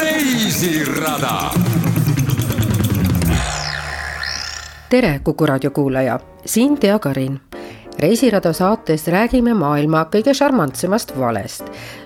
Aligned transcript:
reisirada. 0.00 1.50
tere, 4.90 5.20
Kuku 5.24 5.46
raadio 5.46 5.70
kuulaja, 5.70 6.20
siin 6.44 6.78
Tea 6.78 6.98
Karin. 6.98 7.40
reisirada 7.98 8.52
saates 8.52 9.06
räägime 9.06 9.54
maailma 9.54 10.04
kõige 10.04 10.34
šarmantsemast 10.34 11.18
valest 11.18 11.64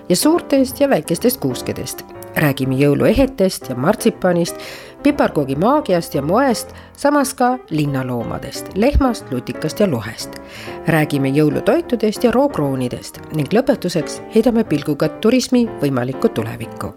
ja 0.09 0.15
suurtest 0.15 0.79
ja 0.79 0.89
väikestest 0.89 1.39
kuuskedest. 1.39 2.22
Räägime 2.35 2.75
jõuluehetest 2.75 3.69
ja 3.69 3.75
martsipanist, 3.75 4.55
piparkoogi 5.03 5.55
maagiast 5.55 6.15
ja 6.15 6.21
moest, 6.21 6.73
samas 6.97 7.33
ka 7.33 7.57
linnaloomadest, 7.69 8.71
lehmast, 8.75 9.31
lutikast 9.31 9.79
ja 9.79 9.91
lohest. 9.91 10.39
räägime 10.87 11.29
jõulutoitudest 11.29 12.23
ja 12.23 12.31
rookroonidest 12.31 13.19
ning 13.35 13.53
lõpetuseks 13.53 14.21
heidame 14.35 14.63
pilguga 14.63 15.09
turismi 15.09 15.67
võimalikku 15.81 16.29
tulevikku. 16.29 16.93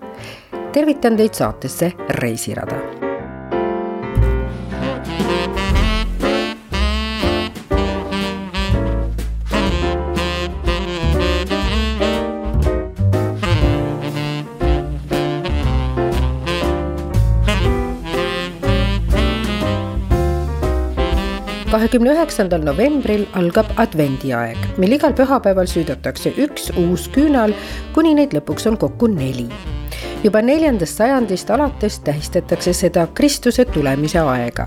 tervitan 0.73 1.17
teid 1.17 1.35
saatesse 1.35 1.93
Reisirada 2.09 3.06
kahekümne 21.77 22.15
üheksandal 22.15 22.63
novembril 22.65 23.27
algab 23.37 23.69
advendiaeg, 23.77 24.57
mil 24.81 24.95
igal 24.97 25.13
pühapäeval 25.17 25.69
süüdatakse 25.69 26.31
üks 26.41 26.71
uus 26.81 27.05
küünal, 27.13 27.53
kuni 27.93 28.15
neid 28.17 28.33
lõpuks 28.33 28.65
on 28.71 28.79
kokku 28.81 29.11
neli. 29.13 29.45
juba 30.25 30.41
neljandast 30.43 30.97
sajandist 30.97 31.51
alates 31.53 31.99
tähistatakse 32.07 32.73
seda 32.73 33.07
Kristuse 33.15 33.65
tulemise 33.65 34.19
aega. 34.19 34.67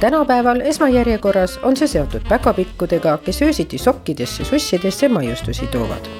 tänapäeval 0.00 0.60
esmajärjekorras 0.60 1.58
on 1.62 1.76
see 1.76 1.88
seotud 1.88 2.28
päkapikkudega, 2.28 3.18
kes 3.24 3.42
öösiti 3.42 3.78
sokkidesse, 3.78 4.44
sussidesse 4.44 5.08
maiustusi 5.08 5.66
toovad 5.72 6.12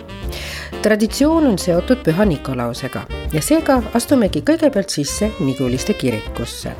traditsioon 0.82 1.46
on 1.46 1.58
seotud 1.58 2.00
Püha 2.08 2.24
Nikolausega 2.24 3.04
ja 3.32 3.42
seega 3.42 3.82
astumegi 3.94 4.40
kõigepealt 4.40 4.88
sisse 4.88 5.30
Niguliste 5.40 5.94
kirikusse 5.94 6.72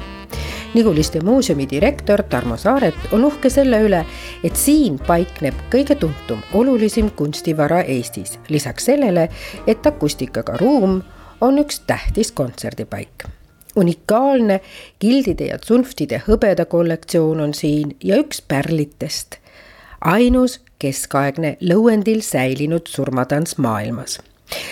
Niguliste 0.74 1.20
muuseumi 1.20 1.66
direktor 1.70 2.22
Tarmo 2.22 2.56
Saaret 2.56 2.94
on 3.12 3.24
uhke 3.24 3.50
selle 3.52 3.76
üle, 3.84 3.98
et 4.44 4.56
siin 4.56 4.96
paikneb 5.06 5.58
kõige 5.72 5.98
tuntum, 6.00 6.40
olulisim 6.56 7.10
kunstivara 7.16 7.82
Eestis. 7.82 8.38
lisaks 8.48 8.88
sellele, 8.88 9.28
et 9.66 9.86
akustikaga 9.86 10.56
ruum 10.56 11.02
on 11.40 11.58
üks 11.58 11.80
tähtis 11.86 12.32
kontserdipaik 12.32 13.28
unikaalne 13.76 14.60
gildide 15.00 15.46
ja 15.46 15.58
tsunftide 15.58 16.22
hõbeda 16.26 16.64
kollektsioon 16.64 17.40
on 17.40 17.54
siin 17.54 17.96
ja 18.04 18.16
üks 18.20 18.42
pärlitest. 18.48 19.38
ainus 20.00 20.60
keskaegne 20.78 21.56
lõuendil 21.60 22.20
säilinud 22.20 22.86
surmatants 22.86 23.58
maailmas 23.58 24.20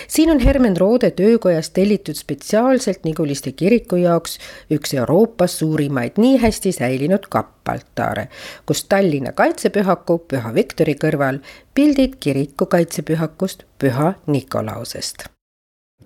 siin 0.07 0.31
on 0.31 0.39
Hermen 0.39 0.77
Roode 0.77 1.11
töökojast 1.11 1.73
tellitud 1.73 2.15
spetsiaalselt 2.15 3.03
Niguliste 3.03 3.51
kiriku 3.51 3.95
jaoks 3.95 4.37
üks 4.71 4.93
Euroopa 4.93 5.47
suurimaid 5.47 6.17
nii 6.17 6.37
hästi 6.41 6.71
säilinud 6.71 7.27
kappaltaare, 7.29 8.27
kus 8.65 8.85
Tallinna 8.85 9.31
kaitsepühaku 9.31 10.17
Püha 10.27 10.53
Viktori 10.53 10.95
kõrval 10.99 11.41
pildid 11.73 12.17
kiriku 12.19 12.65
kaitsepühakust 12.65 13.65
Püha 13.79 14.13
Nikolausest. 14.27 15.27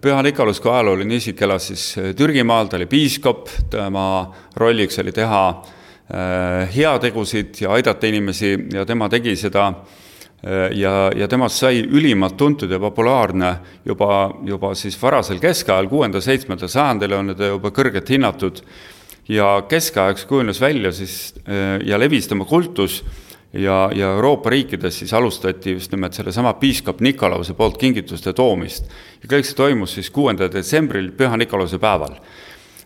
Püha 0.01 0.21
Nikolaus 0.23 0.59
kui 0.61 0.71
ajalooline 0.71 1.15
isik 1.15 1.41
elas 1.41 1.69
siis 1.71 1.85
Türgimaal, 2.17 2.67
ta 2.67 2.77
oli 2.77 2.85
piiskop, 2.85 3.49
tema 3.71 4.07
rolliks 4.55 4.99
oli 4.99 5.11
teha 5.15 5.43
äh, 5.49 6.75
heategusid 6.75 7.61
ja 7.61 7.71
aidata 7.77 8.07
inimesi 8.07 8.57
ja 8.73 8.85
tema 8.85 9.09
tegi 9.09 9.35
seda 9.39 9.67
äh, 9.69 9.85
Äh, 9.85 10.04
ja, 10.77 11.09
ja 11.17 11.27
temast 11.27 11.57
sai 11.57 11.79
ülimalt 11.81 12.37
tuntud 12.37 12.71
ja 12.71 12.77
populaarne 12.79 13.55
juba, 13.85 14.29
juba 14.45 14.75
siis 14.77 14.97
varasel 15.01 15.39
keskajal, 15.41 15.87
kuuenda-seitsmendal 15.89 16.69
sajandil 16.69 17.15
on 17.17 17.33
ta 17.37 17.49
juba 17.49 17.71
kõrgelt 17.73 18.11
hinnatud 18.13 18.61
ja 19.29 19.63
keskajaks 19.69 20.25
kujunes 20.29 20.61
välja 20.61 20.91
siis 20.93 21.33
äh, 21.47 21.79
ja 21.85 21.97
levis 21.99 22.27
tema 22.27 22.45
kultus 22.45 23.03
ja, 23.53 23.89
ja 23.95 24.11
Euroopa 24.13 24.49
riikides 24.49 24.99
siis 24.99 25.13
alustati 25.13 25.71
just 25.71 25.91
nimelt 25.91 26.13
sellesama 26.13 26.53
piiskop 26.53 27.01
Nikolause 27.01 27.53
poolt 27.53 27.77
kingituste 27.77 28.33
toomist. 28.33 28.89
ja 29.23 29.29
kõik 29.29 29.47
see 29.47 29.57
toimus 29.57 29.95
siis 29.97 30.09
kuuendal 30.09 30.51
detsembril, 30.51 31.11
Püha 31.11 31.37
Nikolause 31.37 31.79
päeval. 31.79 32.19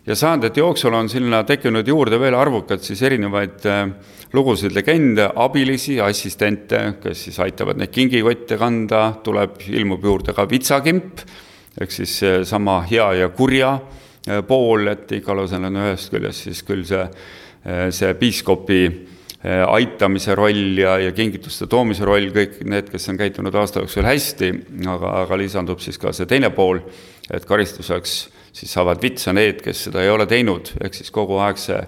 Ja 0.06 0.16
sajandite 0.16 0.60
jooksul 0.60 0.94
on 0.94 1.08
sinna 1.08 1.42
tekkinud 1.44 1.88
juurde 1.88 2.20
veel 2.20 2.34
arvukalt 2.34 2.82
siis 2.82 3.02
erinevaid 3.02 3.66
äh, 3.68 3.84
lugusid, 4.32 4.74
legende, 4.74 5.28
abilisi, 5.34 5.98
assistente, 6.00 6.80
kes 7.02 7.26
siis 7.26 7.38
aitavad 7.42 7.80
neid 7.80 7.92
kingikotte 7.94 8.58
kanda, 8.60 9.08
tuleb, 9.24 9.58
ilmub 9.74 10.04
juurde 10.06 10.34
ka 10.36 10.46
vitsakimp, 10.50 11.24
ehk 11.80 11.94
siis 11.94 12.16
sama 12.46 12.80
hea 12.90 13.08
ja 13.22 13.30
kurja 13.34 13.74
eh, 14.26 14.42
pool, 14.46 14.90
et 14.92 15.10
igalasel 15.18 15.66
on 15.66 15.80
ühest 15.82 16.12
küljest 16.14 16.46
siis 16.46 16.62
küll 16.66 16.84
see, 16.86 17.06
see 17.94 18.12
piiskopi 18.18 18.82
aitamise 19.40 20.34
roll 20.36 20.76
ja, 20.78 20.98
ja 21.00 21.14
kingituste 21.16 21.64
toomise 21.70 22.04
roll, 22.04 22.28
kõik 22.34 22.58
need, 22.68 22.90
kes 22.92 23.08
on 23.08 23.18
käitunud 23.20 23.54
aasta 23.56 23.80
jooksul 23.80 24.04
hästi, 24.04 24.50
aga, 24.84 25.14
aga 25.22 25.38
lisandub 25.40 25.80
siis 25.80 25.96
ka 25.98 26.12
see 26.12 26.28
teine 26.28 26.50
pool, 26.52 26.82
et 27.32 27.46
karistuseks 27.48 28.18
siis 28.52 28.72
saavad 28.72 29.02
vitsa 29.02 29.32
need, 29.36 29.60
kes 29.64 29.86
seda 29.88 30.02
ei 30.02 30.10
ole 30.10 30.26
teinud, 30.30 30.72
ehk 30.80 30.96
siis 30.96 31.12
kogu 31.14 31.38
aeg 31.42 31.60
see 31.60 31.82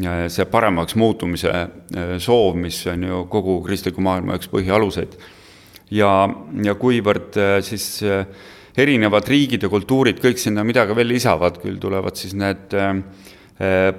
see 0.00 0.46
paremaks 0.48 0.96
muutumise 0.96 1.50
äh, 1.50 2.14
soov, 2.18 2.56
mis 2.56 2.86
on 2.86 3.02
ju 3.04 3.24
kogu 3.30 3.60
kristliku 3.64 4.00
maailma 4.00 4.38
üks 4.38 4.48
põhialuseid. 4.48 5.16
ja, 5.90 6.28
ja 6.62 6.74
kuivõrd 6.74 7.36
äh, 7.36 7.58
siis 7.62 8.02
äh, 8.02 8.24
erinevad 8.76 9.28
riigid 9.28 9.62
ja 9.62 9.68
kultuurid 9.68 10.20
kõik 10.22 10.38
sinna 10.38 10.64
midagi 10.64 10.94
veel 10.96 11.10
lisavad, 11.10 11.58
küll 11.60 11.78
tulevad 11.80 12.16
siis 12.16 12.34
need 12.38 12.70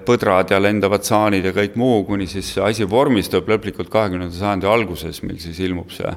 põdrad 0.08 0.50
ja 0.50 0.58
lendavad 0.58 1.04
saanid 1.06 1.44
ja 1.46 1.52
kõik 1.54 1.76
muu, 1.78 2.00
kuni 2.08 2.26
siis 2.26 2.56
asi 2.58 2.88
vormistub 2.90 3.46
lõplikult 3.52 3.92
kahekümnenda 3.94 4.34
sajandi 4.34 4.66
alguses, 4.66 5.20
mil 5.22 5.38
siis 5.44 5.60
ilmub 5.62 5.92
see 5.94 6.10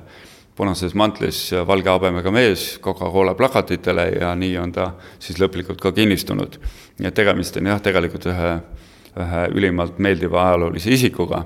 punases 0.56 0.94
mantlis 0.94 1.50
valge 1.66 1.90
habemega 1.90 2.30
mees 2.30 2.78
Coca-Cola 2.82 3.34
plakatitele 3.34 4.08
ja 4.20 4.34
nii 4.38 4.56
on 4.58 4.72
ta 4.72 4.92
siis 5.18 5.40
lõplikult 5.42 5.80
ka 5.82 5.92
kinnistunud. 5.92 6.58
nii 6.98 7.10
et 7.10 7.14
tegemist 7.14 7.56
on 7.58 7.72
jah, 7.72 7.82
tegelikult 7.82 8.26
ühe 8.30 8.50
ühe 9.14 9.46
ülimalt 9.54 9.98
meeldiva 10.02 10.48
ajaloolise 10.48 10.90
isikuga. 10.94 11.44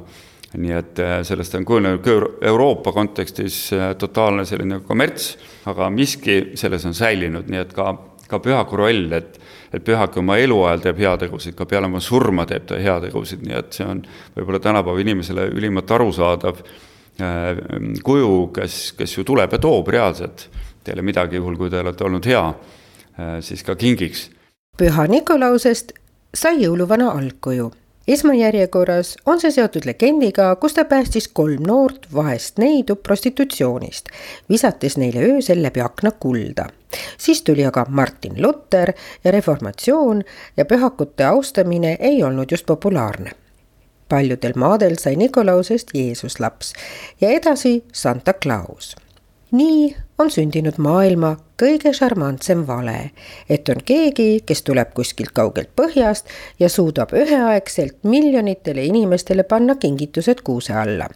nii 0.57 0.73
et 0.73 1.01
äh, 1.05 1.19
sellest 1.29 1.55
on 1.59 1.65
kujunenud 1.69 2.07
Euroopa 2.49 2.93
kontekstis 2.97 3.73
äh, 3.77 3.91
totaalne 4.01 4.47
selline 4.49 4.81
kommerts, 4.81 5.35
aga 5.69 5.91
miski 5.93 6.55
selles 6.57 6.87
on 6.89 6.97
säilinud, 6.97 7.51
nii 7.53 7.61
et 7.61 7.75
ka, 7.77 7.91
ka 8.29 8.41
pühaku 8.41 8.81
roll, 8.81 9.13
et 9.13 9.37
et 9.69 9.85
pühak 9.85 10.15
oma 10.17 10.39
eluajal 10.41 10.81
teeb 10.81 11.03
heategusid, 11.03 11.53
ka 11.53 11.67
peale 11.69 11.91
oma 11.91 12.01
surma 12.01 12.47
teeb 12.49 12.65
ta 12.71 12.79
heategusid, 12.81 13.43
nii 13.45 13.57
et 13.59 13.77
see 13.77 13.85
on 13.85 14.01
võib-olla 14.33 14.63
tänapäeva 14.65 15.03
inimesele 15.05 15.45
ülimalt 15.53 15.91
arusaadav 15.93 16.63
kuju, 18.05 18.47
kes, 18.55 18.93
kes 18.99 19.17
ju 19.19 19.25
tuleb 19.27 19.53
ja 19.53 19.59
toob 19.59 19.89
reaalselt 19.91 20.49
teile 20.85 21.03
midagi, 21.03 21.37
juhul 21.37 21.57
kui 21.59 21.71
te 21.71 21.81
olete 21.83 22.07
olnud 22.07 22.27
hea, 22.27 22.45
siis 23.45 23.65
ka 23.67 23.77
kingiks. 23.77 24.29
püha 24.79 25.09
Nikolausest 25.11 25.93
sai 26.35 26.63
jõuluvana 26.63 27.11
algkuju. 27.19 27.73
esmajärjekorras 28.09 29.17
on 29.27 29.41
see 29.41 29.51
seotud 29.53 29.85
legendiga, 29.85 30.55
kus 30.57 30.75
ta 30.75 30.85
päästis 30.85 31.29
kolm 31.29 31.67
noort 31.67 32.07
vahest 32.15 32.59
neidu 32.59 32.97
prostitutsioonist, 32.97 34.09
visates 34.49 34.97
neile 34.97 35.27
öösel 35.33 35.63
läbi 35.63 35.81
akna 35.81 36.11
kulda. 36.11 36.69
siis 37.19 37.43
tuli 37.43 37.67
aga 37.67 37.87
Martin 37.89 38.43
Luther 38.43 38.93
ja 39.25 39.31
reformatsioon 39.31 40.23
ja 40.57 40.65
pühakute 40.65 41.25
austamine 41.25 41.97
ei 42.01 42.23
olnud 42.23 42.51
just 42.51 42.67
populaarne 42.67 43.33
paljudel 44.09 44.57
maadel 44.57 44.97
sai 44.99 45.17
Nikolausest 45.17 45.95
Jeesus 45.95 46.41
laps 46.41 46.73
ja 47.21 47.31
edasi 47.31 47.85
Santa 47.93 48.33
Claus. 48.33 48.97
nii 49.53 49.97
on 50.19 50.31
sündinud 50.31 50.79
maailma 50.83 51.37
kõige 51.59 51.93
šarmantsem 51.95 52.65
vale, 52.67 53.11
et 53.51 53.69
on 53.69 53.81
keegi, 53.85 54.43
kes 54.47 54.63
tuleb 54.67 54.91
kuskilt 54.95 55.31
kaugelt 55.35 55.71
põhjast 55.79 56.31
ja 56.59 56.69
suudab 56.71 57.15
üheaegselt 57.15 58.03
miljonitele 58.03 58.85
inimestele 58.87 59.43
panna 59.43 59.75
kingitused 59.75 60.43
kuuse 60.45 60.75
alla. 60.75 61.09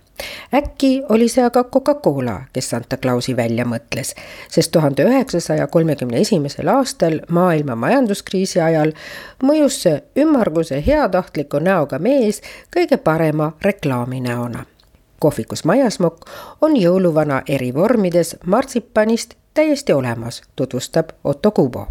äkki 0.54 1.02
oli 1.08 1.28
see 1.28 1.44
aga 1.44 1.64
Coca-Cola, 1.64 2.40
kes 2.52 2.70
Santa 2.70 2.96
Clausi 2.96 3.36
välja 3.36 3.64
mõtles, 3.64 4.14
sest 4.48 4.72
tuhande 4.72 5.04
üheksasaja 5.04 5.66
kolmekümne 5.66 6.20
esimesel 6.20 6.68
aastal 6.68 7.20
maailma 7.28 7.76
majanduskriisi 7.76 8.60
ajal 8.60 8.92
mõjus 9.42 9.82
see 9.82 10.02
ümmarguse 10.16 10.82
heatahtliku 10.86 11.58
näoga 11.58 11.98
mees 11.98 12.42
kõige 12.76 12.96
parema 12.96 13.52
reklaami 13.62 14.20
näona 14.20 14.66
kohvikus 15.22 15.64
Majasmokk 15.64 16.26
on 16.60 16.74
jõuluvana 16.76 17.42
eri 17.46 17.70
vormides 17.74 18.36
martsipanist 18.46 19.34
täiesti 19.54 19.92
olemas, 19.92 20.42
tutvustab 20.56 21.14
Otto 21.24 21.50
Kubo. 21.50 21.86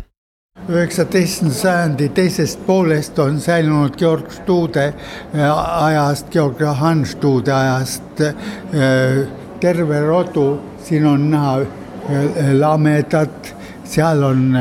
üheksateistkümnenda 0.69 1.59
sajandi 1.59 2.09
teisest 2.09 2.65
poolest 2.65 3.19
on 3.19 3.39
säilinud 3.39 3.95
Georg 3.97 4.31
Stude 4.31 4.83
äh, 4.85 5.83
ajast, 5.83 6.29
Georg 6.29 6.59
Johann 6.59 7.05
Stude 7.05 7.53
ajast 7.53 8.21
äh, 8.21 8.35
terve 9.59 9.99
rodu, 9.99 10.59
siin 10.83 11.05
on 11.05 11.29
näha 11.31 11.61
äh, 11.61 12.51
lamedat, 12.59 13.55
seal 13.83 14.23
on 14.23 14.57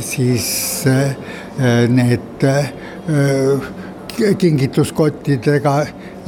siis 0.00 0.84
need 1.88 2.46
kingituskottidega 4.38 5.74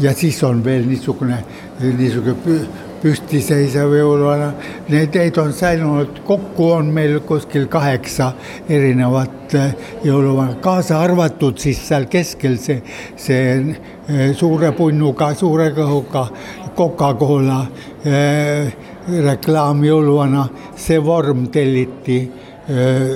ja 0.02 0.14
siis 0.14 0.42
on 0.44 0.64
veel 0.64 0.86
niisugune, 0.88 1.38
niisugune 1.82 2.66
püstiseisev 3.02 3.94
jõuluvana. 3.96 4.52
Need, 4.92 5.16
neid 5.18 5.38
on 5.42 5.52
säilinud, 5.56 6.22
kokku 6.26 6.68
on 6.76 6.92
meil 6.94 7.18
kuskil 7.26 7.66
kaheksa 7.70 8.32
erinevat 8.70 9.56
eh, 9.58 9.74
jõuluvana, 10.06 10.58
kaasa 10.62 11.00
arvatud 11.02 11.58
siis 11.62 11.80
seal 11.88 12.06
keskel 12.12 12.58
see, 12.62 12.78
see 13.18 13.42
eh, 13.58 14.30
suure 14.38 14.72
punnuga, 14.78 15.32
suure 15.38 15.72
kõhuga 15.76 16.26
Coca-Cola 16.76 17.58
eh, 18.06 18.70
reklaam 19.26 19.82
jõuluvana, 19.84 20.46
see 20.78 21.00
vorm 21.02 21.48
telliti 21.52 22.22
eh, 22.22 23.08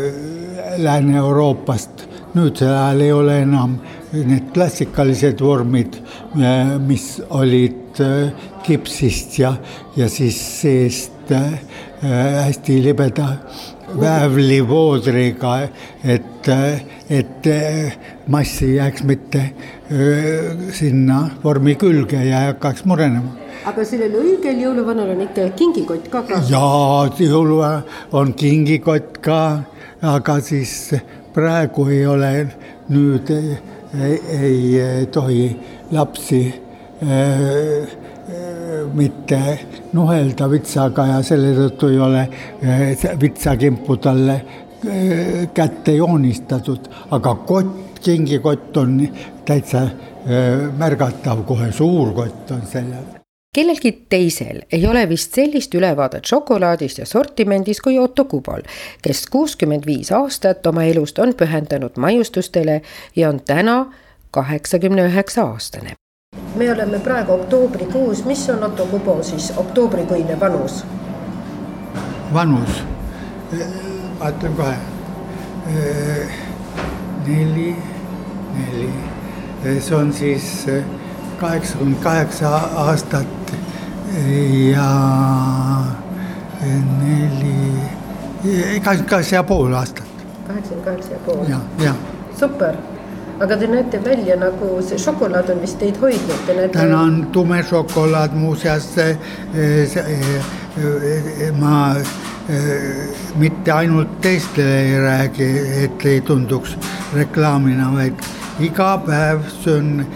Lääne-Euroopast, 0.83 2.03
nüüdsel 2.35 2.75
ajal 2.75 3.01
ei 3.07 3.13
ole 3.15 3.39
enam 3.47 3.79
need 4.25 4.53
klassikalised 4.55 5.41
vormid, 5.45 5.99
mis 6.87 7.09
olid 7.29 7.87
Äh, 8.01 8.31
kipsist 8.63 9.39
ja, 9.39 9.55
ja 9.97 10.09
siis 10.11 10.37
seest 10.61 11.31
äh, 11.33 11.53
hästi 12.03 12.83
libeda 12.83 13.29
väävlivoodriga, 14.01 15.53
et, 16.05 16.49
äh, 16.49 16.83
et 17.09 17.47
mass 18.29 18.61
ei 18.67 18.75
jääks 18.75 19.05
mitte 19.07 19.45
sinna 20.75 21.21
vormi 21.45 21.77
külge 21.79 22.21
ja 22.27 22.41
ei 22.43 22.51
hakkaks 22.51 22.85
murenema 22.91 23.33
aga 23.71 23.85
sellel 23.87 24.19
õigel 24.19 24.59
jõuluvanal 24.65 25.15
on 25.15 25.23
ikka 25.29 25.47
kingikott 25.57 26.11
ka 26.11 26.25
kaasas? 26.27 26.51
jaa, 26.51 27.07
jõuluvanal 27.23 27.87
on 28.13 28.35
kingikott 28.37 29.23
ka, 29.25 29.41
aga 30.03 30.41
siis 30.45 30.91
praegu 31.33 31.87
ei 31.95 32.05
ole, 32.11 32.35
nüüd 32.93 33.33
ei, 33.95 35.07
tohi 35.13 35.51
lapsi 35.93 36.67
Äh, 37.03 37.83
äh, 37.83 37.87
mitte 38.95 39.59
nuhelda 39.93 40.47
vitsaga 40.49 41.05
ja 41.11 41.19
selle 41.23 41.51
tõttu 41.53 41.91
ei 41.93 41.99
ole 42.01 42.23
äh, 42.65 43.05
vitsakimpu 43.21 43.99
talle 44.01 44.39
kätte 45.57 45.97
joonistatud, 45.97 46.89
aga 47.11 47.35
kott, 47.49 48.01
kingikott 48.05 48.77
on 48.81 49.01
täitsa 49.49 49.83
märgatav, 50.79 51.43
kohe 51.49 51.73
suur 51.75 52.15
kott 52.15 52.55
on 52.55 52.65
seljas 52.71 53.16
kellelgi 53.57 53.93
teisel 54.13 54.61
ei 54.73 54.87
ole 54.87 55.07
vist 55.09 55.37
sellist 55.39 55.75
ülevaadet 55.75 56.29
šokolaadist 56.29 56.99
ja 57.01 57.07
sortimendist 57.09 57.81
kui 57.85 57.99
Otto 57.99 58.27
Kubol, 58.29 58.67
kes 59.03 59.27
kuuskümmend 59.33 59.87
viis 59.89 60.13
aastat 60.13 60.67
oma 60.67 60.85
elust 60.85 61.19
on 61.19 61.33
pühendanud 61.35 61.97
maiustustele 61.97 62.83
ja 63.17 63.29
on 63.29 63.41
täna 63.41 63.79
kaheksakümne 64.31 65.09
üheksa 65.09 65.47
aastane 65.53 65.97
me 66.57 66.73
oleme 66.73 66.99
praegu 66.99 67.33
oktoobrikuus, 67.33 68.25
mis 68.25 68.49
on 68.51 68.65
Otto 68.65 68.87
Kubo 68.87 69.23
siis 69.23 69.53
oktoobrikuine 69.57 70.41
vanus? 70.41 70.85
vanus, 72.35 72.83
ma 74.19 74.31
ütlen 74.31 74.57
kohe. 74.57 74.77
neli, 77.27 77.77
neli, 78.57 78.91
see 79.81 79.97
on 79.97 80.13
siis 80.13 80.67
kaheksakümmend 81.41 82.03
kaheksa 82.03 82.51
aastat 82.85 83.36
ja 84.73 84.91
neli, 87.01 88.81
kaheksa 88.85 89.35
ja 89.35 89.43
pool 89.45 89.73
aastat. 89.73 90.07
kaheksakümmend 90.47 90.85
kaheksa 90.85 91.13
ja 91.13 91.19
pool. 91.27 91.45
jah, 91.49 91.61
jah. 91.79 91.97
super 92.39 92.77
aga 93.41 93.57
te 93.57 93.67
näete 93.69 94.01
välja 94.05 94.37
nagu 94.41 94.79
see 94.85 94.99
šokolaad 95.01 95.51
on 95.53 95.61
vist 95.61 95.79
teid 95.81 95.99
hoidnud, 96.01 96.39
te 96.47 96.55
näete. 96.57 96.79
täna 96.79 97.01
on 97.01 97.19
tume 97.33 97.63
šokolaad, 97.63 98.37
muuseas 98.37 98.89
eh, 98.99 99.19
eh, 99.57 101.53
ma 101.61 101.77
eh, 101.97 103.13
mitte 103.37 103.73
ainult 103.73 104.21
teistele 104.25 104.81
ei 104.81 105.01
räägi, 105.01 105.51
et 105.85 106.07
ei 106.07 106.21
tunduks 106.21 106.77
reklaamina, 107.15 107.93
vaid 107.93 108.25
iga 108.65 108.97
päev 109.05 109.45
söön 109.61 110.07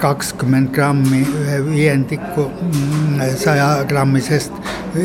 kakskümmend 0.00 0.72
grammi, 0.74 1.22
ühe 1.42 1.60
viiendiku 1.66 2.48
mm, 2.50 3.22
saja 3.40 3.84
grammisest 3.88 4.52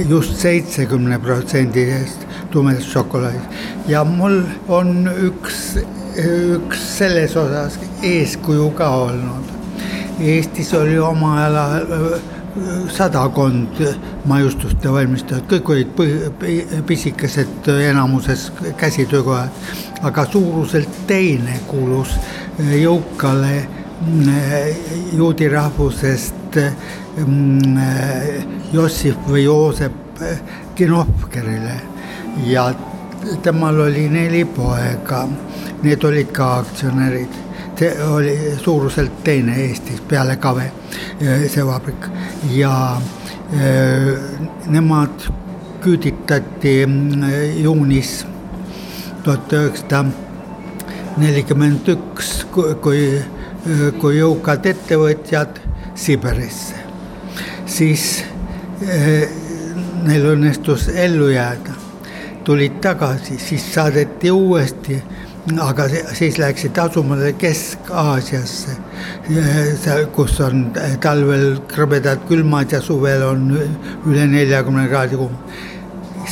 just 0.09 0.37
seitsekümne 0.39 1.19
protsendisest 1.19 2.27
tumedast 2.51 2.91
šokolaadist 2.91 3.89
ja 3.91 4.03
mul 4.07 4.41
on 4.71 5.09
üks 5.11 5.75
üks 6.19 6.81
selles 6.97 7.35
osas 7.39 7.77
eeskuju 8.03 8.71
ka 8.75 8.89
olnud. 9.05 9.51
Eestis 10.21 10.73
oli 10.77 10.99
oma 10.99 11.33
ajal 11.39 11.57
sadakond 12.91 13.79
maiustuste 14.27 14.91
valmistajat, 14.91 15.47
kõik 15.53 15.69
olid 15.71 16.81
pisikesed 16.87 17.69
enamuses 17.71 18.49
käsitöökojad, 18.77 19.61
aga 20.03 20.25
suuruselt 20.27 21.05
teine 21.07 21.55
kuulus 21.67 22.17
jõukale 22.59 23.63
juudi 25.13 25.49
rahvusest 25.49 26.57
mm, 27.25 27.77
Jossif 28.73 29.15
või 29.27 29.43
Joosep 29.43 30.23
Kinovkerile 30.75 31.75
ja 32.45 32.73
temal 33.43 33.79
oli 33.79 34.09
neli 34.09 34.45
poega. 34.45 35.27
Need 35.83 36.03
olid 36.03 36.31
ka 36.33 36.57
aktsionärid. 36.59 37.39
see 37.81 38.03
oli 38.03 38.37
suuruselt 38.63 39.23
teine 39.23 39.55
Eestis 39.57 40.01
peale 40.01 40.35
Kave, 40.37 40.71
eh, 41.21 41.49
see 41.49 41.65
vabrik. 41.65 42.05
Ja 42.53 43.01
eh, 43.53 44.19
nemad 44.67 45.25
küüditati 45.81 46.85
mm, 46.85 47.23
juunis 47.63 48.27
tuhat 49.23 49.53
üheksasada 49.53 50.05
nelikümmend 51.17 51.89
üks, 51.89 52.45
kui, 52.53 52.75
kui 54.01 54.17
jõukad 54.17 54.65
ettevõtjad 54.65 55.59
Siberisse, 55.95 56.79
siis 57.69 58.05
eh, 58.87 59.27
neil 60.07 60.25
õnnestus 60.33 60.87
ellu 60.89 61.29
jääda, 61.29 61.75
tulid 62.43 62.79
tagasi, 62.81 63.37
siis 63.39 63.67
saadeti 63.73 64.31
uuesti 64.33 64.97
aga 65.61 65.87
siis 66.13 66.37
läksid 66.37 66.77
asumale 66.77 67.33
Kesk-Aasiasse, 67.33 68.75
kus 70.13 70.39
on 70.45 70.67
talvel 71.01 71.63
krõbedad 71.69 72.21
külmad 72.29 72.71
ja 72.71 72.81
suvel 72.81 73.25
on 73.25 73.47
üle 73.57 74.27
neljakümne 74.29 74.87
kraadi 74.89 75.17
kuum. 75.17 75.37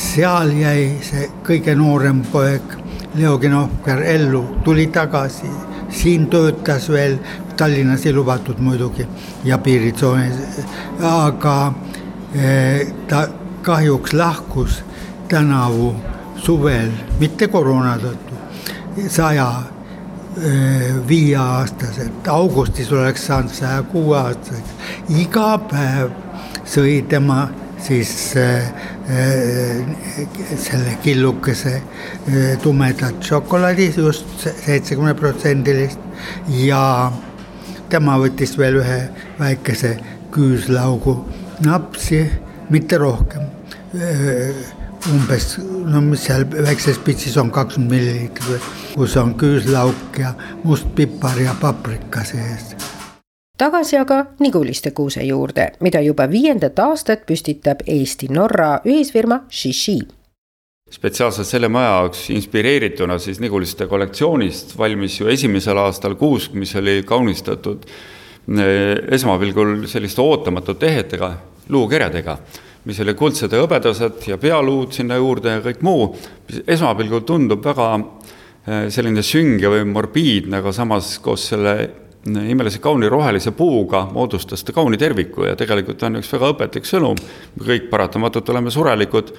seal 0.00 0.52
jäi 0.54 1.00
see 1.02 1.26
kõige 1.44 1.74
noorem 1.76 2.22
poeg 2.32 2.76
Leo 3.14 3.38
Genovker 3.38 4.02
ellu, 4.06 4.44
tuli 4.64 4.86
tagasi, 4.86 5.50
siin 5.90 6.26
töötas 6.30 6.88
veel, 6.90 7.18
Tallinnas 7.56 8.06
ei 8.06 8.14
lubatud 8.16 8.58
muidugi 8.58 9.06
ja 9.44 9.58
piiritsoonis, 9.58 10.62
aga 11.04 11.72
eh, 12.34 12.94
ta 13.08 13.26
kahjuks 13.62 14.12
lahkus 14.12 14.80
tänavu 15.28 15.94
suvel, 16.40 16.88
mitte 17.18 17.48
koroona 17.48 17.98
tõttu 18.00 18.38
saja 19.08 19.50
viieaastaselt, 21.08 22.28
augustis 22.28 22.92
oleks 22.92 23.26
saanud 23.26 23.52
saja 23.52 23.82
kuue 23.82 24.18
aastaseks. 24.18 24.70
iga 25.18 25.58
päev 25.70 26.10
sõi 26.64 27.02
tema 27.08 27.48
siis 27.82 28.34
selle 29.08 30.96
killukese 31.02 31.82
tumedat 32.62 33.22
šokolaadi, 33.24 33.90
just 33.96 34.46
seitsekümmend 34.64 35.18
protsendilist 35.18 35.98
ja 36.60 37.12
tema 37.90 38.18
võttis 38.20 38.56
veel 38.58 38.80
ühe 38.82 39.00
väikese 39.40 39.96
küüslaugu 40.34 41.16
napsi, 41.64 42.22
mitte 42.70 43.00
rohkem 43.00 43.48
umbes, 45.08 45.54
no 45.88 46.02
mis 46.04 46.26
seal 46.28 46.44
väikses 46.50 47.00
pitsis 47.04 47.36
on 47.40 47.50
kakskümmend 47.54 47.94
milliliitrit, 47.94 48.68
kus 48.94 49.16
on 49.20 49.34
küüslauk 49.40 50.20
ja 50.20 50.34
must 50.64 50.92
pipar 50.96 51.40
ja 51.40 51.56
paprika 51.60 52.24
sees. 52.28 52.74
Tagasi 53.60 53.98
aga 54.00 54.22
Niguliste 54.40 54.94
kuuse 54.96 55.24
juurde, 55.26 55.72
mida 55.84 56.00
juba 56.00 56.24
viiendat 56.30 56.78
aastat 56.80 57.26
püstitab 57.28 57.82
Eesti-Norra 57.86 58.80
ühisfirma 58.88 59.42
Shishi. 59.52 59.98
Spetsiaalselt 60.90 61.46
selle 61.46 61.68
maja 61.70 61.90
jaoks 61.98 62.24
inspireerituna 62.34 63.18
siis 63.22 63.38
Niguliste 63.42 63.86
kollektsioonist 63.90 64.72
valmis 64.78 65.20
ju 65.20 65.28
esimesel 65.30 65.78
aastal 65.78 66.16
kuusk, 66.18 66.56
mis 66.56 66.72
oli 66.80 67.02
kaunistatud 67.06 67.84
eh, 67.84 68.96
esmapilgul 69.18 69.86
selliste 69.92 70.24
ootamatute 70.24 70.88
ehetega, 70.94 71.30
luukeredega 71.68 72.38
mis 72.88 72.98
oli 73.04 73.12
kuldsed 73.12 73.52
ja 73.52 73.60
hõbedased 73.60 74.24
ja 74.30 74.38
pealuud 74.40 74.94
sinna 74.96 75.18
juurde 75.20 75.58
ja 75.58 75.62
kõik 75.64 75.82
muu, 75.84 76.14
mis 76.48 76.62
esmapilgul 76.64 77.26
tundub 77.28 77.60
väga 77.68 77.90
eh, 78.00 78.86
selline 78.88 79.22
sünge 79.22 79.68
või 79.68 79.84
morbiidne, 79.92 80.62
aga 80.64 80.72
samas 80.72 81.18
koos 81.20 81.50
selle 81.52 81.76
imelise 82.26 82.78
kauni 82.78 83.08
rohelise 83.08 83.50
puuga 83.56 84.04
moodustas 84.12 84.64
ta 84.64 84.72
kauni 84.72 84.98
terviku 85.00 85.46
ja 85.48 85.56
tegelikult 85.56 86.02
on 86.02 86.20
üks 86.20 86.32
väga 86.34 86.52
õpetlik 86.52 86.88
sõnum. 86.88 87.16
me 87.56 87.64
kõik 87.64 87.88
paratamatult 87.90 88.48
oleme 88.48 88.70
surelikud 88.70 89.32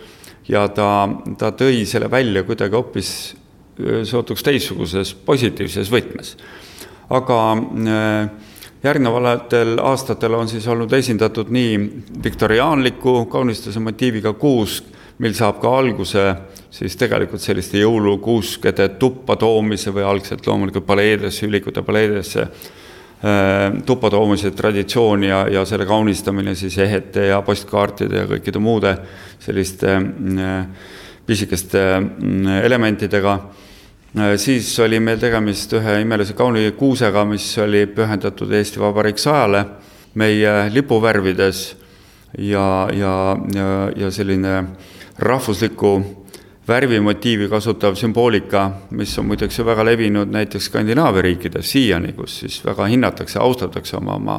ja 0.49 0.67
ta, 0.67 1.09
ta 1.37 1.51
tõi 1.51 1.85
selle 1.85 2.09
välja 2.11 2.43
kuidagi 2.43 2.75
hoopis 2.75 3.11
sootuks 4.03 4.43
teistsuguses 4.43 5.13
positiivses 5.13 5.91
võtmes. 5.91 6.35
aga 7.09 7.37
järgnevatel 8.83 9.77
aastatel 9.83 10.33
on 10.33 10.47
siis 10.49 10.67
olnud 10.67 10.93
esindatud 10.93 11.51
nii 11.53 11.77
viktoriaanliku 12.23 13.25
kaunistuse 13.25 13.79
motiiviga 13.79 14.33
kuusk, 14.33 14.85
mil 15.21 15.33
saab 15.37 15.59
ka 15.61 15.71
alguse 15.77 16.25
siis 16.73 16.95
tegelikult 16.97 17.43
selliste 17.43 17.81
jõulukuuskede 17.81 18.87
tuppa 19.01 19.35
toomise 19.39 19.93
või 19.93 20.05
algselt 20.07 20.47
loomulikult 20.47 20.87
paleedesse, 20.87 21.45
ülikute 21.45 21.83
paleedesse 21.85 22.45
äh, 22.47 23.81
tuppa 23.85 24.09
toomise 24.09 24.53
traditsioon 24.57 25.27
ja, 25.27 25.43
ja 25.51 25.65
selle 25.69 25.85
kaunistamine 25.89 26.55
siis 26.55 26.77
ehete 26.81 27.27
ja 27.29 27.41
postkaartide 27.45 28.23
ja 28.23 28.29
kõikide 28.31 28.63
muude 28.63 28.95
selliste 29.41 29.97
äh, 29.99 30.55
pisikeste 31.25 31.83
äh, 31.97 32.65
elementidega. 32.65 33.33
Äh, 34.17 34.37
siis 34.41 34.71
oli 34.79 34.99
meil 34.99 35.19
tegemist 35.21 35.73
ühe 35.77 35.99
imelise 36.01 36.33
kauni 36.37 36.71
kuusega, 36.77 37.25
mis 37.29 37.45
oli 37.61 37.85
pühendatud 37.87 38.51
Eesti 38.57 38.81
Vabariik 38.81 39.21
sajale 39.21 39.65
meie 40.19 40.65
lipuvärvides 40.73 41.61
ja, 42.37 42.65
ja, 42.95 43.13
ja, 43.55 43.69
ja 43.95 44.09
selline 44.11 44.55
rahvuslikku 45.21 45.91
värvimotiivi 46.67 47.49
kasutav 47.49 47.95
sümboolika, 47.95 48.71
mis 48.91 49.17
on 49.19 49.25
muideks 49.25 49.59
ju 49.59 49.65
väga 49.65 49.85
levinud 49.85 50.31
näiteks 50.31 50.69
Skandinaavia 50.69 51.21
riikides 51.21 51.71
siiani, 51.71 52.13
kus 52.13 52.39
siis 52.43 52.61
väga 52.65 52.85
hinnatakse, 52.85 53.39
austatakse 53.39 53.97
oma, 53.97 54.15
oma, 54.15 54.37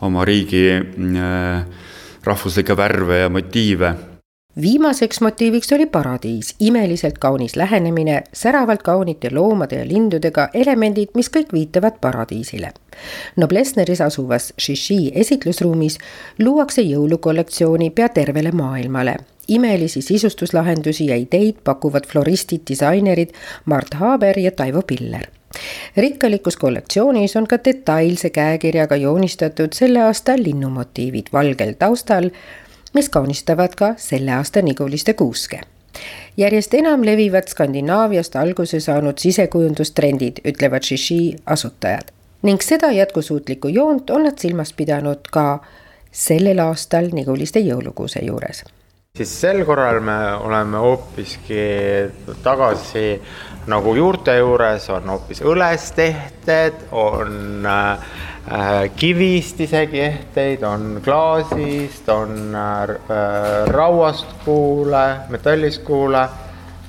oma 0.00 0.24
riigi 0.24 0.64
äh, 0.74 1.64
rahvuslikke 2.24 2.76
värve 2.76 3.24
ja 3.24 3.28
motiive 3.28 3.94
viimaseks 4.62 5.20
motiiviks 5.20 5.72
oli 5.72 5.86
paradiis, 5.86 6.54
imeliselt 6.60 7.18
kaunis 7.18 7.56
lähenemine, 7.56 8.22
säravalt 8.32 8.82
kaunite 8.82 9.30
loomade 9.34 9.76
ja 9.76 9.88
lindudega 9.88 10.48
elemendid, 10.54 11.14
mis 11.14 11.30
kõik 11.30 11.52
viitavad 11.52 12.00
paradiisile. 12.00 12.72
Noblessneris 13.36 14.00
asuvas 14.00 14.52
Shishi 14.58 15.12
esitlusruumis 15.14 15.98
luuakse 16.38 16.82
jõulukollektsiooni 16.82 17.90
pea 17.90 18.08
tervele 18.08 18.52
maailmale 18.52 19.16
imelisi 19.48 20.02
sisustuslahendusi 20.02 21.06
ja 21.06 21.16
ideid 21.16 21.62
pakuvad 21.64 22.06
floristid, 22.06 22.66
disainerid 22.68 23.30
Mart 23.64 23.94
Haaber 23.94 24.38
ja 24.38 24.50
Taivo 24.50 24.82
Piller 24.82 25.28
rikkalikus 25.96 26.56
kollektsioonis 26.56 27.36
on 27.36 27.46
ka 27.48 27.56
detailse 27.64 28.30
käekirjaga 28.30 28.96
joonistatud 28.96 29.72
selle 29.72 30.02
aasta 30.04 30.36
linnumotiivid 30.36 31.32
valgel 31.32 31.72
taustal 31.78 32.30
mis 32.94 33.08
kaunistavad 33.08 33.74
ka 33.76 33.94
selle 33.96 34.32
aasta 34.32 34.62
Niguliste 34.62 35.14
kuuske. 35.14 35.60
järjest 36.36 36.74
enam 36.74 37.02
levivad 37.04 37.48
Skandinaaviast 37.48 38.36
alguse 38.36 38.80
saanud 38.80 39.18
sisekujundustrendid, 39.18 40.38
ütlevad 40.44 40.82
Shishi 40.82 41.36
asutajad. 41.46 42.17
Ning 42.42 42.62
seda 42.62 42.92
jätkusuutlikku 42.92 43.68
joont 43.68 44.10
on 44.10 44.28
nad 44.28 44.38
silmas 44.38 44.72
pidanud 44.72 45.30
ka 45.30 45.58
sellel 46.12 46.58
aastal 46.58 47.10
Niguliste 47.12 47.60
jõulukuuse 47.60 48.24
juures. 48.24 48.64
Siis 49.16 49.40
sel 49.40 49.64
korral 49.66 50.00
me 50.00 50.18
oleme 50.46 50.78
hoopiski 50.78 51.62
tagasi 52.42 53.20
nagu 53.66 53.94
juurte 53.94 54.36
juures, 54.38 54.86
on 54.94 55.10
hoopis 55.10 55.42
õlestehted, 55.42 56.86
on 56.92 57.66
äh, 57.66 58.12
Äh, 58.48 58.90
kivist 58.96 59.58
isegi 59.60 60.00
ehteid, 60.00 60.62
on 60.64 61.02
klaasist, 61.04 62.06
on 62.08 62.54
äh, 62.56 62.94
rauast 63.68 64.30
kuule, 64.44 65.02
metallist 65.28 65.82
kuule 65.84 66.22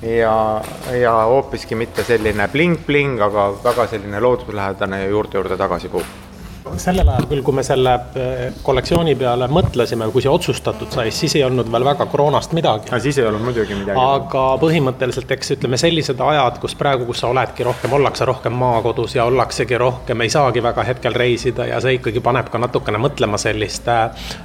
ja, 0.02 0.62
ja 1.02 1.12
hoopiski 1.12 1.76
mitte 1.76 2.04
selline 2.04 2.48
bling-bling, 2.48 3.20
aga 3.22 3.52
väga 3.64 3.88
selline 3.88 4.20
looduslähedane 4.20 5.06
juurte 5.08 5.38
juurde 5.38 5.58
tagasi 5.58 5.90
puuv 5.90 6.29
sellel 6.78 7.08
ajal 7.10 7.28
küll, 7.30 7.42
kui 7.46 7.56
me 7.56 7.64
selle 7.66 7.94
äh, 7.96 8.54
kollektsiooni 8.64 9.16
peale 9.20 9.48
mõtlesime, 9.52 10.10
kui 10.14 10.24
see 10.24 10.32
otsustatud 10.32 10.92
sai, 10.94 11.12
siis 11.16 11.36
ei 11.40 11.44
olnud 11.48 11.72
veel 11.72 11.86
väga 11.86 12.06
koroonast 12.12 12.54
midagi. 12.58 12.92
siis 13.02 13.18
ei 13.18 13.26
olnud 13.30 13.44
muidugi 13.48 13.76
midagi. 13.76 14.00
aga 14.00 14.44
põhimõtteliselt, 14.62 15.32
eks 15.36 15.56
ütleme, 15.58 15.80
sellised 15.82 16.20
ajad, 16.24 16.60
kus 16.62 16.76
praegu, 16.80 17.08
kus 17.10 17.24
sa 17.24 17.32
oledki 17.34 17.66
rohkem, 17.68 17.94
ollakse 18.00 18.26
rohkem 18.26 18.54
maakodus 18.60 19.16
ja 19.16 19.26
ollaksegi 19.30 19.78
rohkem, 19.78 20.22
ei 20.22 20.30
saagi 20.30 20.64
väga 20.64 20.84
hetkel 20.84 21.18
reisida 21.18 21.66
ja 21.70 21.82
see 21.82 21.98
ikkagi 22.00 22.24
paneb 22.24 22.52
ka 22.52 22.62
natukene 22.62 23.02
mõtlema 23.02 23.40
selliste 23.42 23.98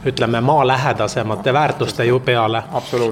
ütleme, 0.07 0.41
maalähedasemate 0.41 1.53
väärtuste 1.53 2.05
ju 2.05 2.21
peale. 2.21 2.63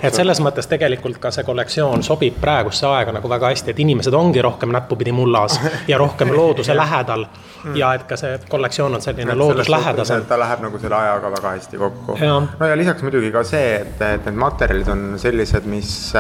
et 0.03 0.15
selles 0.15 0.41
mõttes 0.41 0.69
tegelikult 0.69 1.19
ka 1.19 1.31
see 1.31 1.45
kollektsioon 1.45 2.03
sobib 2.03 2.41
praegusse 2.41 2.87
aega 2.87 3.13
nagu 3.13 3.29
väga 3.29 3.53
hästi, 3.53 3.71
et 3.71 3.81
inimesed 3.85 4.15
ongi 4.15 4.43
rohkem 4.43 4.73
näppupidi 4.73 5.13
mullas 5.13 5.61
ja 5.91 5.99
rohkem 5.99 6.35
looduse 6.37 6.77
lähedal 6.77 7.27
ja 7.75 7.95
et 7.95 8.07
ka 8.09 8.17
see 8.17 8.39
kollektsioon 8.49 8.95
on 8.95 9.02
on 9.03 9.15
selline 9.15 9.35
looduslähedasem. 9.35 10.25
ta 10.25 10.39
läheb 10.39 10.61
nagu 10.61 10.79
selle 10.79 10.97
ajaga 10.97 11.31
väga 11.31 11.51
hästi 11.57 11.79
kokku. 11.79 12.17
no 12.61 12.67
ja 12.67 12.77
lisaks 12.77 13.03
muidugi 13.03 13.31
ka 13.33 13.43
see, 13.45 13.75
et, 13.81 14.03
et 14.03 14.27
need 14.27 14.39
materjalid 14.39 14.89
on 14.93 15.03
sellised, 15.19 15.67
mis, 15.67 16.13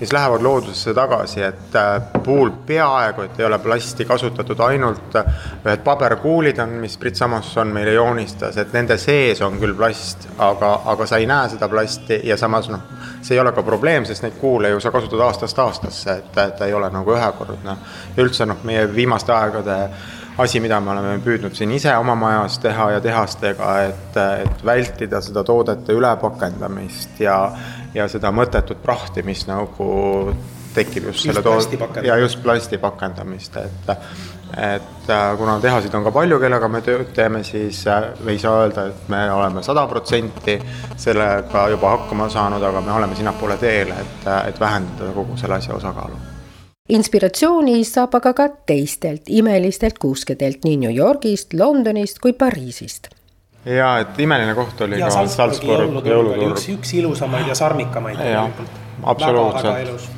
mis 0.00 0.12
lähevad 0.12 0.42
loodusesse 0.42 0.94
tagasi, 0.94 1.42
et 1.42 1.76
äh, 1.76 2.02
puul 2.24 2.50
peaaegu, 2.66 3.24
et 3.28 3.40
ei 3.40 3.46
ole 3.46 3.58
plasti 3.58 4.04
kasutatud, 4.04 4.60
ainult 4.60 5.16
ühed 5.64 5.84
paberkuulid 5.84 6.60
on, 6.64 6.76
mis 6.82 6.98
Brit 6.98 7.16
Samos 7.16 7.54
on 7.56 7.72
meile 7.74 7.96
joonistas, 7.96 8.56
et 8.60 8.72
nende 8.76 8.98
sees 9.00 9.42
on 9.42 9.58
küll 9.60 9.76
plast, 9.78 10.28
aga, 10.38 10.74
aga 10.92 11.08
sa 11.08 11.20
ei 11.20 11.26
näe 11.30 11.48
seda 11.54 11.68
plasti 11.68 12.20
ja 12.28 12.36
samas 12.36 12.68
noh, 12.72 12.84
see 13.22 13.36
ei 13.36 13.42
ole 13.42 13.52
ka 13.56 13.64
probleem, 13.66 14.06
sest 14.08 14.26
neid 14.26 14.38
kuule 14.40 14.74
ju 14.74 14.80
sa 14.80 14.92
kasutad 14.94 15.24
aastast 15.24 15.58
aastasse, 15.64 16.20
et, 16.20 16.30
ta 16.58 16.66
ei 16.66 16.74
ole 16.74 16.90
nagu 16.92 17.16
ühekordne. 17.16 17.76
ja 18.16 18.22
üldse 18.22 18.46
noh, 18.46 18.60
meie 18.68 18.86
viimaste 18.94 19.32
aegade 19.32 19.78
asi, 20.38 20.60
mida 20.62 20.78
me 20.80 20.92
oleme 20.94 21.16
püüdnud 21.24 21.56
siin 21.58 21.72
ise 21.74 21.94
oma 21.98 22.14
majas 22.18 22.58
teha 22.62 22.92
ja 22.94 23.00
tehastega, 23.02 23.72
et, 23.88 24.20
et 24.44 24.64
vältida 24.66 25.20
seda 25.24 25.44
toodete 25.46 25.96
ülepakendamist 25.96 27.20
ja, 27.22 27.40
ja 27.94 28.08
seda 28.10 28.32
mõttetut 28.34 28.82
prahti, 28.82 29.24
mis 29.26 29.46
nagu 29.50 29.90
tekib 30.74 31.10
just, 31.10 31.26
just 31.26 31.32
selle 31.32 31.42
toode 31.42 32.06
ja 32.06 32.18
just 32.22 32.42
plasti 32.42 32.78
pakendamist, 32.78 33.56
et 33.62 33.94
et 34.48 35.10
äh, 35.12 35.36
kuna 35.36 35.58
tehasid 35.60 35.92
on 35.94 36.06
ka 36.06 36.10
palju, 36.10 36.38
kellega 36.40 36.70
me 36.72 36.80
tööd 36.80 37.10
teeme, 37.14 37.42
siis 37.44 37.82
äh, 37.86 38.08
me 38.24 38.32
ei 38.32 38.40
saa 38.40 38.62
öelda, 38.62 38.86
et 38.88 39.10
me 39.12 39.20
oleme 39.32 39.62
sada 39.62 39.84
protsenti 39.90 40.56
sellega 40.96 41.66
juba 41.74 41.92
hakkama 41.98 42.30
saanud, 42.32 42.64
aga 42.64 42.80
me 42.80 42.96
oleme 42.96 43.18
sinnapoole 43.18 43.58
teel, 43.60 43.92
et, 43.92 44.26
et 44.48 44.60
vähendada 44.60 45.12
kogu 45.12 45.36
selle 45.36 45.60
asja 45.60 45.76
osakaalu 45.76 46.37
inspiratsiooni 46.88 47.84
saab 47.84 48.14
aga 48.20 48.32
ka 48.32 48.48
teistelt 48.66 49.28
imelistelt 49.28 49.98
kuuskedelt 49.98 50.64
nii 50.64 50.76
New 50.76 50.94
Yorgist, 50.94 51.54
Londonist 51.54 52.18
kui 52.24 52.32
Pariisist 52.32 53.08
ja 53.68 53.88
et 54.02 54.20
imeline 54.22 54.54
koht 54.54 54.80
oli 54.86 55.00
ja, 55.00 55.08
ka 55.10 55.26
Salzburg 55.28 56.06
jõuluturg. 56.06 56.52
üks, 56.52 56.68
üks 56.72 56.94
ilusamaid 57.00 57.50
ja 57.50 57.56
sarmikamaid 57.58 58.20
tegelikult. 58.20 58.78
absoluutselt. 59.02 60.14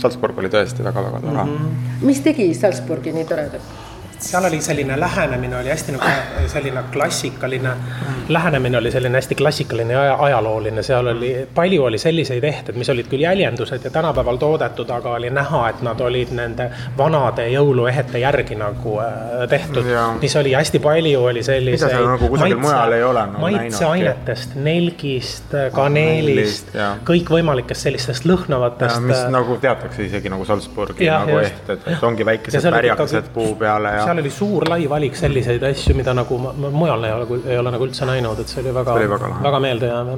Salzburg 0.00 0.38
oli 0.38 0.50
tõesti 0.52 0.84
väga-väga 0.84 1.20
tore 1.20 1.44
mm. 1.44 1.56
-hmm. 1.56 2.06
mis 2.06 2.20
tegi 2.20 2.48
Salzburgi 2.54 3.12
nii 3.16 3.24
toredaks? 3.24 3.85
Seal 4.18 4.44
oli 4.44 4.60
selline 4.60 5.00
lähenemine 5.00 5.56
oli 5.56 5.68
hästi 5.68 5.92
nagu 5.92 6.04
selline 6.46 6.82
klassikaline 6.92 7.68
mm., 7.68 8.14
lähenemine 8.28 8.78
oli 8.78 8.90
selline 8.90 9.18
hästi 9.18 9.34
klassikaline 9.34 9.92
ja 9.92 10.16
ajalooline, 10.18 10.82
seal 10.82 11.06
oli, 11.06 11.48
palju 11.54 11.84
oli 11.84 11.98
selliseid 11.98 12.44
ehted, 12.44 12.74
mis 12.74 12.90
olid 12.90 13.06
küll 13.10 13.22
jäljendused 13.22 13.84
ja 13.84 13.90
tänapäeval 13.90 14.36
toodetud, 14.36 14.90
aga 14.90 15.12
oli 15.18 15.30
näha, 15.30 15.68
et 15.68 15.82
nad 15.86 16.00
olid 16.00 16.32
nende 16.34 16.70
vanade 16.98 17.48
jõuluehete 17.52 18.18
järgi 18.18 18.58
nagu 18.58 18.96
äh, 19.02 19.46
tehtud. 19.48 19.86
mis 20.22 20.36
oli 20.36 20.52
hästi 20.52 20.78
palju, 20.78 21.24
oli 21.24 21.42
selliseid. 21.42 21.90
mida 21.90 21.98
seal 21.98 22.10
nagu 22.10 22.30
kusagil 22.32 22.58
mujal 22.62 22.96
ei 22.96 23.04
ole 23.04 23.26
no, 23.26 23.44
maitseainetest, 23.44 24.56
nelgist, 24.66 25.56
kaneelist, 25.76 26.72
kõikvõimalikest 27.06 27.88
sellistest 27.88 28.26
lõhnavatest. 28.26 29.00
mis 29.04 29.20
äh, 29.20 29.30
nagu 29.30 29.58
teatakse 29.60 30.08
isegi 30.08 30.32
nagu 30.32 30.44
Salzburgi 30.48 31.06
ja, 31.06 31.20
nagu 31.24 31.38
ehted, 31.44 31.86
et 31.86 32.02
ongi 32.10 32.26
väikesed 32.26 32.70
pärjakesed 32.70 33.30
puu 33.34 33.54
peale 33.60 33.94
ja 34.00 34.05
seal 34.06 34.22
oli 34.22 34.32
suur 34.32 34.68
lai 34.70 34.82
valik 34.90 35.16
selliseid 35.18 35.62
asju, 35.70 35.96
mida 35.98 36.14
nagu 36.16 36.40
ma, 36.42 36.54
ma 36.64 36.72
mujal 36.72 37.06
ei 37.08 37.14
ole, 37.18 37.40
ei 37.46 37.60
ole 37.60 37.74
nagu 37.74 37.88
üldse 37.88 38.08
näinud, 38.08 38.40
et 38.42 38.52
see 38.52 38.62
oli 38.64 38.74
väga, 38.76 38.98
väga, 39.14 39.32
väga 39.48 39.62
meeldejääv 39.68 40.12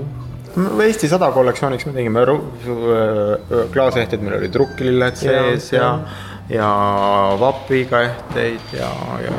Eesti 0.59 1.09
sada 1.11 1.28
kollektsiooniks 1.30 1.87
me 1.87 1.92
tegime 1.95 2.23
klaasehteid, 3.75 4.23
meil 4.25 4.38
olid 4.40 4.57
rukkililled 4.59 5.18
sees 5.21 5.68
ja, 5.73 5.90
ja, 6.49 6.57
ja 6.57 6.71
vapiga 7.38 8.00
ehteid 8.09 8.73
ja, 8.75 8.88
ja 9.23 9.37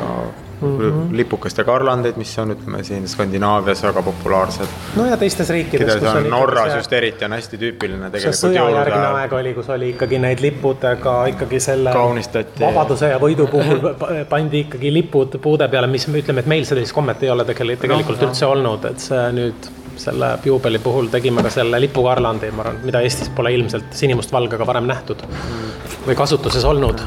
mm 0.60 0.78
-hmm. 0.78 1.16
lipukeste 1.16 1.64
garlandid, 1.64 2.16
mis 2.16 2.38
on, 2.38 2.50
ütleme 2.54 2.82
siin 2.84 3.08
Skandinaavias 3.08 3.82
väga 3.82 4.02
populaarsed. 4.02 4.66
no 4.96 5.06
ja 5.06 5.16
teistes 5.16 5.50
riikides. 5.50 6.02
Norras 6.30 6.74
just 6.76 6.92
eriti 6.92 7.24
on 7.24 7.32
hästi 7.32 7.58
tüüpiline 7.58 8.10
tegelikult. 8.10 8.40
sõjajärgne 8.40 9.06
aeg 9.20 9.32
oli, 9.32 9.54
kus 9.54 9.68
oli 9.68 9.90
ikkagi 9.94 10.18
neid 10.18 10.40
lipudega 10.40 11.16
ikkagi 11.34 11.60
selle 11.60 11.92
kaunistati. 11.92 12.60
vabaduse 12.60 13.08
ja 13.08 13.18
võidu 13.18 13.46
puhul 13.50 13.94
pandi 14.32 14.64
ikkagi 14.66 14.92
lipud 14.92 15.38
puude 15.42 15.68
peale, 15.68 15.86
mis 15.86 16.08
me 16.08 16.18
ütleme, 16.22 16.40
et 16.40 16.46
meil 16.46 16.64
sellist 16.64 16.92
kommet 16.92 17.22
ei 17.22 17.30
ole 17.30 17.44
tegelikult, 17.44 17.80
tegelikult 17.80 18.20
no, 18.20 18.28
üldse 18.28 18.44
no. 18.44 18.52
olnud, 18.52 18.84
et 18.84 18.98
see 19.08 19.32
nüüd 19.32 19.70
selle 20.00 20.38
juubeli 20.44 20.78
puhul 20.78 21.10
tegime 21.12 21.42
ka 21.42 21.50
selle 21.50 21.80
lipugarlandi, 21.80 22.50
ma 22.50 22.64
arvan, 22.64 22.78
mida 22.84 23.02
Eestis 23.04 23.28
pole 23.36 23.52
ilmselt 23.52 23.92
sinimustvalgega 23.92 24.66
varem 24.66 24.88
nähtud 24.88 25.26
mm. 25.26 26.06
või 26.06 26.16
kasutuses 26.16 26.64
olnud 26.64 27.02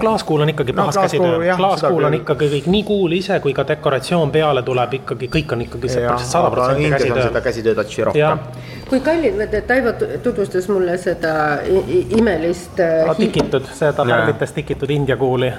klaaskuul 0.00 0.40
on 0.40 0.48
ikkagi 0.48 0.72
puhas 0.72 0.96
no, 0.96 1.02
käsitöö, 1.02 1.56
klaaskuul 1.56 2.04
on 2.04 2.14
ikkagi 2.14 2.48
kõik, 2.52 2.66
nii 2.70 2.82
kuul 2.86 3.12
ise 3.18 3.40
kui 3.40 3.54
ka 3.54 3.64
dekoratsioon 3.68 4.30
peale 4.30 4.62
tuleb 4.62 4.94
ikkagi, 5.00 5.30
kõik 5.32 5.54
on 5.56 5.64
ikkagi 5.66 5.90
sada 5.90 6.50
protsenti 6.50 6.90
käsitöö. 6.90 7.22
seda 7.28 7.40
käsitööd 7.40 7.82
otsi 7.82 8.04
rohkem. 8.06 8.44
Kui 8.88 9.00
kallid, 9.00 9.40
Taivo 9.66 9.92
tutvustas 10.22 10.68
mulle 10.68 10.96
seda 10.98 11.32
imelist 12.16 12.80
äh, 12.80 13.08
hi.... 13.18 13.26
tikitud, 13.26 13.66
seda 13.74 14.04
pärlitest 14.04 14.54
tikitud 14.54 14.90
India 14.90 15.16
kuuli. 15.16 15.52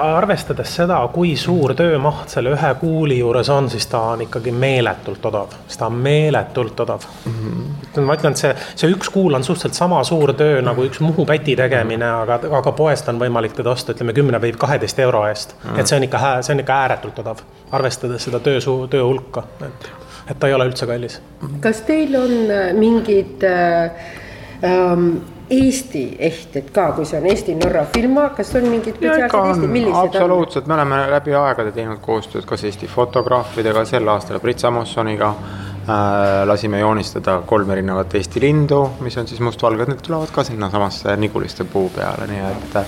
arvestades 0.00 0.74
seda, 0.76 0.98
kui 1.12 1.36
suur 1.36 1.74
töömaht 1.74 2.28
selle 2.32 2.52
ühe 2.56 2.72
kuuli 2.80 3.18
juures 3.18 3.48
on, 3.48 3.70
siis 3.70 3.86
ta 3.86 4.00
on 4.14 4.24
ikkagi 4.26 4.52
meeletult 4.52 5.24
odav, 5.30 5.54
siis 5.66 5.80
ta 5.80 5.86
on 5.86 6.00
meeletult 6.04 6.80
odav 6.80 7.06
mm. 7.24 7.32
-hmm. 7.32 8.00
ma 8.00 8.16
ütlen, 8.18 8.36
et 8.36 8.42
see, 8.42 8.54
see 8.74 8.90
üks 8.92 9.12
kuul 9.12 9.34
on 9.34 9.44
suhteliselt 9.44 9.74
sama 9.74 10.04
suur 10.04 10.32
töö 10.32 10.62
nagu 10.62 10.84
üks 10.84 11.00
Muhu 11.00 11.24
päti 11.26 11.56
tegemine, 11.56 12.10
aga, 12.10 12.40
aga 12.58 12.72
poest 12.72 13.08
on 13.08 13.20
võimalik 13.20 13.56
teda 13.56 13.70
osta, 13.70 13.92
ütleme 13.92 14.12
kümne 14.12 14.40
või 14.42 14.52
kaheteist 14.58 14.98
euro 14.98 15.26
eest 15.28 15.54
mm.. 15.64 15.78
et 15.80 15.86
see 15.86 15.96
on 15.96 16.04
ikka, 16.04 16.42
see 16.42 16.54
on 16.54 16.60
ikka 16.60 16.82
ääretult 16.82 17.18
odav, 17.24 17.40
arvestades 17.72 18.28
seda 18.28 18.40
töö, 18.40 18.60
töö 18.90 19.04
hulka, 19.04 19.44
et, 19.66 19.90
et 20.28 20.38
ta 20.38 20.48
ei 20.48 20.54
ole 20.54 20.68
üldse 20.70 20.86
kallis. 20.88 21.20
kas 21.64 21.82
teil 21.88 22.14
on 22.18 22.36
äh, 22.50 22.70
mingid 22.76 23.44
äh, 23.46 23.90
ähm, 24.64 25.10
Eesti 25.48 26.02
ehted 26.20 26.66
ka, 26.76 26.90
kui 26.92 27.06
see 27.08 27.16
on 27.16 27.26
Eesti-Norra 27.30 27.86
firma, 27.94 28.26
kas 28.36 28.50
on 28.58 28.66
mingid 28.68 28.98
spetsiaalsed 28.98 29.54
Eesti, 29.54 29.70
millised 29.72 30.10
absoluutselt, 30.10 30.66
me 30.68 30.76
oleme 30.76 30.98
läbi 31.14 31.32
aegade 31.38 31.72
teinud 31.72 32.02
koostööd 32.04 32.44
kas 32.48 32.66
Eesti 32.68 32.90
fotograafidega, 32.92 33.86
sel 33.88 34.12
aastal 34.12 34.42
Brit 34.44 34.60
Samussoniga 34.60 35.32
Äh, 35.88 36.46
lasime 36.46 36.78
joonistada 36.78 37.42
kolm 37.46 37.70
erinevat 37.70 38.14
Eesti 38.14 38.40
lindu, 38.44 38.82
mis 39.00 39.16
on 39.16 39.28
siis 39.30 39.40
mustvalged, 39.40 39.88
need 39.88 40.02
tulevad 40.04 40.28
ka 40.34 40.44
sinnasamasse 40.44 41.16
Niguliste 41.16 41.64
puu 41.64 41.88
peale, 41.94 42.28
nii 42.28 42.44
et. 42.50 42.78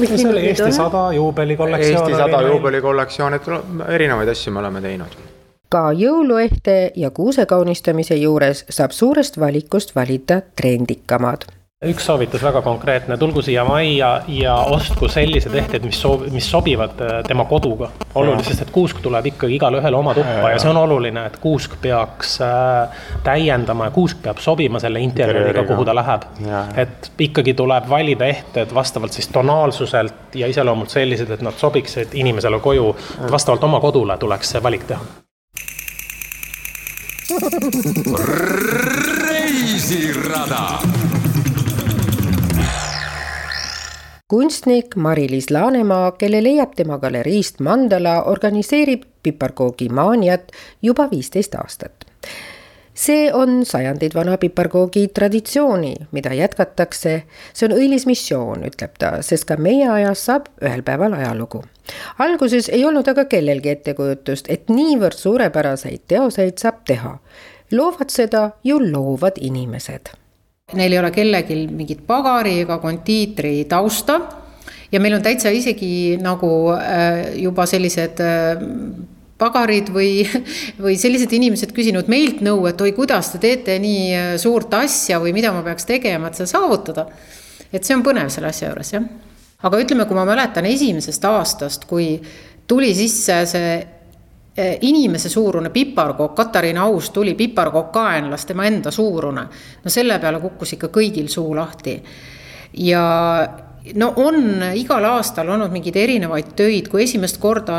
mis 0.00 0.14
see 0.16 0.30
oli 0.30 0.46
Eesti 0.48 0.72
sada 0.72 1.10
juubelikollektsioon? 1.12 2.08
Eesti 2.08 2.22
sada 2.24 2.46
juubelikollektsioon, 2.48 3.36
et 3.36 3.56
erinevaid 3.98 4.32
asju 4.32 4.56
me 4.56 4.64
oleme 4.64 4.80
teinud 4.80 5.27
ka 5.68 5.92
jõuluehte 5.92 6.92
ja 6.96 7.10
kuuse 7.10 7.46
kaunistamise 7.46 8.16
juures 8.16 8.64
saab 8.68 8.96
suurest 8.96 9.40
valikust 9.40 9.94
valida 9.96 10.40
trendikamad 10.56 11.48
üks 11.86 12.08
soovitus 12.08 12.42
väga 12.42 12.58
konkreetne, 12.66 13.14
tulgu 13.16 13.42
siia 13.46 13.62
majja 13.64 14.08
ja 14.34 14.54
ostku 14.74 15.06
sellised 15.08 15.52
ehted, 15.54 15.84
mis 15.86 16.00
soob-, 16.02 16.24
mis 16.34 16.48
sobivad 16.50 16.98
äh, 17.06 17.12
tema 17.26 17.44
koduga. 17.46 17.92
oluline, 18.14 18.42
sest 18.42 18.64
et 18.64 18.72
kuusk 18.74 18.98
tuleb 19.02 19.28
ikkagi 19.30 19.54
igale 19.54 19.78
ühele 19.78 19.96
oma 19.96 20.14
tuppa 20.16 20.50
ja 20.50 20.58
see 20.58 20.72
on 20.72 20.80
oluline, 20.80 21.22
et 21.30 21.36
kuusk 21.38 21.76
peaks 21.82 22.40
äh, 22.42 23.04
täiendama 23.22 23.86
ja 23.86 23.94
kuusk 23.94 24.18
peab 24.26 24.42
sobima 24.42 24.82
selle 24.82 25.04
interjööriga, 25.06 25.62
kuhu 25.70 25.86
ta 25.86 25.94
läheb. 25.94 26.26
et 26.82 27.12
ikkagi 27.28 27.54
tuleb 27.54 27.86
valida 27.88 28.26
ehted 28.26 28.74
vastavalt 28.74 29.14
siis 29.14 29.30
tonaalsuselt 29.30 30.34
ja 30.34 30.50
iseloomult 30.50 30.90
sellised, 30.90 31.30
et 31.30 31.46
nad 31.46 31.54
sobiksid 31.62 32.18
inimesele 32.18 32.58
koju. 32.58 32.90
vastavalt 33.30 33.70
oma 33.70 33.80
kodule 33.80 34.18
tuleks 34.18 34.56
see 34.56 34.62
valik 34.62 34.90
teha. 34.90 35.27
Reisirada 39.28 40.80
kunstnik 44.28 44.96
Mari-Liis 44.96 45.50
Laanemaa, 45.50 46.12
kelle 46.12 46.40
leiab 46.42 46.72
tema 46.76 46.98
galeriist 46.98 47.60
Mandala, 47.60 48.22
organiseerib 48.32 49.02
piparkoogi 49.22 49.88
maaniat 49.88 50.52
juba 50.82 51.10
viisteist 51.10 51.54
aastat. 51.54 52.07
See 52.98 53.28
on 53.32 53.62
sajandeid 53.66 54.14
vana 54.14 54.36
piparkoogi 54.42 55.08
traditsiooni, 55.14 55.94
mida 56.12 56.34
jätkatakse. 56.34 57.22
see 57.54 57.68
on 57.68 57.76
õilis 57.78 58.06
missioon, 58.10 58.64
ütleb 58.66 58.98
ta, 58.98 59.18
sest 59.22 59.46
ka 59.46 59.56
meie 59.56 59.88
ajas 59.88 60.24
saab 60.26 60.48
ühel 60.62 60.82
päeval 60.82 61.14
ajalugu. 61.14 61.62
alguses 62.18 62.68
ei 62.68 62.84
olnud 62.84 63.08
aga 63.08 63.24
kellelgi 63.24 63.70
ettekujutust, 63.76 64.50
et 64.50 64.68
niivõrd 64.68 65.16
suurepäraseid 65.16 66.08
teoseid 66.08 66.58
saab 66.58 66.82
teha. 66.84 67.18
loovad 67.72 68.10
seda 68.10 68.50
ju 68.64 68.80
loovad 68.80 69.38
inimesed 69.40 70.10
Neil 70.76 70.92
ei 70.92 70.98
ole 71.00 71.10
kellelgi 71.10 71.62
mingit 71.72 72.02
pagari 72.06 72.58
ega 72.64 72.76
kondiitri 72.82 73.64
tausta. 73.68 74.20
ja 74.92 75.00
meil 75.00 75.14
on 75.14 75.22
täitsa 75.22 75.48
isegi 75.52 76.18
nagu 76.20 76.72
äh, 76.72 77.36
juba 77.40 77.66
sellised 77.66 78.20
äh, 78.20 78.60
pagarid 79.38 79.92
või, 79.94 80.22
või 80.84 80.96
sellised 81.00 81.32
inimesed 81.32 81.72
küsinud 81.76 82.10
meilt 82.10 82.42
nõu, 82.44 82.66
et 82.70 82.80
oi, 82.80 82.92
kuidas 82.96 83.32
te 83.34 83.42
teete 83.42 83.78
nii 83.82 84.04
äh, 84.14 84.30
suurt 84.40 84.74
asja 84.78 85.20
või 85.22 85.34
mida 85.36 85.52
ma 85.54 85.64
peaks 85.66 85.88
tegema, 85.88 86.28
et 86.28 86.40
seda 86.40 86.50
saavutada. 86.56 87.08
et 87.72 87.84
see 87.84 87.96
on 87.96 88.02
põnev 88.02 88.32
selle 88.32 88.50
asja 88.52 88.70
juures, 88.70 88.94
jah. 88.96 89.06
aga 89.62 89.84
ütleme, 89.84 90.08
kui 90.08 90.16
ma 90.16 90.26
mäletan 90.28 90.66
esimesest 90.66 91.24
aastast, 91.24 91.86
kui 91.90 92.16
tuli 92.68 92.94
sisse 92.94 93.44
see 93.46 93.70
Eh, 94.58 94.78
inimese 94.80 95.28
suurune 95.28 95.70
piparkokk, 95.70 96.34
Katariina 96.34 96.82
Aus 96.82 97.10
tuli 97.10 97.34
piparkokk 97.34 97.92
kaenlas, 97.92 98.46
tema 98.46 98.64
enda 98.66 98.90
suurune. 98.90 99.44
no 99.84 99.90
selle 99.90 100.18
peale 100.18 100.40
kukkus 100.42 100.72
ikka 100.74 100.88
kõigil 100.88 101.28
suu 101.28 101.54
lahti. 101.54 102.02
ja 102.72 103.02
no 103.94 104.12
on 104.16 104.62
igal 104.76 105.04
aastal 105.08 105.48
olnud 105.54 105.72
mingeid 105.72 105.96
erinevaid 105.96 106.52
töid, 106.58 106.88
kui 106.90 107.04
esimest 107.04 107.38
korda, 107.42 107.78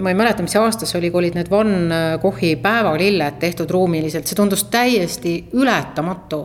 ma 0.00 0.12
ei 0.12 0.18
mäleta, 0.18 0.44
mis 0.44 0.56
aasta 0.60 0.88
see 0.88 0.98
oli, 1.00 1.10
kui 1.12 1.24
olid 1.24 1.38
need 1.38 1.50
Van 1.52 1.74
Goghi 2.22 2.54
päevalilled 2.62 3.40
tehtud 3.42 3.70
ruumiliselt, 3.70 4.28
see 4.28 4.38
tundus 4.38 4.66
täiesti 4.72 5.36
ületamatu. 5.54 6.44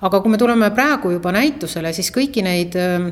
aga 0.00 0.20
kui 0.20 0.32
me 0.32 0.38
tuleme 0.38 0.70
praegu 0.70 1.10
juba 1.12 1.32
näitusele, 1.36 1.92
siis 1.92 2.08
kõiki 2.14 2.42
neid 2.42 2.76
ähm, 2.80 3.10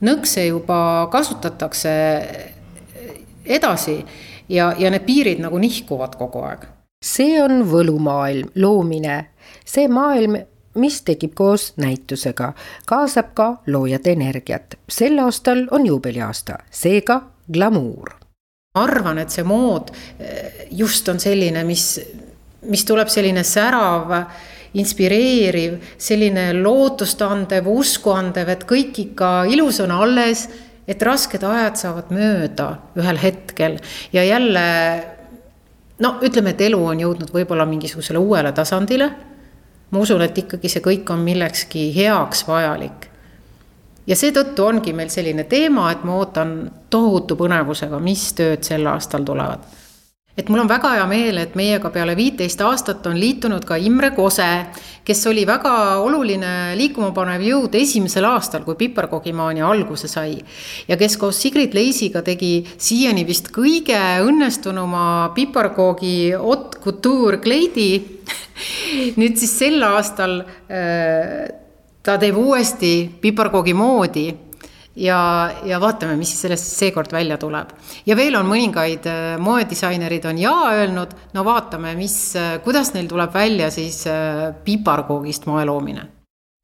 nõkse 0.00 0.46
juba 0.46 1.08
kasutatakse 1.12 1.92
edasi 3.44 3.98
ja, 4.48 4.72
ja 4.78 4.90
need 4.90 5.06
piirid 5.06 5.42
nagu 5.42 5.58
nihkuvad 5.58 6.16
kogu 6.18 6.44
aeg. 6.48 6.66
see 7.00 7.38
on 7.40 7.62
võlumaailm, 7.68 8.50
loomine, 8.60 9.16
see 9.64 9.88
maailm, 9.88 10.36
mis 10.74 11.00
tekib 11.02 11.34
koos 11.34 11.72
näitusega, 11.76 12.52
kaasab 12.86 13.34
ka 13.34 13.48
loojate 13.66 14.12
energiat. 14.12 14.74
sel 14.88 15.18
aastal 15.18 15.66
on 15.70 15.86
juubeliaasta, 15.86 16.58
seega 16.70 17.22
glamuur. 17.52 18.10
arvan, 18.74 19.18
et 19.18 19.30
see 19.30 19.44
mood 19.44 19.90
eh, 20.18 20.66
just 20.70 21.08
on 21.08 21.20
selline, 21.20 21.64
mis, 21.64 22.00
mis 22.62 22.84
tuleb 22.84 23.08
selline 23.08 23.44
särav 23.44 24.14
inspireeriv, 24.74 25.80
selline 25.98 26.52
lootust 26.62 27.22
andev, 27.22 27.66
usku 27.66 28.12
andev, 28.14 28.48
et 28.48 28.62
kõik 28.64 28.98
ikka 28.98 29.30
ilus 29.50 29.80
on 29.80 29.90
alles 29.90 30.46
et 30.90 31.02
rasked 31.06 31.42
ajad 31.46 31.78
saavad 31.78 32.10
mööda 32.14 32.68
ühel 32.98 33.18
hetkel 33.22 33.78
ja 34.14 34.24
jälle 34.26 34.62
no 36.02 36.16
ütleme, 36.24 36.54
et 36.54 36.64
elu 36.66 36.80
on 36.92 37.02
jõudnud 37.04 37.32
võib-olla 37.34 37.66
mingisugusele 37.68 38.18
uuele 38.18 38.52
tasandile. 38.56 39.10
Ma 39.90 39.98
usun, 39.98 40.22
et 40.22 40.38
ikkagi 40.38 40.68
see 40.68 40.82
kõik 40.84 41.10
on 41.10 41.24
millekski 41.26 41.90
heaks 41.96 42.46
vajalik. 42.48 43.08
ja 44.06 44.16
seetõttu 44.16 44.64
ongi 44.66 44.92
meil 44.92 45.10
selline 45.10 45.44
teema, 45.44 45.90
et 45.92 46.04
ma 46.04 46.16
ootan 46.18 46.70
tohutu 46.90 47.36
põnevusega, 47.36 48.00
mis 48.00 48.32
tööd 48.34 48.64
sel 48.66 48.86
aastal 48.86 49.24
tulevad 49.24 49.66
et 50.40 50.48
mul 50.48 50.62
on 50.62 50.68
väga 50.70 50.94
hea 50.94 51.06
meel, 51.10 51.38
et 51.42 51.56
meiega 51.58 51.90
peale 51.92 52.14
viiteist 52.16 52.60
aastat 52.64 53.06
on 53.10 53.18
liitunud 53.18 53.64
ka 53.66 53.76
Imre 53.82 54.12
Kose, 54.16 54.46
kes 55.04 55.24
oli 55.28 55.42
väga 55.48 55.72
oluline 56.00 56.76
liikuma 56.78 57.10
panev 57.16 57.42
jõud 57.44 57.74
esimesel 57.76 58.28
aastal, 58.28 58.62
kui 58.64 58.78
piparkoogimaania 58.78 59.66
alguse 59.68 60.08
sai. 60.08 60.38
ja 60.88 60.96
kes 60.96 61.16
koos 61.20 61.40
Sigrid 61.42 61.74
Leisiga 61.74 62.22
tegi 62.22 62.64
siiani 62.78 63.26
vist 63.26 63.50
kõige 63.52 63.98
õnnestunuma 64.24 65.32
piparkoogi 65.34 66.32
haute 66.38 66.80
couture 66.84 67.42
kleidi 67.42 68.19
nüüd 69.20 69.38
siis 69.40 69.56
sel 69.58 69.82
aastal 69.86 70.40
äh, 70.42 71.48
ta 72.02 72.16
teeb 72.20 72.38
uuesti 72.40 72.92
piparkoogi 73.20 73.74
moodi 73.76 74.26
ja, 75.00 75.18
ja 75.66 75.80
vaatame, 75.82 76.16
mis 76.20 76.32
sellest 76.40 76.72
seekord 76.78 77.12
välja 77.12 77.38
tuleb. 77.40 77.74
ja 78.06 78.16
veel 78.16 78.38
on 78.38 78.48
mõningaid 78.50 79.08
äh, 79.10 79.34
moedisainerid 79.42 80.30
on 80.30 80.40
jaa 80.40 80.70
öelnud, 80.78 81.14
no 81.34 81.44
vaatame, 81.44 81.94
mis, 81.98 82.16
äh, 82.36 82.56
kuidas 82.64 82.94
neil 82.94 83.08
tuleb 83.10 83.34
välja 83.34 83.70
siis 83.70 84.04
piparkoogist 84.64 85.46
moeloomine. 85.50 86.08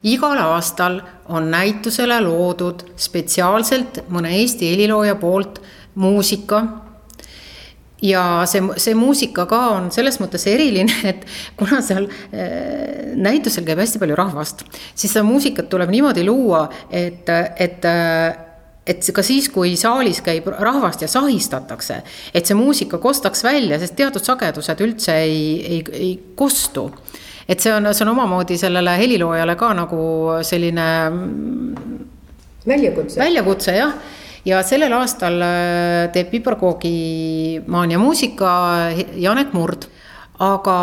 igal 0.05 0.39
aastal 0.39 1.01
on 1.29 1.51
näitusele 1.51 2.21
loodud 2.21 2.85
spetsiaalselt 2.97 4.05
mõne 4.13 4.35
Eesti 4.41 4.71
helilooja 4.75 5.17
poolt 5.21 5.63
muusika 5.95 6.86
ja 8.03 8.23
see, 8.49 8.63
see 8.83 8.97
muusika 8.99 9.47
ka 9.49 9.61
on 9.77 9.91
selles 9.95 10.19
mõttes 10.21 10.47
eriline, 10.51 10.93
et 11.11 11.25
kuna 11.59 11.83
seal 11.85 12.09
äh, 12.09 13.15
näitusel 13.17 13.67
käib 13.67 13.81
hästi 13.83 14.03
palju 14.03 14.19
rahvast, 14.19 14.67
siis 14.95 15.13
seda 15.13 15.25
muusikat 15.27 15.71
tuleb 15.73 15.93
niimoodi 15.93 16.27
luua, 16.27 16.67
et, 16.91 17.31
et 17.61 17.89
äh, 17.89 18.43
et 18.87 19.03
ka 19.11 19.23
siis, 19.27 19.49
kui 19.51 19.73
saalis 19.79 20.21
käib 20.23 20.47
rahvast 20.47 21.03
ja 21.03 21.09
sahistatakse, 21.11 21.97
et 22.35 22.47
see 22.47 22.55
muusika 22.55 23.01
kostaks 23.03 23.43
välja, 23.43 23.81
sest 23.83 23.97
teatud 23.99 24.23
sagedused 24.23 24.83
üldse 24.85 25.17
ei, 25.25 25.41
ei, 25.67 25.81
ei 25.93 26.13
kostu. 26.39 26.93
et 27.49 27.63
see 27.63 27.73
on, 27.75 27.91
see 27.95 28.05
on 28.07 28.13
omamoodi 28.13 28.59
sellele 28.59 28.95
heliloojale 28.99 29.57
ka 29.59 29.73
nagu 29.75 29.99
selline 30.47 30.87
väljakutse, 32.67 33.21
väljakutse 33.23 33.75
jah 33.75 33.99
ja 34.47 34.63
sellel 34.67 34.95
aastal 34.97 35.41
äh, 35.43 36.07
teeb 36.15 36.31
piparkoogi 36.31 37.67
maania 37.67 37.99
muusika 37.99 38.51
Janek 39.19 39.55
Murd, 39.57 39.89
aga 40.39 40.79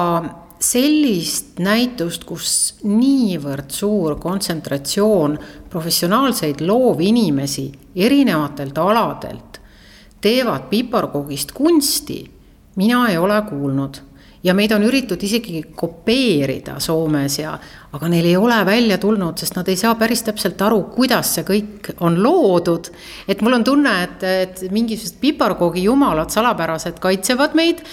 sellist 0.63 1.59
näitust, 1.63 2.23
kus 2.27 2.51
niivõrd 2.87 3.71
suur 3.75 4.15
kontsentratsioon 4.21 5.35
professionaalseid 5.71 6.63
loovinimesi 6.63 7.67
erinevatelt 7.95 8.77
aladelt 8.79 9.59
teevad 10.23 10.69
piparkoogist 10.71 11.51
kunsti, 11.51 12.23
mina 12.79 13.07
ei 13.11 13.17
ole 13.19 13.41
kuulnud 13.49 13.99
ja 14.43 14.53
meid 14.53 14.73
on 14.75 14.83
üritatud 14.83 15.23
isegi 15.23 15.61
kopeerida 15.75 16.75
Soomes 16.83 17.37
ja, 17.39 17.53
aga 17.95 18.09
neil 18.11 18.27
ei 18.27 18.35
ole 18.37 18.57
välja 18.67 18.97
tulnud, 19.01 19.39
sest 19.39 19.55
nad 19.55 19.69
ei 19.71 19.79
saa 19.79 19.95
päris 19.99 20.25
täpselt 20.27 20.61
aru, 20.65 20.81
kuidas 20.93 21.31
see 21.37 21.45
kõik 21.47 21.93
on 22.03 22.19
loodud. 22.23 22.91
et 23.27 23.41
mul 23.41 23.59
on 23.59 23.63
tunne, 23.63 23.95
et, 24.03 24.23
et 24.23 24.63
mingisugused 24.71 25.19
piparkoogi 25.21 25.85
jumalad 25.87 26.33
salapärased 26.33 26.99
kaitsevad 27.03 27.55
meid 27.55 27.83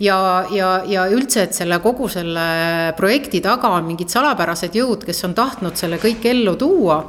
ja, 0.00 0.46
ja, 0.54 0.72
ja 0.88 1.06
üldse, 1.12 1.44
et 1.44 1.54
selle 1.54 1.80
kogu 1.84 2.08
selle 2.08 2.94
projekti 2.96 3.42
taga 3.44 3.74
on 3.76 3.88
mingid 3.88 4.08
salapärased 4.12 4.74
jõud, 4.80 5.04
kes 5.04 5.24
on 5.28 5.36
tahtnud 5.36 5.76
selle 5.76 6.00
kõik 6.02 6.24
ellu 6.32 6.56
tuua 6.56 7.02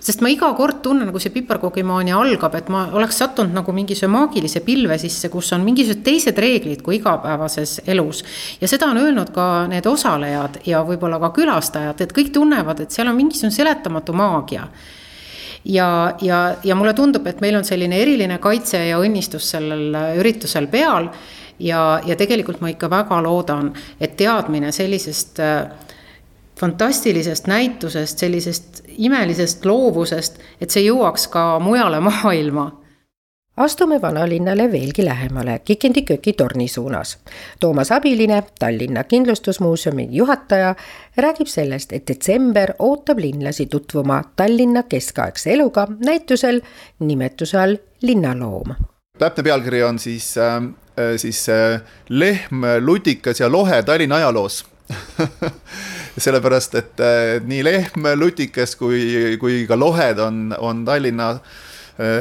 sest 0.00 0.22
ma 0.22 0.30
iga 0.30 0.50
kord 0.54 0.80
tunnen, 0.82 1.10
kui 1.12 1.22
see 1.22 1.34
piparkoogimaania 1.34 2.18
algab, 2.18 2.54
et 2.58 2.68
ma 2.72 2.84
oleks 2.96 3.18
sattunud 3.22 3.54
nagu 3.56 3.72
mingisuguse 3.74 4.10
maagilise 4.12 4.62
pilve 4.66 4.98
sisse, 5.00 5.30
kus 5.32 5.50
on 5.56 5.64
mingisugused 5.66 6.04
teised 6.06 6.38
reeglid 6.38 6.84
kui 6.86 6.98
igapäevases 7.00 7.80
elus. 7.86 8.22
ja 8.60 8.68
seda 8.70 8.90
on 8.92 9.02
öelnud 9.02 9.32
ka 9.34 9.66
need 9.70 9.86
osalejad 9.86 10.62
ja 10.66 10.84
võib-olla 10.86 11.18
ka 11.26 11.32
külastajad, 11.40 12.00
et 12.00 12.14
kõik 12.14 12.32
tunnevad, 12.34 12.80
et 12.80 12.94
seal 12.94 13.10
on 13.10 13.18
mingisugune 13.18 13.54
seletamatu 13.54 14.14
maagia 14.16 14.68
ja, 15.64 16.14
ja, 16.20 16.56
ja 16.64 16.74
mulle 16.78 16.94
tundub, 16.94 17.26
et 17.26 17.40
meil 17.40 17.58
on 17.58 17.66
selline 17.66 17.98
eriline 17.98 18.38
kaitse 18.42 18.80
ja 18.88 19.00
õnnistus 19.02 19.50
sellel 19.54 19.96
üritusel 20.20 20.68
peal. 20.70 21.10
ja, 21.58 22.00
ja 22.06 22.14
tegelikult 22.16 22.60
ma 22.62 22.70
ikka 22.70 22.90
väga 22.90 23.18
loodan, 23.22 23.72
et 24.00 24.16
teadmine 24.16 24.70
sellisest 24.72 25.40
äh, 25.42 25.87
fantastilisest 26.58 27.46
näitusest, 27.46 28.18
sellisest 28.18 28.82
imelisest 28.98 29.64
loovusest, 29.64 30.38
et 30.60 30.70
see 30.70 30.84
jõuaks 30.88 31.28
ka 31.32 31.46
mujale 31.62 32.00
maailma 32.10 32.70
astume 33.58 34.02
vanalinnale 34.02 34.72
veelgi 34.72 35.04
lähemale 35.04 35.58
Kikendiköki 35.58 36.32
torni 36.32 36.68
suunas. 36.68 37.18
Toomas 37.60 37.92
Abiline, 37.92 38.42
Tallinna 38.58 39.04
Kindlustusmuuseumi 39.04 40.08
juhataja, 40.10 40.74
räägib 41.16 41.46
sellest, 41.46 41.92
et 41.92 42.08
detsember 42.08 42.72
ootab 42.78 43.18
linlasi 43.18 43.66
tutvuma 43.66 44.22
Tallinna 44.36 44.82
keskaegse 44.82 45.52
eluga 45.52 45.86
näitusel 46.04 46.60
nimetuse 46.98 47.58
all 47.58 47.76
Linnaloom. 48.02 48.74
täpne 49.18 49.42
pealkiri 49.42 49.82
on 49.82 49.98
siis 49.98 50.38
äh,, 50.38 50.62
siis 51.16 51.48
äh, 51.48 51.82
Lehm, 52.08 52.62
lutikas 52.80 53.40
ja 53.40 53.52
lohe 53.52 53.82
Tallinna 53.82 54.16
ajaloos 54.16 54.66
sellepärast, 56.18 56.74
et 56.78 57.02
nii 57.46 57.64
lehm, 57.64 58.06
lutikas 58.18 58.76
kui, 58.78 59.36
kui 59.40 59.64
ka 59.68 59.76
lohed 59.78 60.18
on, 60.22 60.48
on 60.58 60.84
Tallinna, 60.86 61.32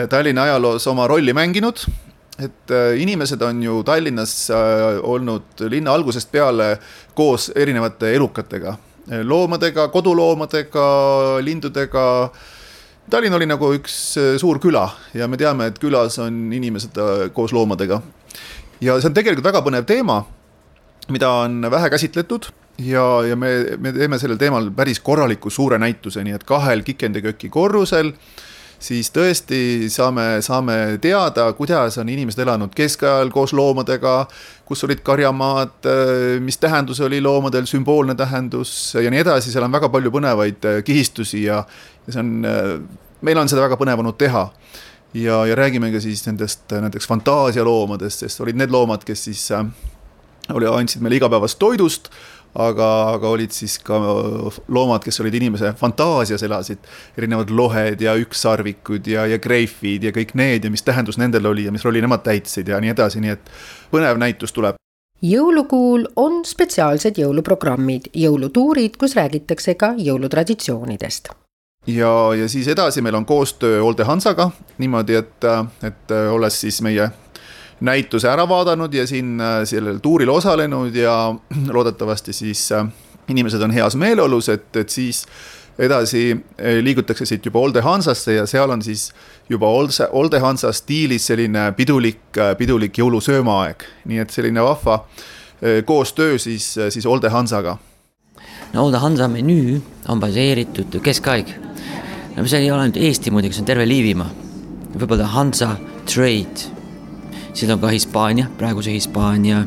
Tallinna 0.10 0.48
ajaloos 0.48 0.88
oma 0.92 1.08
rolli 1.10 1.34
mänginud. 1.34 1.86
et 2.38 2.72
äh, 2.72 3.00
inimesed 3.02 3.42
on 3.42 3.64
ju 3.64 3.84
Tallinnas 3.84 4.50
äh, 4.54 5.00
olnud 5.02 5.64
linna 5.70 5.94
algusest 5.98 6.30
peale 6.32 6.78
koos 7.18 7.50
erinevate 7.56 8.12
elukatega, 8.14 8.76
loomadega, 9.24 9.88
koduloomadega, 9.88 10.86
lindudega 11.42 12.06
Tallinn 13.10 13.34
oli 13.34 13.48
nagu 13.48 13.72
üks 13.78 13.96
äh, 14.20 14.36
suur 14.38 14.60
küla 14.60 14.84
ja 15.16 15.28
me 15.32 15.40
teame, 15.40 15.72
et 15.72 15.80
külas 15.80 16.20
on 16.22 16.52
inimesed 16.54 17.00
koos 17.34 17.56
loomadega. 17.56 18.02
ja 18.82 19.00
see 19.00 19.10
on 19.10 19.18
tegelikult 19.18 19.48
väga 19.48 19.64
põnev 19.66 19.88
teema, 19.90 20.22
mida 21.10 21.32
on 21.42 21.62
vähe 21.72 21.90
käsitletud 21.90 22.52
ja, 22.78 23.06
ja 23.28 23.36
me, 23.36 23.50
me 23.78 23.94
teeme 23.94 24.20
sellel 24.20 24.38
teemal 24.38 24.70
päris 24.76 25.00
korraliku 25.00 25.50
suure 25.50 25.80
näituse, 25.82 26.24
nii 26.24 26.36
et 26.38 26.46
kahel 26.48 26.84
Kikendeköki 26.86 27.50
korrusel 27.50 28.14
siis 28.80 29.10
tõesti 29.14 29.90
saame, 29.90 30.38
saame 30.46 30.76
teada, 31.02 31.48
kuidas 31.58 31.98
on 31.98 32.10
inimesed 32.14 32.42
elanud 32.44 32.74
keskajal 32.78 33.32
koos 33.34 33.54
loomadega, 33.58 34.20
kus 34.68 34.84
olid 34.86 35.02
karjamaad, 35.06 35.90
mis 36.44 36.60
tähendus 36.62 37.02
oli 37.06 37.22
loomadel, 37.24 37.66
sümboolne 37.70 38.16
tähendus 38.16 38.94
ja 38.96 39.12
nii 39.12 39.24
edasi, 39.26 39.52
seal 39.52 39.66
on 39.68 39.74
väga 39.74 39.90
palju 39.94 40.14
põnevaid 40.14 40.70
kihistusi 40.86 41.48
ja, 41.48 41.64
ja 42.06 42.14
see 42.14 42.22
on, 42.22 42.34
meil 43.26 43.42
on 43.42 43.50
seda 43.50 43.66
väga 43.66 43.80
põnev 43.80 44.04
olnud 44.04 44.20
teha. 44.20 44.48
ja, 45.14 45.46
ja 45.46 45.56
räägime 45.56 45.92
ka 45.92 46.00
siis 46.04 46.26
nendest 46.28 46.70
näiteks 46.72 47.08
fantaasialoomadest, 47.08 48.26
sest 48.26 48.42
olid 48.42 48.60
need 48.60 48.72
loomad, 48.72 49.06
kes 49.08 49.24
siis 49.30 49.48
äh, 49.56 49.66
oli, 50.54 50.68
andsid 50.70 51.02
meile 51.02 51.18
igapäevast 51.18 51.60
toidust 51.60 52.12
aga, 52.58 52.88
aga 53.14 53.30
olid 53.30 53.54
siis 53.54 53.78
ka 53.86 54.00
loomad, 54.68 55.04
kes 55.06 55.22
olid 55.22 55.36
inimese 55.38 55.74
fantaasias 55.78 56.44
elasid, 56.48 56.82
erinevad 57.18 57.54
lohed 57.54 58.02
ja 58.02 58.16
ükssarvikud 58.18 59.08
ja, 59.12 59.28
ja 59.30 59.38
greifid 59.42 60.08
ja 60.08 60.14
kõik 60.16 60.34
need 60.40 60.66
ja 60.66 60.74
mis 60.74 60.86
tähendus 60.86 61.20
nendel 61.22 61.46
oli 61.52 61.68
ja 61.68 61.74
mis 61.76 61.86
rolli 61.86 62.02
nemad 62.04 62.26
täitsid 62.26 62.70
ja 62.74 62.82
nii 62.82 62.96
edasi, 62.96 63.22
nii 63.24 63.36
et 63.38 63.54
põnev 63.94 64.20
näitus 64.22 64.56
tuleb 64.56 64.80
jõulukuul 65.22 66.06
on 66.22 66.44
spetsiaalsed 66.46 67.18
jõuluprogrammid, 67.18 68.12
jõulutuurid, 68.14 68.98
kus 69.02 69.16
räägitakse 69.18 69.74
ka 69.74 69.94
jõulutraditsioonidest. 69.98 71.30
ja, 71.88 72.14
ja 72.38 72.50
siis 72.50 72.68
edasi 72.68 73.02
meil 73.02 73.16
on 73.16 73.26
koostöö 73.26 73.82
Olde 73.84 74.04
Hansaga 74.04 74.52
niimoodi, 74.78 75.16
et, 75.16 75.50
et 75.84 76.12
olles 76.32 76.62
siis 76.62 76.82
meie 76.82 77.10
näituse 77.80 78.30
ära 78.30 78.48
vaadanud 78.50 78.94
ja 78.94 79.08
siin 79.08 79.42
äh, 79.42 79.62
sellel 79.66 80.00
tuuril 80.00 80.30
osalenud 80.30 80.96
ja 80.96 81.36
loodetavasti 81.76 82.34
siis 82.34 82.72
äh, 82.72 82.88
inimesed 83.30 83.62
on 83.62 83.72
heas 83.72 83.96
meeleolus, 83.96 84.50
et, 84.50 84.76
et 84.76 84.90
siis 84.90 85.26
edasi 85.80 86.32
äh, 86.34 86.80
liigutakse 86.82 87.26
siit 87.26 87.46
juba 87.46 87.60
Olde 87.60 87.82
Hansasse 87.82 88.34
ja 88.34 88.46
seal 88.50 88.70
on 88.70 88.82
siis 88.82 89.12
juba 89.50 89.70
Olde, 89.70 90.08
Olde 90.12 90.40
Hansa 90.40 90.72
stiilis 90.74 91.28
selline 91.28 91.72
pidulik, 91.78 92.40
pidulik 92.58 92.98
jõulusöömaaeg, 92.98 93.86
nii 94.06 94.24
et 94.24 94.34
selline 94.34 94.64
vahva 94.64 95.04
koostöö 95.86 96.38
siis, 96.38 96.76
siis 96.90 97.06
Olde 97.06 97.30
Hansaga. 97.34 97.78
no 98.74 98.86
Olde 98.86 98.98
Hansa 98.98 99.28
menüü 99.28 99.82
on 100.08 100.20
baseeritud 100.20 101.00
keskaeg. 101.04 101.54
no 102.36 102.46
see 102.46 102.60
ei 102.60 102.72
ole 102.72 102.82
ainult 102.82 102.98
Eesti 102.98 103.32
muidugi, 103.32 103.54
see 103.54 103.66
on 103.66 103.70
terve 103.70 103.88
Liivimaa. 103.88 104.30
võib-olla 104.94 105.26
Hansa 105.34 105.76
Trade 106.06 106.77
siis 107.58 107.72
on 107.74 107.80
ka 107.82 107.88
Hispaania, 107.88 108.48
praeguse 108.58 108.92
Hispaania, 108.92 109.64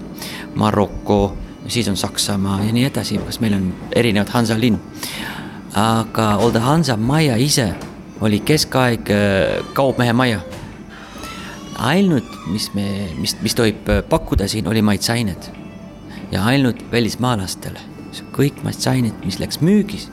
Maroko, 0.55 1.37
siis 1.66 1.88
on 1.88 1.96
Saksamaa 1.96 2.62
ja 2.64 2.72
nii 2.72 2.85
edasi, 2.87 3.18
kas 3.26 3.40
meil 3.40 3.57
on 3.59 3.72
erinevad 3.96 4.31
Hansa 4.35 4.61
linn. 4.61 4.79
aga 5.74 6.37
Olde 6.37 6.59
Hansa 6.59 6.96
maja 6.96 7.37
ise 7.37 7.74
oli 8.20 8.40
keskaeg 8.40 9.11
äh, 9.11 9.66
kaupmehe 9.74 10.12
maja. 10.12 10.40
ainult, 11.79 12.26
mis 12.46 12.74
me, 12.74 13.09
mis, 13.18 13.37
mis 13.42 13.55
tohib 13.55 13.88
äh, 13.88 14.03
pakkuda 14.09 14.48
siin, 14.48 14.68
oli 14.68 14.83
maitseained 14.83 15.50
ja 16.33 16.44
ainult 16.44 16.85
välismaalastele. 16.92 17.81
kõik 18.33 18.62
maitseained, 18.62 19.24
mis 19.24 19.38
läks 19.38 19.61
müügis. 19.61 20.11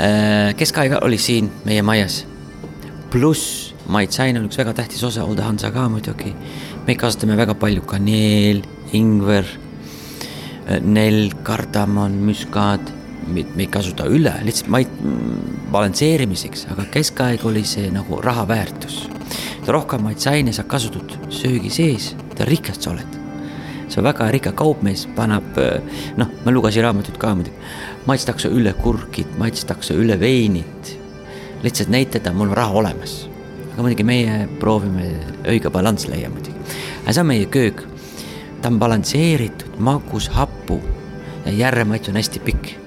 Äh, 0.00 0.54
keskaeg 0.56 0.98
oli 1.02 1.18
siin 1.18 1.50
meie 1.64 1.82
majas. 1.82 2.26
pluss 3.10 3.74
maitseaine 3.90 4.38
on 4.38 4.46
üks 4.46 4.58
väga 4.58 4.74
tähtis 4.74 5.02
osa, 5.04 5.24
Olde 5.24 5.42
Hansa 5.42 5.70
ka 5.70 5.88
muidugi. 5.88 6.34
Me 6.86 6.96
kasutame 6.96 7.36
väga 7.36 7.54
palju 7.54 7.82
kaneel, 7.88 8.62
ingver, 8.96 9.46
nell, 10.82 11.30
kardamon, 11.46 12.16
müskaad 12.28 12.96
me 13.30 13.44
ei 13.58 13.68
kasuta 13.70 14.06
üle, 14.10 14.32
lihtsalt 14.46 14.70
mait-, 14.72 15.00
balansseerimiseks, 15.72 16.66
aga 16.72 16.86
keskaeg 16.92 17.44
oli 17.46 17.62
see 17.68 17.90
nagu 17.94 18.20
raha 18.22 18.46
väärtus. 18.48 19.06
rohkem 19.70 20.02
maitseaine 20.02 20.52
sa 20.52 20.64
kasutad 20.66 21.12
söögi 21.30 21.70
sees, 21.70 22.14
mida 22.28 22.44
rikas 22.44 22.80
sa 22.82 22.90
oled. 22.90 23.18
see 23.88 24.00
on 24.00 24.06
väga 24.06 24.30
rikas 24.30 24.54
kaupmees, 24.54 25.06
paneb, 25.16 25.58
noh, 26.16 26.30
ma 26.44 26.50
lugesin 26.50 26.82
raamatut 26.82 27.18
ka 27.18 27.34
muidugi, 27.34 27.56
maitstakse 28.06 28.48
üle 28.48 28.72
kurgid, 28.72 29.36
maitstakse 29.38 29.94
üle 29.94 30.18
veinid. 30.20 30.96
lihtsalt 31.62 31.90
näitada, 31.90 32.32
mul 32.32 32.48
on 32.48 32.56
raha 32.56 32.72
olemas. 32.82 33.28
aga 33.72 33.82
muidugi 33.82 34.04
meie 34.04 34.48
proovime 34.60 35.12
õige 35.44 35.70
balanss 35.70 36.08
leia 36.08 36.30
muidugi. 36.30 36.49
Aga 37.02 37.12
see 37.12 37.20
on 37.20 37.26
meie 37.26 37.46
köök. 37.46 37.86
ta 38.62 38.68
on 38.68 38.78
balansseeritud, 38.78 39.78
magus, 39.78 40.28
happu 40.28 40.80
ja 41.46 41.52
järremaits 41.52 42.08
on 42.08 42.16
hästi 42.16 42.40
pikk 42.40 42.80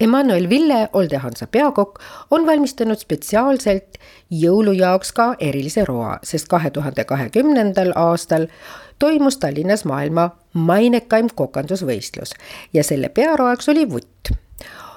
Emmanuel 0.00 0.48
Ville, 0.48 0.88
Oldehansa 0.92 1.46
peakokk, 1.46 2.00
on 2.30 2.46
valmistanud 2.46 2.98
spetsiaalselt 2.98 3.98
jõulu 4.30 4.72
jaoks 4.72 5.12
ka 5.12 5.34
erilise 5.38 5.84
roa, 5.84 6.14
sest 6.24 6.48
kahe 6.48 6.70
tuhande 6.70 7.04
kahekümnendal 7.04 7.92
aastal 7.96 8.46
toimus 8.98 9.36
Tallinnas 9.36 9.84
maailma 9.84 10.30
mainekaim 10.52 11.28
kokandusvõistlus 11.34 12.32
ja 12.72 12.84
selle 12.84 13.08
pearoaks 13.08 13.68
oli 13.68 13.84
vutt 13.90 14.32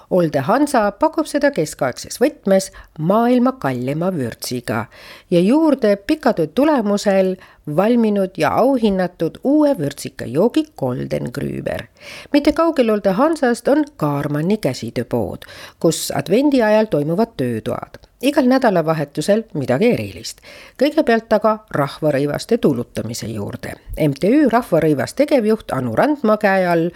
Olde 0.09 0.39
Hansa 0.39 0.91
pakub 0.91 1.27
seda 1.29 1.51
keskaegses 1.51 2.19
võtmes 2.21 2.69
maailma 2.99 3.55
kallima 3.61 4.11
vürtsiga 4.13 4.85
ja 5.31 5.39
juurde 5.39 5.95
pika 5.95 6.33
töö 6.33 6.47
tulemusel 6.47 7.35
valminud 7.75 8.37
ja 8.37 8.53
auhinnatud 8.59 9.39
uue 9.43 9.75
vürtsika 9.77 10.25
joogi 10.25 10.65
Golden 10.77 11.31
Grüber. 11.33 11.87
mitte 12.33 12.51
kaugel 12.51 12.89
Olde 12.89 13.11
Hansast 13.11 13.67
on 13.67 13.85
Kaarmanni 13.97 14.57
käsitööpood, 14.57 15.45
kus 15.79 16.11
advendi 16.15 16.61
ajal 16.61 16.85
toimuvad 16.85 17.37
töötoad 17.37 18.03
igal 18.23 18.47
nädalavahetusel 18.47 19.43
midagi 19.53 19.91
erilist. 19.93 20.39
kõigepealt 20.79 21.33
aga 21.35 21.57
rahvarõivaste 21.71 22.57
tuulutamise 22.57 23.27
juurde. 23.27 23.75
MTÜ 23.99 24.49
Rahvarõivas 24.51 25.15
tegevjuht 25.19 25.71
Anu 25.75 25.95
Randma 25.95 26.37
käe 26.37 26.67
all 26.67 26.89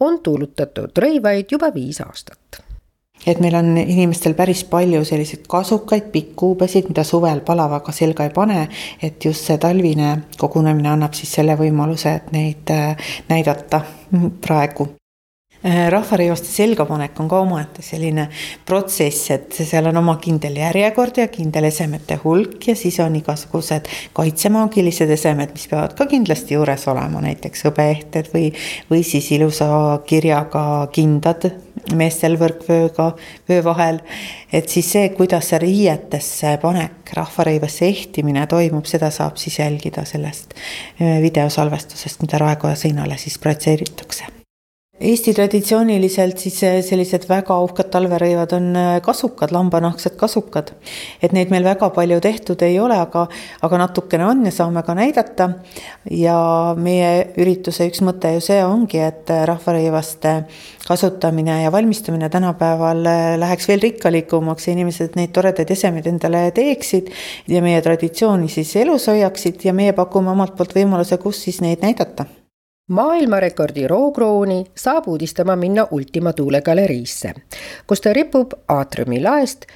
on 0.00 0.20
tuulutatud 0.22 0.98
rõivaid 0.98 1.52
juba 1.52 1.72
viis 1.74 2.00
aastat. 2.04 2.62
Et 3.26 3.40
meil 3.40 3.54
on 3.58 3.72
inimestel 3.80 4.36
päris 4.38 4.62
palju 4.68 5.00
selliseid 5.04 5.46
kasukaid 5.48 6.10
pikkuubesid, 6.12 6.90
mida 6.92 7.04
suvel 7.04 7.40
palavaga 7.46 7.92
selga 7.92 8.26
ei 8.28 8.34
pane, 8.34 8.68
et 9.02 9.24
just 9.24 9.48
see 9.48 9.58
talvine 9.58 10.12
kogunemine 10.38 10.92
annab 10.92 11.16
siis 11.16 11.32
selle 11.38 11.56
võimaluse, 11.58 12.12
et 12.20 12.30
neid 12.36 12.70
äh, 12.74 13.10
näidata 13.30 13.80
praegu 14.44 14.90
rahvarõivaste 15.64 16.50
selgapanek 16.50 17.20
on 17.20 17.28
ka 17.30 17.40
omaette 17.42 17.82
selline 17.82 18.28
protsess, 18.68 19.30
et 19.34 19.56
seal 19.56 19.88
on 19.90 20.00
oma 20.02 20.16
kindel 20.22 20.58
järjekord 20.60 21.20
ja 21.22 21.28
kindel 21.32 21.68
esemete 21.70 22.18
hulk 22.22 22.68
ja 22.68 22.76
siis 22.78 22.98
on 23.02 23.16
igasugused 23.18 23.90
kaitsemaagilised 24.16 25.10
esemed, 25.16 25.54
mis 25.56 25.68
peavad 25.70 25.96
ka 25.98 26.06
kindlasti 26.10 26.56
juures 26.58 26.86
olema, 26.92 27.22
näiteks 27.24 27.66
hõbeehted 27.68 28.30
või, 28.34 28.50
või 28.90 29.02
siis 29.06 29.30
ilusa 29.36 29.68
kirjaga 30.06 30.64
kindad 30.92 31.48
meestel 31.94 32.36
võrkvööga, 32.40 33.10
vöö 33.48 33.64
vahel. 33.64 34.00
et 34.52 34.68
siis 34.68 34.88
see, 34.92 35.08
kuidas 35.16 35.50
see 35.50 35.60
riietesse 35.62 36.56
panek, 36.62 37.12
rahvarõivasse 37.14 37.86
ehtimine 37.88 38.46
toimub, 38.50 38.86
seda 38.86 39.10
saab 39.10 39.36
siis 39.36 39.58
jälgida 39.58 40.04
sellest 40.04 40.56
äh, 40.56 41.20
videosalvestusest, 41.22 42.22
mida 42.22 42.38
Raekoja 42.42 42.74
seinale 42.76 43.18
siis 43.20 43.38
projitseeritakse 43.38 44.45
Eesti 44.96 45.34
traditsiooniliselt 45.36 46.38
siis 46.40 46.54
eh, 46.64 46.78
sellised 46.80 47.26
väga 47.28 47.58
uhked 47.60 47.90
talverõivad 47.92 48.52
on 48.56 48.68
eh, 48.80 48.92
kasukad, 49.04 49.50
lambanahksed 49.52 50.14
kasukad. 50.16 50.70
et 51.20 51.34
neid 51.36 51.50
meil 51.52 51.66
väga 51.68 51.90
palju 51.92 52.16
tehtud 52.24 52.62
ei 52.64 52.78
ole, 52.80 52.96
aga, 52.96 53.26
aga 53.60 53.80
natukene 53.82 54.24
on 54.24 54.40
ja 54.48 54.52
saame 54.56 54.80
ka 54.86 54.94
näidata. 54.96 55.50
ja 56.10 56.38
meie 56.80 57.10
ürituse 57.36 57.90
üks 57.90 58.00
mõte 58.00 58.30
ju 58.38 58.40
see 58.40 58.64
ongi, 58.64 59.02
et 59.04 59.28
eh, 59.28 59.44
rahvarõivaste 59.44 60.32
kasutamine 60.88 61.58
ja 61.66 61.72
valmistamine 61.72 62.32
tänapäeval 62.32 63.04
läheks 63.36 63.68
veel 63.68 63.84
rikkalikumaks 63.84 64.68
ja 64.70 64.78
inimesed 64.78 65.20
neid 65.20 65.36
toredaid 65.36 65.76
esemeid 65.76 66.08
endale 66.08 66.46
teeksid 66.56 67.12
ja 67.52 67.60
meie 67.60 67.84
traditsiooni 67.84 68.48
siis 68.48 68.72
elus 68.80 69.10
hoiaksid 69.12 69.60
ja 69.68 69.76
meie 69.76 69.92
pakume 69.92 70.32
omalt 70.32 70.56
poolt 70.56 70.72
võimaluse, 70.72 71.20
kus 71.20 71.44
siis 71.44 71.60
neid 71.60 71.84
näidata 71.84 72.24
maailmarekordi 72.88 73.88
rookrooni 73.88 74.64
saab 74.74 75.08
uudistama 75.08 75.56
minna 75.56 75.86
Ultima 75.90 76.32
Thule 76.32 76.60
galeriisse, 76.62 77.32
kus 77.86 78.00
ta 78.00 78.12
ripub 78.12 78.52
aatriumi 78.68 79.22
laest 79.22 79.66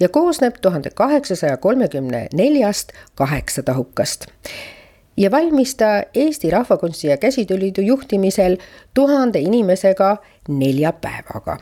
ja 0.00 0.08
koosneb 0.08 0.54
tuhande 0.60 0.90
kaheksasaja 0.90 1.56
kolmekümne 1.56 2.26
neljast 2.34 2.92
kaheksatahukast. 3.14 4.26
Ja 5.16 5.30
valmis 5.30 5.74
ta 5.74 6.02
Eesti 6.14 6.50
Rahvakunsti 6.50 7.06
ja 7.06 7.16
Käsitööliidu 7.16 7.80
juhtimisel 7.80 8.56
tuhande 8.94 9.38
inimesega 9.38 10.16
nelja 10.48 10.92
päevaga 10.92 11.56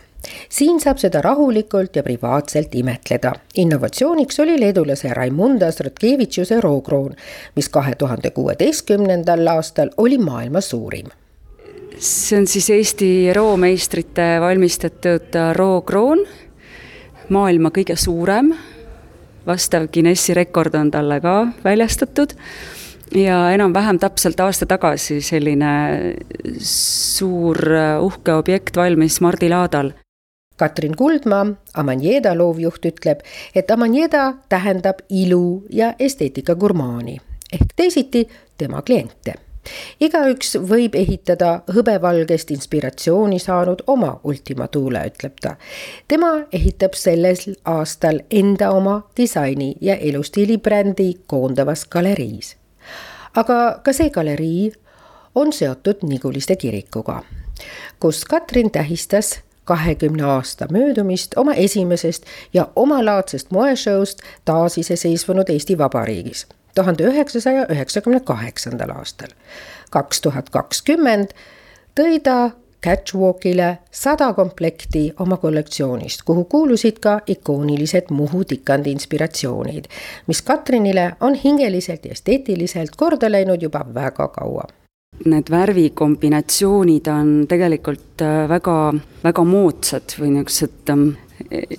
siin 0.49 0.81
saab 0.81 0.99
seda 0.99 1.21
rahulikult 1.23 1.97
ja 1.97 2.03
privaatselt 2.03 2.75
imetleda. 2.75 3.33
innovatsiooniks 3.55 4.41
oli 4.41 4.61
leedulase 4.61 5.15
Raimunda 5.15 5.71
Stratkevitšuse 5.71 6.61
rookroon, 6.61 7.15
mis 7.57 7.69
kahe 7.69 7.95
tuhande 7.95 8.31
kuueteistkümnendal 8.31 9.47
aastal 9.47 9.91
oli 9.97 10.19
maailma 10.19 10.61
suurim. 10.61 11.07
See 11.99 12.39
on 12.39 12.47
siis 12.47 12.71
Eesti 12.71 13.33
roomeistrite 13.33 14.37
valmistatud 14.41 15.37
rookroon, 15.57 16.27
maailma 17.29 17.71
kõige 17.71 17.97
suurem, 17.97 18.53
vastav 19.47 19.89
Guinessi 19.93 20.35
rekord 20.35 20.75
on 20.75 20.91
talle 20.91 21.21
ka 21.21 21.47
väljastatud. 21.65 22.37
Ja 23.15 23.53
enam-vähem 23.55 24.01
täpselt 24.03 24.41
aasta 24.43 24.67
tagasi 24.67 25.21
selline 25.23 25.69
suur 26.59 27.57
uhke 28.03 28.35
objekt 28.35 28.77
valmis 28.77 29.21
Mardi 29.23 29.49
laadal 29.49 29.93
Katrin 30.57 30.97
Kuldmaa, 30.97 31.47
Amanjeda 31.75 32.35
loovjuht 32.39 32.85
ütleb, 32.85 33.21
et 33.55 33.71
Amanjeda 33.71 34.35
tähendab 34.49 35.05
ilu 35.11 35.65
ja 35.71 35.95
esteetika 35.99 36.55
gurmaani 36.55 37.19
ehk 37.53 37.75
teisiti 37.77 38.29
tema 38.59 38.83
kliente. 38.83 39.35
igaüks 40.01 40.53
võib 40.71 40.95
ehitada 40.95 41.49
hõbevalgest 41.75 42.53
inspiratsiooni 42.55 43.39
saanud 43.43 43.83
oma 43.87 44.13
Ultima 44.25 44.69
Thule, 44.69 45.03
ütleb 45.11 45.41
ta. 45.41 45.57
tema 46.09 46.47
ehitab 46.53 46.95
sellel 46.95 47.37
aastal 47.65 48.21
enda 48.31 48.71
oma 48.71 49.03
disaini 49.17 49.75
ja 49.81 49.97
elustiilibrändi 49.97 51.15
koondavas 51.27 51.87
galeriis. 51.87 52.57
aga 53.35 53.81
ka 53.83 53.93
see 53.93 54.11
galerii 54.11 54.73
on 55.35 55.53
seotud 55.53 56.03
Niguliste 56.03 56.57
kirikuga, 56.57 57.23
kus 58.01 58.25
Katrin 58.25 58.71
tähistas 58.71 59.41
kahekümne 59.67 60.25
aasta 60.25 60.67
möödumist 60.71 61.37
oma 61.37 61.55
esimesest 61.55 62.25
ja 62.55 62.69
omalaadsest 62.77 63.51
moeshow'st 63.51 64.23
taasiseseisvunud 64.45 65.49
Eesti 65.49 65.79
Vabariigis 65.79 66.47
tuhande 66.77 67.05
üheksasaja 67.05 67.67
üheksakümne 67.71 68.21
kaheksandal 68.21 68.91
aastal. 68.91 69.29
kaks 69.91 70.21
tuhat 70.21 70.51
kakskümmend 70.51 71.35
tõi 72.01 72.21
ta 72.23 72.51
Catchwalkile 72.85 73.79
sada 73.91 74.33
komplekti 74.33 75.15
oma 75.19 75.37
kollektsioonist, 75.37 76.23
kuhu 76.23 76.45
kuulusid 76.45 76.99
ka 77.01 77.21
ikoonilised 77.27 78.11
Muhu 78.11 78.45
tikandi 78.45 78.93
inspiratsioonid, 78.93 79.85
mis 80.27 80.43
Katrinile 80.43 81.13
on 81.21 81.35
hingeliselt 81.35 82.05
ja 82.05 82.13
esteetiliselt 82.13 82.97
korda 82.97 83.33
läinud 83.33 83.63
juba 83.63 83.87
väga 83.95 84.29
kaua 84.29 84.69
Need 85.25 85.49
värvikombinatsioonid 85.51 87.09
on 87.09 87.31
tegelikult 87.49 88.21
äh, 88.23 88.45
väga, 88.51 88.77
väga 89.25 89.45
moodsad 89.49 90.17
või 90.21 90.35
niisugused 90.35 90.93
ähm, 90.93 91.09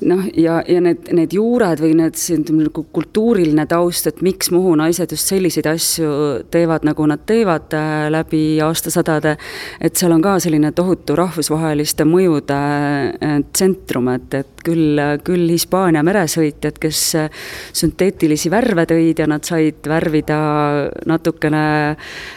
noh, 0.05 0.21
ja, 0.37 0.59
ja 0.67 0.81
need, 0.83 1.09
need 1.15 1.33
juured 1.33 1.81
või 1.81 1.95
need, 1.97 2.17
ütleme 2.37 2.67
nagu 2.67 2.83
kultuuriline 2.93 3.65
taust, 3.69 4.07
et 4.09 4.21
miks 4.25 4.51
Muhu 4.53 4.75
naised 4.77 5.11
just 5.13 5.31
selliseid 5.31 5.67
asju 5.69 6.11
teevad, 6.53 6.85
nagu 6.87 7.07
nad 7.09 7.23
teevad 7.27 7.73
äh, 7.77 8.07
läbi 8.13 8.41
aastasadade, 8.63 9.35
et 9.81 9.97
seal 9.97 10.13
on 10.13 10.23
ka 10.23 10.37
selline 10.43 10.71
tohutu 10.77 11.17
rahvusvaheliste 11.17 12.05
mõjude 12.07 12.57
äh, 12.57 13.39
tsentrum, 13.51 14.11
et, 14.13 14.39
et 14.43 14.65
küll, 14.67 15.01
küll 15.25 15.49
Hispaania 15.49 16.03
meresõitjad, 16.05 16.77
kes 16.81 17.03
äh, 17.19 17.43
sünteetilisi 17.77 18.51
värve 18.53 18.87
tõid 18.89 19.23
ja 19.23 19.29
nad 19.29 19.47
said 19.47 19.89
värvida 19.89 20.39
natukene 21.09 21.63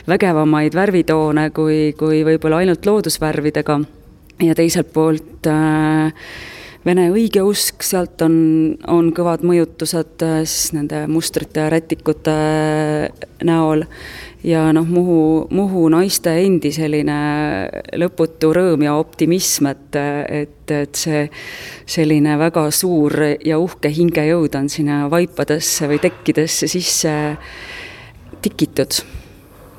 vägevamaid 0.09 0.77
värvitoone 0.77 1.51
kui, 1.57 1.91
kui 1.99 2.25
võib-olla 2.27 2.63
ainult 2.65 2.87
loodusvärvidega 2.89 3.81
ja 4.47 4.57
teiselt 4.57 4.93
poolt 4.95 5.47
äh, 5.51 6.13
Vene 6.81 7.11
õigeusk, 7.13 7.83
sealt 7.85 8.23
on, 8.25 8.37
on 8.89 9.11
kõvad 9.13 9.43
mõjutused 9.45 10.23
äh, 10.25 10.39
siis 10.49 10.71
nende 10.73 11.03
mustrite 11.13 11.61
ja 11.61 11.69
rätikute 11.75 12.33
äh, 12.33 13.27
näol 13.45 13.85
ja 14.49 14.63
noh, 14.73 14.89
Muhu, 14.89 15.19
Muhu 15.53 15.85
naiste 15.93 16.33
endi 16.41 16.73
selline 16.73 17.19
lõputu 18.01 18.55
rõõm 18.57 18.87
ja 18.87 18.97
optimism, 18.97 19.69
et, 19.75 20.01
et, 20.01 20.73
et 20.73 21.03
see 21.05 21.27
selline 21.85 22.39
väga 22.41 22.65
suur 22.73 23.19
ja 23.45 23.61
uhke 23.61 23.93
hingejõud 23.93 24.57
on 24.57 24.73
sinna 24.73 25.05
vaipadesse 25.13 25.85
või 25.91 26.01
tekkidesse 26.01 26.71
sisse 26.79 27.17
tikitud. 28.41 29.03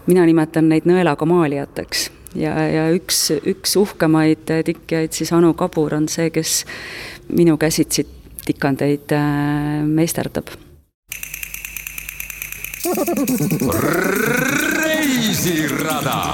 mina 0.05 0.25
nimetan 0.25 0.69
neid 0.69 0.85
nõelaga 0.85 1.25
maalijateks 1.25 2.09
ja, 2.35 2.55
ja 2.69 2.87
üks, 2.95 3.29
üks 3.47 3.75
uhkemaid 3.79 4.51
tikjaid 4.65 5.13
siis 5.15 5.33
Anu 5.35 5.53
Kabur 5.57 5.95
on 5.97 6.07
see, 6.11 6.29
kes 6.33 6.63
minu 7.31 7.57
käsitsi 7.61 8.05
tikandeid 8.45 9.11
äh, 9.15 9.85
meisterdab. 9.85 10.53
reisirada 14.81 16.33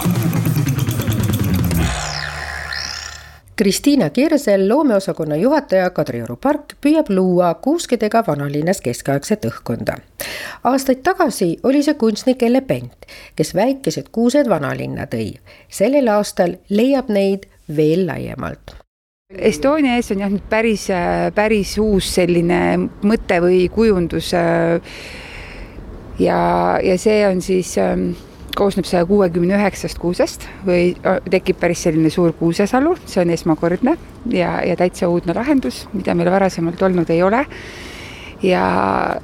Kristiina 3.57 4.09
Kirsel, 4.09 4.69
loomeosakonna 4.69 5.35
juhataja 5.35 5.89
Kadrioru 5.89 6.35
park 6.37 6.75
püüab 6.81 7.07
luua 7.09 7.55
kuuskedega 7.57 8.21
vanalinnas 8.27 8.83
keskaegset 8.85 9.47
õhkkonda. 9.49 9.95
aastaid 10.63 11.01
tagasi 11.03 11.47
oli 11.63 11.81
see 11.83 11.95
kunstnik 11.97 12.43
Elle 12.43 12.61
Pent, 12.61 13.07
kes 13.35 13.55
väikesed 13.57 14.11
kuused 14.11 14.49
vanalinna 14.49 15.07
tõi. 15.09 15.33
sellel 15.69 16.07
aastal 16.07 16.53
leiab 16.69 17.09
neid 17.09 17.49
veel 17.67 18.05
laiemalt. 18.05 18.75
Estonia 19.33 19.95
ees 19.95 20.11
on 20.11 20.19
jah 20.19 20.29
nüüd 20.29 20.45
päris, 20.49 20.87
päris 21.35 21.77
uus 21.81 22.13
selline 22.13 22.61
mõte 23.01 23.41
või 23.41 23.69
kujundus. 23.73 24.31
ja, 26.19 26.39
ja 26.83 26.97
see 26.97 27.27
on 27.27 27.41
siis 27.41 27.77
ähm, 27.77 28.11
koosneb 28.57 28.87
saja 28.87 29.05
kuuekümne 29.05 29.57
üheksast 29.59 29.99
kuusest 30.01 30.47
või 30.65 30.91
tekib 31.29 31.59
päris 31.61 31.83
selline 31.85 32.09
suur 32.13 32.33
kuusesalu, 32.37 32.95
see 33.05 33.21
on 33.21 33.33
esmakordne 33.35 33.97
ja, 34.33 34.57
ja 34.65 34.77
täitsa 34.79 35.09
uudne 35.11 35.35
lahendus, 35.37 35.85
mida 35.93 36.15
meil 36.17 36.31
varasemalt 36.33 36.81
olnud 36.87 37.09
ei 37.13 37.21
ole. 37.23 37.43
ja, 38.43 38.65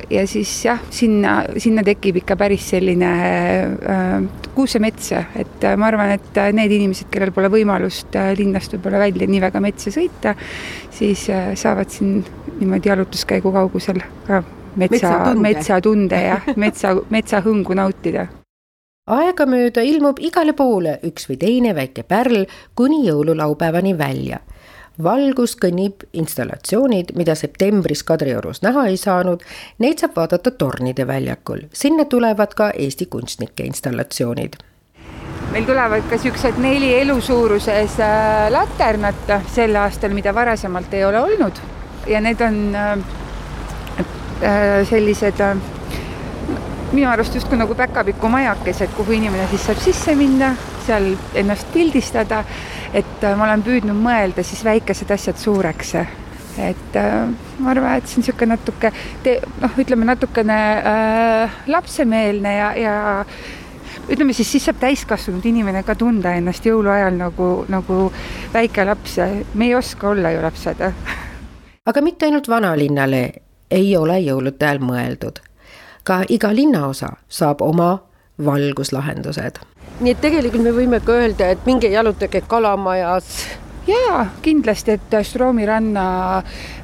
ja 0.09 0.27
siis 0.27 0.51
jah, 0.65 0.81
sinna, 0.93 1.43
sinna 1.57 1.83
tekib 1.85 2.21
ikka 2.23 2.37
päris 2.37 2.69
selline 2.73 3.11
äh, 3.95 4.13
kuusemets, 4.55 5.11
et 5.37 5.65
äh, 5.65 5.77
ma 5.77 5.89
arvan, 5.91 6.15
et 6.17 6.37
äh, 6.41 6.51
need 6.53 6.73
inimesed, 6.77 7.09
kellel 7.13 7.33
pole 7.35 7.49
võimalust 7.53 8.17
äh, 8.17 8.33
linnast 8.37 8.73
võib-olla 8.77 9.03
välja 9.05 9.29
nii 9.29 9.41
väga 9.43 9.61
metsa 9.63 9.93
sõita, 9.93 10.35
siis 10.93 11.27
äh, 11.33 11.53
saavad 11.59 11.93
siin 11.93 12.21
niimoodi 12.59 12.93
jalutuskäigu 12.93 13.53
kaugusel 13.53 14.01
ka 14.27 14.43
metsa, 14.77 15.17
metsatunde 15.37 16.21
ja 16.29 16.39
metsa, 16.57 16.95
metsahõngu 17.13 17.77
nautida 17.77 18.29
aegamööda 19.03 19.81
ilmub 19.83 20.19
igale 20.23 20.53
poole 20.55 20.93
üks 21.03 21.27
või 21.27 21.35
teine 21.39 21.73
väike 21.75 22.05
pärl 22.07 22.45
kuni 22.75 23.03
jõululaupäevani 23.07 23.97
välja. 23.97 24.39
valgus 25.03 25.55
kõnnib 25.57 26.03
installatsioonid, 26.13 27.15
mida 27.17 27.35
septembris 27.35 28.03
Kadriorus 28.03 28.61
näha 28.61 28.85
ei 28.87 28.97
saanud, 28.97 29.41
neid 29.79 29.99
saab 29.99 30.15
vaadata 30.15 30.51
Tornide 30.51 31.07
väljakul, 31.07 31.65
sinna 31.73 32.05
tulevad 32.05 32.53
ka 32.53 32.69
Eesti 32.69 33.05
kunstnike 33.05 33.63
installatsioonid. 33.63 34.55
Meil 35.51 35.65
tulevad 35.65 36.07
ka 36.09 36.17
siuksed 36.17 36.57
neli 36.57 36.93
elusuuruses 37.01 37.99
äh, 37.99 38.51
laternat 38.51 39.35
sel 39.47 39.75
aastal, 39.75 40.13
mida 40.13 40.33
varasemalt 40.33 40.93
ei 40.93 41.05
ole 41.05 41.19
olnud. 41.19 41.59
Ja 42.07 42.21
need 42.21 42.41
on 42.41 42.75
äh, 42.75 42.97
äh, 44.43 44.87
sellised 44.89 45.41
minu 46.93 47.09
arust 47.09 47.35
justkui 47.35 47.57
nagu 47.57 47.75
päkapiku 47.75 48.29
majakesed, 48.29 48.91
kuhu 48.97 49.15
inimene 49.17 49.47
siis 49.49 49.65
saab 49.65 49.79
sisse 49.81 50.13
minna, 50.15 50.53
seal 50.85 51.13
ennast 51.35 51.71
pildistada. 51.73 52.43
et 52.93 53.23
äh, 53.23 53.37
ma 53.37 53.47
olen 53.47 53.63
püüdnud 53.65 53.97
mõelda 53.97 54.43
siis 54.45 54.61
väikesed 54.65 55.11
asjad 55.11 55.37
suureks. 55.41 55.95
et 56.61 56.95
äh, 56.95 57.29
ma 57.59 57.71
arvan, 57.71 57.97
et 57.97 58.07
see 58.07 58.19
on 58.19 58.25
niisugune 58.25 58.53
natuke, 58.53 58.91
noh, 59.61 59.77
ütleme 59.81 60.05
natukene 60.05 60.59
äh, 60.77 61.59
lapsemeelne 61.67 62.55
ja, 62.55 62.73
ja 62.77 63.25
ütleme 64.09 64.33
siis, 64.33 64.51
siis 64.51 64.65
saab 64.69 64.77
täiskasvanud 64.83 65.45
inimene 65.45 65.83
ka 65.83 65.95
tunda 65.95 66.35
ennast 66.37 66.65
jõuluajal 66.65 67.17
nagu, 67.17 67.49
nagu 67.73 68.11
väike 68.53 68.85
laps. 68.85 69.17
me 69.53 69.71
ei 69.71 69.75
oska 69.75 70.09
olla 70.09 70.31
ju 70.31 70.41
lapsed. 70.41 70.85
aga 71.85 72.01
mitte 72.01 72.29
ainult 72.29 72.47
vanalinnale 72.49 73.23
ei 73.71 73.97
ole 73.97 74.19
jõulude 74.21 74.65
ajal 74.65 74.79
mõeldud 74.85 75.41
ka 76.03 76.23
iga 76.29 76.55
linnaosa 76.55 77.07
saab 77.29 77.61
oma 77.61 77.99
valguslahendused. 78.45 79.59
nii 79.99 80.11
et 80.11 80.21
tegelikult 80.21 80.63
me 80.63 80.71
võime 80.71 80.99
ka 80.99 81.11
öelda, 81.11 81.49
et 81.53 81.65
minge 81.65 81.87
jalutage 81.87 82.41
Kalamajas. 82.47 83.45
jaa, 83.87 84.25
kindlasti, 84.41 84.91
et 84.91 85.15
Stroomi 85.21 85.65
ranna 85.65 86.43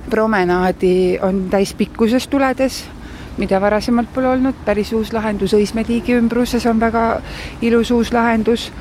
promenaadi 0.09 1.19
on 1.21 1.49
täispikkuses 1.49 2.27
tuledes 2.27 2.83
mida 3.39 3.61
varasemalt 3.61 4.13
pole 4.13 4.27
olnud, 4.27 4.55
päris 4.65 4.93
uus 4.93 5.13
lahendus 5.13 5.53
Õismäe 5.53 5.87
tiigi 5.87 6.17
ümbruses 6.19 6.65
on 6.67 6.79
väga 6.79 7.21
ilus 7.61 7.91
uus 7.91 8.13
lahendus. 8.13 8.71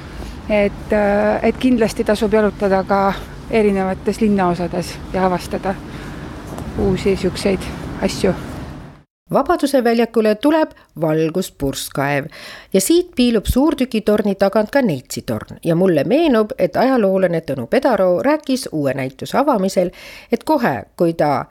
et, 0.51 0.93
et 1.43 1.57
kindlasti 1.59 2.05
tasub 2.05 2.33
jalutada 2.33 2.83
ka 2.85 3.13
erinevates 3.51 4.21
linnaosades 4.21 4.95
ja 5.13 5.27
avastada 5.27 5.75
uusi 6.79 7.17
siukseid 7.17 7.61
asju 8.03 8.35
Vabaduse 9.33 9.85
väljakule 9.85 10.35
tuleb 10.35 10.71
valguspurskkaev 11.01 12.25
ja 12.73 12.81
siit 12.81 13.11
piilub 13.17 13.45
suurtükitorni 13.47 14.35
tagant 14.35 14.71
ka 14.71 14.83
Neitsi 14.83 15.23
torn 15.23 15.59
ja 15.65 15.77
mulle 15.77 16.05
meenub, 16.05 16.55
et 16.59 16.77
ajaloolane 16.77 17.41
Tõnu 17.41 17.67
Pedaro 17.67 18.23
rääkis 18.25 18.69
uue 18.73 18.95
näituse 18.95 19.39
avamisel, 19.39 19.91
et 20.33 20.45
kohe, 20.45 20.83
kui 20.97 21.13
ta 21.13 21.45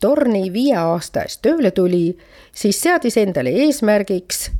torni 0.00 0.52
viie 0.52 0.76
aasta 0.76 1.22
eest 1.22 1.42
tööle 1.46 1.70
tuli, 1.70 2.18
siis 2.52 2.82
seadis 2.82 3.16
endale 3.16 3.54
eesmärgiks 3.62 4.50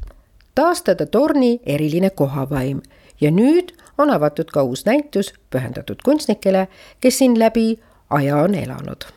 taastada 0.54 1.06
torni 1.06 1.60
eriline 1.66 2.10
kohavaim. 2.10 2.82
Ja 3.20 3.30
nüüd 3.30 3.74
on 3.98 4.10
avatud 4.10 4.54
ka 4.54 4.62
uus 4.62 4.86
näitus 4.86 5.34
pühendatud 5.50 6.04
kunstnikele, 6.04 6.68
kes 7.00 7.18
siin 7.18 7.38
läbi 7.38 7.80
aja 8.10 8.36
on 8.36 8.54
elanud 8.54 9.10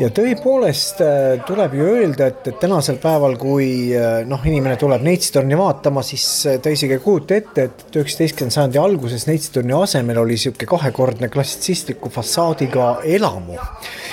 ja 0.00 0.08
tõepoolest 0.12 1.00
äh, 1.04 1.44
tuleb 1.46 1.74
ju 1.76 1.86
öelda, 1.96 2.28
et, 2.30 2.48
et 2.50 2.58
tänasel 2.60 2.98
päeval, 3.02 3.36
kui 3.40 3.68
äh, 3.96 4.20
noh, 4.28 4.42
inimene 4.44 4.76
tuleb 4.80 5.04
Neitstorni 5.06 5.56
vaatama, 5.58 6.04
siis 6.06 6.26
äh, 6.48 6.58
ta 6.62 6.72
isegi 6.72 6.98
ei 6.98 7.02
kujuta 7.02 7.38
ette, 7.38 7.66
et 7.70 7.96
üheksateistkümnenda 7.96 8.58
sajandi 8.58 8.80
alguses 8.82 9.26
Neitstorni 9.30 9.76
asemel 9.76 10.20
oli 10.22 10.36
niisugune 10.36 10.68
kahekordne 10.68 11.30
klassitsistliku 11.32 12.12
fassaadiga 12.12 12.90
elamu. 13.16 13.56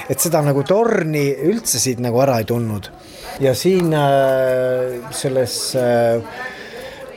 et 0.09 0.19
seda 0.19 0.41
nagu 0.43 0.63
torni 0.67 1.29
üldse 1.49 1.79
siit 1.79 1.99
nagu 2.03 2.21
ära 2.23 2.39
ei 2.39 2.47
tulnud. 2.47 2.89
ja 3.43 3.55
siin 3.57 3.91
selles 5.11 5.55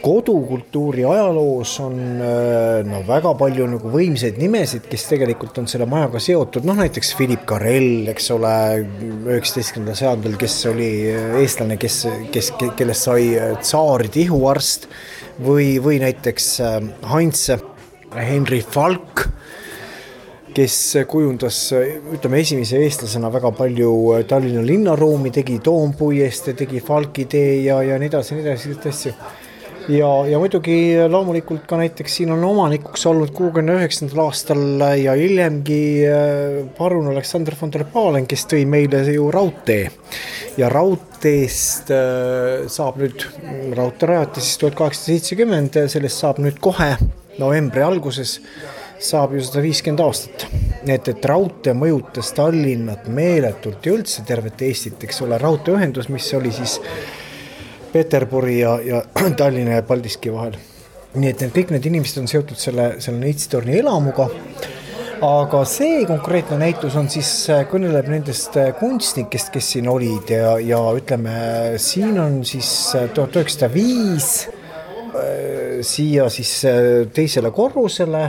kodukultuuri 0.07 1.05
ajaloos 1.05 1.73
on 1.83 1.97
äh, 2.23 2.85
no 2.87 3.01
väga 3.09 3.33
palju 3.39 3.67
nagu 3.73 3.91
võimsaid 3.91 4.39
nimesid, 4.39 4.87
kes 4.91 5.07
tegelikult 5.11 5.59
on 5.59 5.67
selle 5.71 5.89
majaga 5.91 6.21
seotud, 6.23 6.67
noh 6.69 6.79
näiteks 6.79 7.15
Philip 7.19 7.43
Carrel, 7.49 8.07
eks 8.13 8.31
ole, 8.37 8.53
üheksateistkümnendal 9.27 9.99
sajandil, 9.99 10.37
kes 10.39 10.59
oli 10.71 10.91
eestlane, 11.41 11.79
kes, 11.83 12.05
kes, 12.35 12.53
kellest 12.79 13.09
sai 13.09 13.33
äh, 13.35 13.57
tsaaride 13.63 14.23
ihuarst 14.29 14.87
või, 15.43 15.73
või 15.83 15.99
näiteks 16.05 16.53
äh, 16.63 16.77
Heinz 17.11 17.49
Henry 18.15 18.63
Falk 18.63 19.27
kes 20.57 20.77
kujundas, 21.11 21.59
ütleme 22.15 22.39
esimese 22.41 22.79
eestlasena 22.81 23.29
väga 23.35 23.51
palju 23.59 23.91
Tallinna 24.31 24.63
linnaruumi, 24.65 25.35
tegi 25.35 25.59
Toompuiestee, 25.65 26.55
tegi 26.57 26.81
Falki 26.81 27.27
tee 27.29 27.59
ja, 27.67 27.83
ja 27.85 27.99
nii 28.01 28.09
edasi, 28.09 28.39
nii 28.39 28.47
edasi, 28.47 28.71
selliseid 28.71 28.89
asju 28.95 29.45
ja, 29.89 30.09
ja 30.29 30.39
muidugi 30.41 30.77
loomulikult 31.09 31.67
ka 31.69 31.79
näiteks 31.81 32.19
siin 32.19 32.33
on 32.35 32.45
omanikuks 32.45 33.07
olnud 33.11 33.33
kuuekümne 33.37 33.77
üheksandal 33.81 34.25
aastal 34.27 34.63
ja 35.01 35.15
hiljemgi 35.19 35.83
äh, 36.09 36.61
parun 36.79 37.11
Aleksander 37.13 37.55
von 37.61 37.73
der 37.73 37.87
Pahlen, 37.93 38.27
kes 38.27 38.47
tõi 38.51 38.65
meile 38.69 39.03
ju 39.13 39.31
raudtee. 39.35 39.91
ja 40.57 40.71
raudteest 40.73 41.93
äh, 41.95 42.67
saab 42.73 42.99
nüüd, 43.03 43.27
raudtee 43.77 44.11
rajati 44.13 44.45
siis 44.45 44.59
tuhat 44.63 44.79
kaheksasada 44.79 45.13
seitsekümmend, 45.13 45.79
sellest 45.93 46.25
saab 46.25 46.41
nüüd 46.43 46.59
kohe 46.63 46.95
novembri 47.39 47.85
alguses 47.85 48.41
saab 49.03 49.35
ju 49.37 49.43
sada 49.45 49.63
viiskümmend 49.65 50.01
aastat. 50.01 50.47
et, 50.87 51.09
et 51.09 51.29
raudtee 51.31 51.75
mõjutas 51.77 52.33
Tallinnat 52.35 53.07
meeletult 53.13 53.87
ja 53.87 53.95
üldse 53.95 54.25
tervet 54.27 54.63
Eestit, 54.63 55.03
eks 55.05 55.23
ole, 55.27 55.39
raudteeühendus, 55.39 56.09
mis 56.09 56.33
oli 56.35 56.53
siis 56.55 56.81
Peterburi 57.97 58.59
ja, 58.61 58.77
ja 58.85 59.03
Tallinna 59.41 59.81
ja 59.81 59.85
Paldiski 59.87 60.33
vahel. 60.33 60.59
nii 61.17 61.31
et 61.33 61.41
need 61.41 61.53
kõik 61.55 61.71
need 61.73 61.87
inimesed 61.89 62.19
on 62.21 62.27
seotud 62.29 62.59
selle, 62.61 62.97
selle 63.01 63.23
Neitstorni 63.23 63.79
elamuga. 63.81 64.29
aga 65.25 65.63
see 65.65 66.03
konkreetne 66.05 66.59
näitus 66.61 66.97
on 67.01 67.09
siis, 67.09 67.31
kõneleb 67.71 68.11
nendest 68.13 68.59
kunstnikest, 68.81 69.49
kes 69.55 69.71
siin 69.77 69.89
olid 69.89 70.29
ja, 70.35 70.59
ja 70.61 70.83
ütleme, 70.99 71.39
siin 71.81 72.21
on 72.21 72.43
siis 72.45 72.69
tuhat 73.17 73.41
üheksasada 73.41 73.73
viis 73.73 74.31
siia 75.87 76.29
siis 76.29 76.53
teisele 77.17 77.49
korrusele 77.57 78.27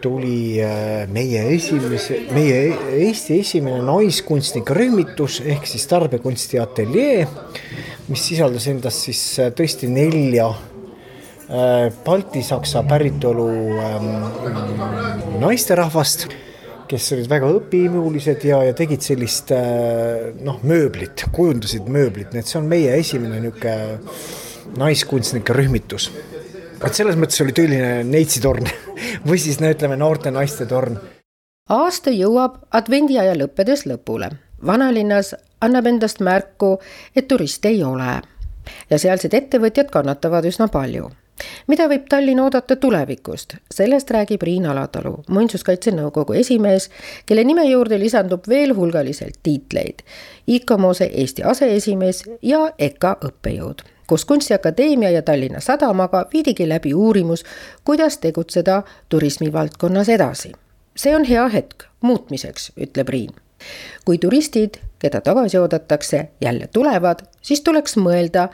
tuli 0.00 0.60
äh, 0.62 1.06
meie 1.12 1.42
esimese, 1.54 2.18
meie 2.34 2.60
Eesti 3.04 3.40
esimene 3.42 3.82
naiskunstnike 3.84 4.74
rühmitus 4.76 5.40
ehk 5.44 5.68
siis 5.68 5.86
tarbekunsti 5.90 6.60
ateljee, 6.62 7.26
mis 8.08 8.26
sisaldas 8.32 8.68
endas 8.72 9.02
siis 9.06 9.22
äh, 9.40 9.50
tõesti 9.56 9.90
nelja 9.92 10.48
äh, 10.50 11.90
baltisaksa 12.04 12.82
päritolu 12.88 13.48
ähm, 13.84 14.10
naisterahvast, 15.42 16.28
kes 16.90 17.12
olid 17.14 17.30
väga 17.30 17.52
õpihimulised 17.60 18.48
ja, 18.48 18.64
ja 18.66 18.74
tegid 18.74 19.04
sellist 19.06 19.52
noh, 20.42 20.56
mööblit, 20.66 21.22
kujundasid 21.30 21.86
mööblit, 21.86 22.32
nii 22.34 22.42
et 22.42 22.50
see 22.50 22.58
on 22.58 22.66
meie 22.66 22.96
esimene 22.98 23.38
niisugune 23.44 24.78
naiskunstnike 24.80 25.54
rühmitus 25.54 26.08
et 26.86 26.96
selles 26.96 27.18
mõttes 27.20 27.40
oli 27.44 27.54
tõeline 27.56 28.02
neitsitorn 28.08 28.68
või 29.28 29.38
siis 29.42 29.60
no 29.60 29.70
ütleme, 29.72 29.98
noorte 30.00 30.32
naiste 30.34 30.66
torn. 30.70 30.98
aasta 31.68 32.12
jõuab 32.14 32.60
advendiaja 32.70 33.36
lõppedes 33.36 33.86
lõpule. 33.86 34.30
vanalinnas 34.66 35.34
annab 35.60 35.86
endast 35.86 36.20
märku, 36.20 36.78
et 37.16 37.28
turiste 37.28 37.68
ei 37.68 37.82
ole 37.84 38.20
ja 38.90 38.98
sealsed 38.98 39.34
ettevõtjad 39.34 39.90
kannatavad 39.90 40.44
üsna 40.44 40.68
palju 40.68 41.10
mida 41.68 41.86
võib 41.88 42.04
Tallinn 42.08 42.40
oodata 42.42 42.76
tulevikust, 42.76 43.54
sellest 43.72 44.10
räägib 44.12 44.42
Riin 44.44 44.66
Alatalu, 44.68 45.14
muinsuskaitse 45.32 45.92
nõukogu 45.96 46.36
esimees, 46.36 46.90
kelle 47.26 47.44
nime 47.48 47.64
juurde 47.64 47.96
lisandub 47.98 48.44
veel 48.48 48.74
hulgaliselt 48.76 49.38
tiitleid. 49.42 50.04
ICOMOS-e 50.46 51.08
Eesti 51.22 51.46
aseesimees 51.48 52.26
ja 52.42 52.66
EKA 52.78 53.16
õppejõud 53.30 53.86
koos 54.10 54.24
Kunstiakadeemia 54.24 55.10
ja 55.10 55.22
Tallinna 55.22 55.60
Sadamaga 55.60 56.26
viidigi 56.32 56.68
läbi 56.68 56.94
uurimus, 56.94 57.44
kuidas 57.84 58.18
tegutseda 58.18 58.82
turismivaldkonnas 59.08 60.08
edasi. 60.08 60.52
see 60.96 61.16
on 61.16 61.24
hea 61.24 61.48
hetk 61.48 61.84
muutmiseks, 62.00 62.72
ütleb 62.76 63.08
Riin. 63.08 63.30
kui 64.04 64.18
turistid, 64.18 64.74
keda 64.98 65.20
tagasi 65.20 65.58
oodatakse, 65.58 66.28
jälle 66.40 66.66
tulevad, 66.66 67.22
siis 67.42 67.60
tuleks 67.60 67.96
mõelda 67.96 68.48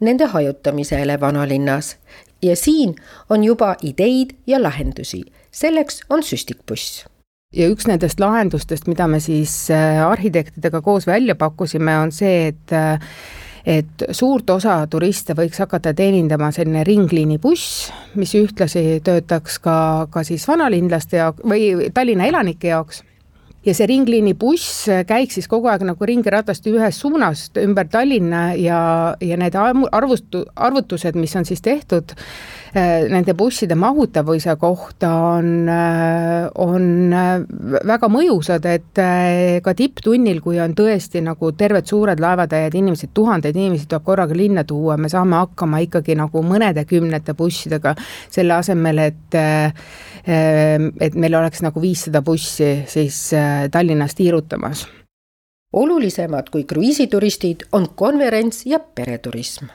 nende 0.00 0.24
hajutamisele 0.24 1.20
vanalinnas 1.20 1.96
ja 2.42 2.56
siin 2.56 2.96
on 3.30 3.44
juba 3.44 3.76
ideid 3.82 4.30
ja 4.46 4.62
lahendusi, 4.62 5.22
selleks 5.50 6.00
on 6.10 6.22
süstikbuss 6.22 7.04
ja 7.52 7.68
üks 7.68 7.86
nendest 7.88 8.20
lahendustest, 8.20 8.88
mida 8.88 9.06
me 9.06 9.20
siis 9.20 9.70
äh, 9.70 10.00
arhitektidega 10.06 10.80
koos 10.80 11.06
välja 11.06 11.34
pakkusime, 11.34 11.98
on 11.98 12.12
see, 12.12 12.48
et 12.48 12.72
äh, 12.72 13.00
et 13.68 14.04
suurt 14.16 14.48
osa 14.50 14.78
turiste 14.90 15.34
võiks 15.36 15.60
hakata 15.60 15.92
teenindama 15.96 16.48
selline 16.54 16.84
ringliinibuss, 16.88 17.90
mis 18.16 18.32
ühtlasi 18.38 19.02
töötaks 19.04 19.58
ka, 19.60 19.76
ka 20.12 20.24
siis 20.24 20.46
vanalinlaste 20.48 21.20
jaoks 21.20 21.44
või 21.44 21.90
Tallinna 21.94 22.30
elanike 22.30 22.72
jaoks. 22.72 23.02
Ja 23.66 23.74
see 23.74 23.88
ringliinibuss 23.90 24.86
käiks 25.04 25.36
siis 25.36 25.48
kogu 25.50 25.68
aeg 25.68 25.82
nagu 25.84 26.06
ringiratast 26.08 26.64
ühes 26.70 27.00
suunas 27.02 27.48
ümber 27.60 27.90
Tallinna 27.92 28.54
ja, 28.56 28.80
ja 29.20 29.36
need 29.36 29.58
arvustu-, 29.58 30.46
arvutused, 30.56 31.18
mis 31.18 31.36
on 31.36 31.44
siis 31.44 31.60
tehtud 31.60 32.14
nende 32.74 33.34
busside 33.34 33.74
mahutavuse 33.78 34.56
kohta 34.60 35.10
on, 35.14 35.68
äh, 35.68 36.48
on 36.54 37.12
äh, 37.12 37.42
väga 37.88 38.10
mõjusad, 38.12 38.66
et 38.68 39.00
ka 39.64 39.74
tipptunnil, 39.74 40.40
kui 40.44 40.58
on 40.60 40.74
tõesti 40.76 41.22
nagu 41.24 41.52
terved 41.56 41.88
suured 41.88 42.20
laevatäied 42.20 42.74
inimesed, 42.78 43.12
tuhandeid 43.14 43.56
inimesi 43.56 43.88
tuleb 43.88 44.04
korraga 44.04 44.36
linna 44.36 44.64
tuua, 44.68 44.98
me 45.00 45.08
saame 45.12 45.38
hakkama 45.40 45.80
ikkagi 45.86 46.16
nagu 46.18 46.42
mõnede 46.44 46.84
kümnete 46.88 47.34
bussidega, 47.38 47.94
selle 48.30 48.58
asemel, 48.58 49.04
et 49.08 49.38
et 50.28 51.14
meil 51.16 51.34
oleks 51.38 51.62
nagu 51.64 51.80
viissada 51.80 52.20
bussi 52.22 52.82
siis 52.90 53.30
Tallinnas 53.72 54.12
tiirutamas 54.18 54.82
olulisemad 55.72 56.50
kui 56.52 56.64
kruiisituristid 56.68 57.68
on 57.72 57.88
konverents 57.96 58.66
ja 58.66 58.80
pereturism. 58.80 59.70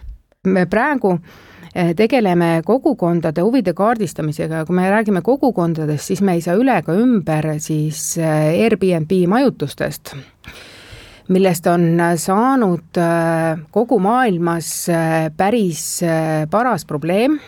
me 0.45 0.65
praegu 0.65 1.17
Eh, 1.17 1.52
tegeleme 1.97 2.61
kogukondade 2.65 3.41
huvide 3.41 3.73
kaardistamisega. 3.73 4.61
Ja 4.61 4.65
kui 4.65 4.75
me 4.75 4.89
räägime 4.91 5.21
kogukondadest, 5.25 6.11
siis 6.11 6.21
me 6.21 6.37
ei 6.37 6.43
saa 6.45 6.57
üle 6.59 6.77
ega 6.77 6.93
ümber 6.99 7.49
siis 7.63 8.13
eh, 8.21 8.53
Airbnb 8.63 9.15
majutustest 9.27 10.15
millest 11.33 11.67
on 11.71 11.87
saanud 12.19 12.99
eh, 12.99 13.65
kogu 13.71 13.99
maailmas 14.03 14.71
päris 15.37 15.83
paras 16.51 16.85
probleem 16.85 17.39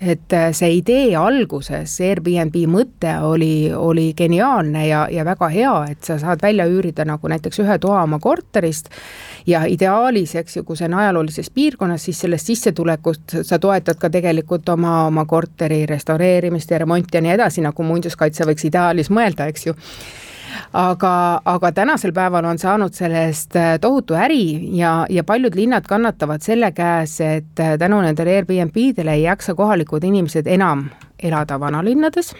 et 0.00 0.32
äh, 0.32 0.50
see 0.54 0.76
idee 0.78 1.16
alguses, 1.18 1.96
Airbnb 2.06 2.54
mõte 2.70 3.16
oli, 3.26 3.70
oli 3.74 4.12
geniaalne 4.16 4.84
ja, 4.86 5.00
ja 5.10 5.24
väga 5.26 5.48
hea, 5.50 5.72
et 5.90 6.06
sa 6.06 6.20
saad 6.22 6.42
välja 6.42 6.68
üürida 6.70 7.06
nagu 7.08 7.28
näiteks 7.28 7.58
ühe 7.64 7.78
toa 7.82 8.04
oma 8.06 8.20
korterist 8.22 8.92
ja 9.46 9.64
ideaalis, 9.66 10.36
eks 10.38 10.60
ju, 10.60 10.64
kui 10.68 10.78
see 10.78 10.86
on 10.86 10.94
ajaloolises 11.00 11.50
piirkonnas, 11.50 12.06
siis 12.06 12.22
sellest 12.22 12.52
sissetulekust 12.52 13.40
sa 13.42 13.58
toetad 13.58 13.98
ka 13.98 14.10
tegelikult 14.10 14.68
oma, 14.70 15.00
oma 15.08 15.26
korteri 15.26 15.82
restaureerimist 15.90 16.70
ja 16.70 16.78
remonti 16.84 17.18
ja 17.18 17.24
nii 17.24 17.34
edasi, 17.34 17.66
nagu 17.66 17.90
muinsuskaitse 17.90 18.46
võiks 18.46 18.70
ideaalis 18.70 19.10
mõelda, 19.10 19.50
eks 19.50 19.66
ju 19.66 19.74
aga, 20.72 21.40
aga 21.44 21.72
tänasel 21.72 22.12
päeval 22.12 22.44
on 22.44 22.58
saanud 22.58 22.94
sellest 22.94 23.56
äh, 23.56 23.76
tohutu 23.80 24.14
äri 24.14 24.76
ja, 24.76 25.06
ja 25.10 25.24
paljud 25.24 25.54
linnad 25.54 25.88
kannatavad 25.88 26.44
selle 26.44 26.72
käes, 26.72 27.20
et 27.20 27.60
äh, 27.60 27.76
tänu 27.78 28.00
nendele 28.04 28.36
Airbnb-dele 28.36 29.18
ei 29.18 29.22
jaksa 29.22 29.54
kohalikud 29.54 30.04
inimesed 30.04 30.46
enam 30.46 30.88
elada 31.22 31.60
vanalinnades. 31.60 32.34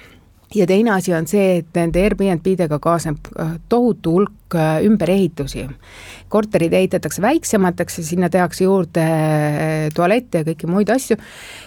Ja 0.54 0.66
teine 0.66 0.90
asi 0.90 1.12
on 1.14 1.26
see, 1.28 1.58
et 1.58 1.74
nende 1.76 2.00
Airbnb-dega 2.00 2.78
kaasneb 2.80 3.32
äh, 3.38 3.56
tohutu 3.68 4.16
hulk 4.16 4.47
äh, 4.54 4.84
ümberehitusi. 4.84 5.68
korterid 6.28 6.72
ehitatakse 6.72 7.22
väiksemateks 7.22 7.98
ja 7.98 8.04
sinna 8.04 8.28
tehakse 8.28 8.64
juurde 8.64 9.04
äh, 9.04 9.88
tualette 9.94 10.42
ja 10.42 10.44
kõiki 10.44 10.68
muid 10.68 10.90
asju. 10.92 11.16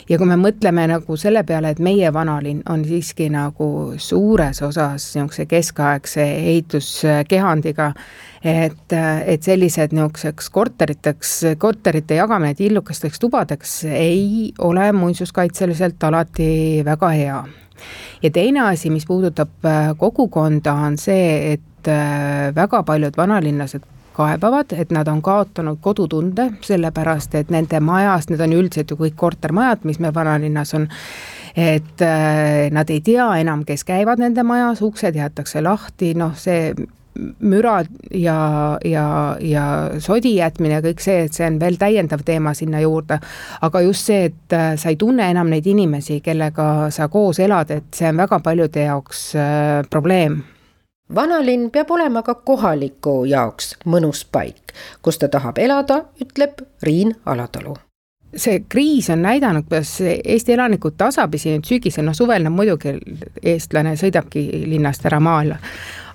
ja 0.10 0.18
kui 0.18 0.28
me 0.28 0.38
mõtleme 0.38 0.88
nagu 0.88 1.18
selle 1.18 1.44
peale, 1.44 1.72
et 1.72 1.80
meie 1.80 2.14
vanalinn 2.14 2.62
on 2.70 2.86
siiski 2.86 3.30
nagu 3.30 3.94
suures 3.98 4.62
osas 4.62 5.16
niisuguse 5.16 5.46
keskaegse 5.46 6.24
ehituskehandiga, 6.24 7.94
et, 8.44 8.94
et 9.26 9.44
sellised 9.44 9.96
niisuguseks 9.96 10.50
korteriteks, 10.50 11.34
korterite 11.58 12.20
jagamine 12.22 12.56
tillukesteks 12.56 13.20
tubadeks 13.20 13.84
ei 13.86 14.54
ole 14.60 14.92
muinsuskaitseliselt 14.92 16.04
alati 16.04 16.52
väga 16.86 17.10
hea 17.18 17.42
ja 18.24 18.32
teine 18.32 18.62
asi, 18.62 18.90
mis 18.90 19.06
puudutab 19.06 19.66
äh, 19.66 19.92
kogukonda, 19.98 20.74
on 20.74 20.98
see, 21.02 21.54
et 21.54 21.64
äh, 21.88 22.52
väga 22.56 22.84
paljud 22.84 23.18
vanalinlased 23.18 23.88
kaebavad, 24.14 24.74
et 24.76 24.92
nad 24.92 25.08
on 25.08 25.22
kaotanud 25.24 25.80
kodutunde, 25.82 26.50
sellepärast 26.66 27.36
et 27.40 27.52
nende 27.54 27.80
majas, 27.84 28.30
need 28.30 28.44
on 28.44 28.56
üldiselt 28.60 28.92
ju 28.92 29.00
kõik 29.00 29.18
kortermajad, 29.20 29.86
mis 29.88 30.02
meil 30.04 30.16
vanalinnas 30.16 30.76
on, 30.78 30.88
et 31.56 32.06
äh, 32.06 32.68
nad 32.76 32.90
ei 32.92 33.02
tea 33.06 33.28
enam, 33.42 33.66
kes 33.68 33.86
käivad 33.88 34.22
nende 34.22 34.44
majas, 34.48 34.84
uksed 34.84 35.16
jäetakse 35.16 35.64
lahti, 35.64 36.14
noh, 36.20 36.36
see 36.38 36.74
müra 37.44 37.82
ja, 38.16 38.36
ja, 38.88 39.06
ja 39.44 39.64
sodi 40.00 40.38
jätmine 40.38 40.78
ja 40.78 40.84
kõik 40.86 41.02
see, 41.04 41.26
et 41.26 41.36
see 41.36 41.44
on 41.48 41.58
veel 41.60 41.76
täiendav 41.80 42.24
teema 42.28 42.54
sinna 42.56 42.80
juurde. 42.80 43.20
aga 43.62 43.82
just 43.84 44.08
see, 44.08 44.32
et 44.32 44.56
äh, 44.56 44.74
sa 44.80 44.92
ei 44.92 45.00
tunne 45.00 45.28
enam 45.32 45.52
neid 45.52 45.68
inimesi, 45.68 46.22
kellega 46.24 46.90
sa 46.92 47.08
koos 47.12 47.40
elad, 47.40 47.72
et 47.72 47.92
see 47.96 48.12
on 48.12 48.24
väga 48.24 48.40
paljude 48.44 48.88
jaoks 48.88 49.32
probleem 49.92 50.42
vanalinn 51.16 51.70
peab 51.72 51.92
olema 51.92 52.24
ka 52.24 52.36
kohaliku 52.36 53.22
jaoks 53.30 53.76
mõnus 53.86 54.26
paik, 54.32 54.76
kus 55.02 55.20
ta 55.22 55.30
tahab 55.32 55.60
elada, 55.62 56.06
ütleb 56.22 56.64
Riin 56.84 57.16
Alatalu. 57.26 57.76
See 58.32 58.62
kriis 58.72 59.10
on 59.12 59.26
näidanud, 59.26 59.66
kuidas 59.68 59.98
Eesti 60.02 60.54
elanikud 60.54 60.96
tasapisi 60.98 61.52
nüüd 61.52 61.66
sügisel, 61.68 62.06
noh 62.08 62.16
suvel 62.16 62.46
no 62.46 62.54
muidugi 62.56 62.94
eestlane 63.44 63.98
sõidabki 64.00 64.46
linnast 64.72 65.04
ära 65.10 65.20
maale, 65.20 65.58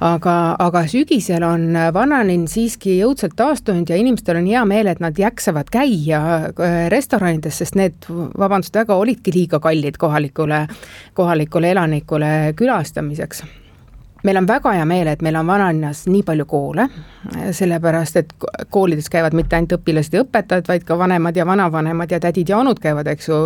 aga, 0.01 0.37
aga 0.65 0.83
sügisel 0.89 1.45
on 1.45 1.77
vanalinn 1.93 2.47
siiski 2.49 2.95
jõudsalt 3.03 3.37
taastunud 3.37 3.93
ja 3.93 4.01
inimestel 4.01 4.41
on 4.41 4.49
hea 4.49 4.65
meel, 4.65 4.89
et 4.89 5.05
nad 5.05 5.21
jaksavad 5.21 5.69
käia 5.69 6.23
äh, 6.49 6.79
restoranides, 6.93 7.61
sest 7.61 7.77
need, 7.77 8.09
vabandust 8.09 8.81
väga, 8.81 8.97
olidki 8.97 9.37
liiga 9.37 9.61
kallid 9.61 10.01
kohalikule, 10.01 10.65
kohalikule 11.21 11.77
elanikule 11.77 12.33
külastamiseks 12.57 13.45
meil 14.25 14.37
on 14.41 14.47
väga 14.49 14.73
hea 14.77 14.85
meel, 14.89 15.09
et 15.11 15.23
meil 15.25 15.37
on 15.39 15.47
vanalinnas 15.47 16.05
nii 16.09 16.23
palju 16.27 16.47
koole, 16.49 16.87
sellepärast 17.55 18.21
et 18.21 18.33
koolides 18.73 19.11
käivad 19.13 19.37
mitte 19.37 19.59
ainult 19.59 19.77
õpilased 19.79 20.17
ja 20.17 20.25
õpetajad, 20.25 20.69
vaid 20.71 20.87
ka 20.89 20.99
vanemad 20.99 21.37
ja 21.37 21.47
vanavanemad 21.47 22.13
ja 22.13 22.21
tädid 22.23 22.51
ja 22.51 22.59
onud 22.59 22.81
käivad, 22.83 23.09
eks 23.13 23.31
ju, 23.31 23.39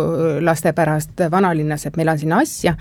laste 0.45 0.73
pärast 0.77 1.25
vanalinnas, 1.31 1.85
et 1.87 1.99
meil 1.99 2.13
on 2.13 2.21
sinna 2.21 2.41
asja. 2.45 2.75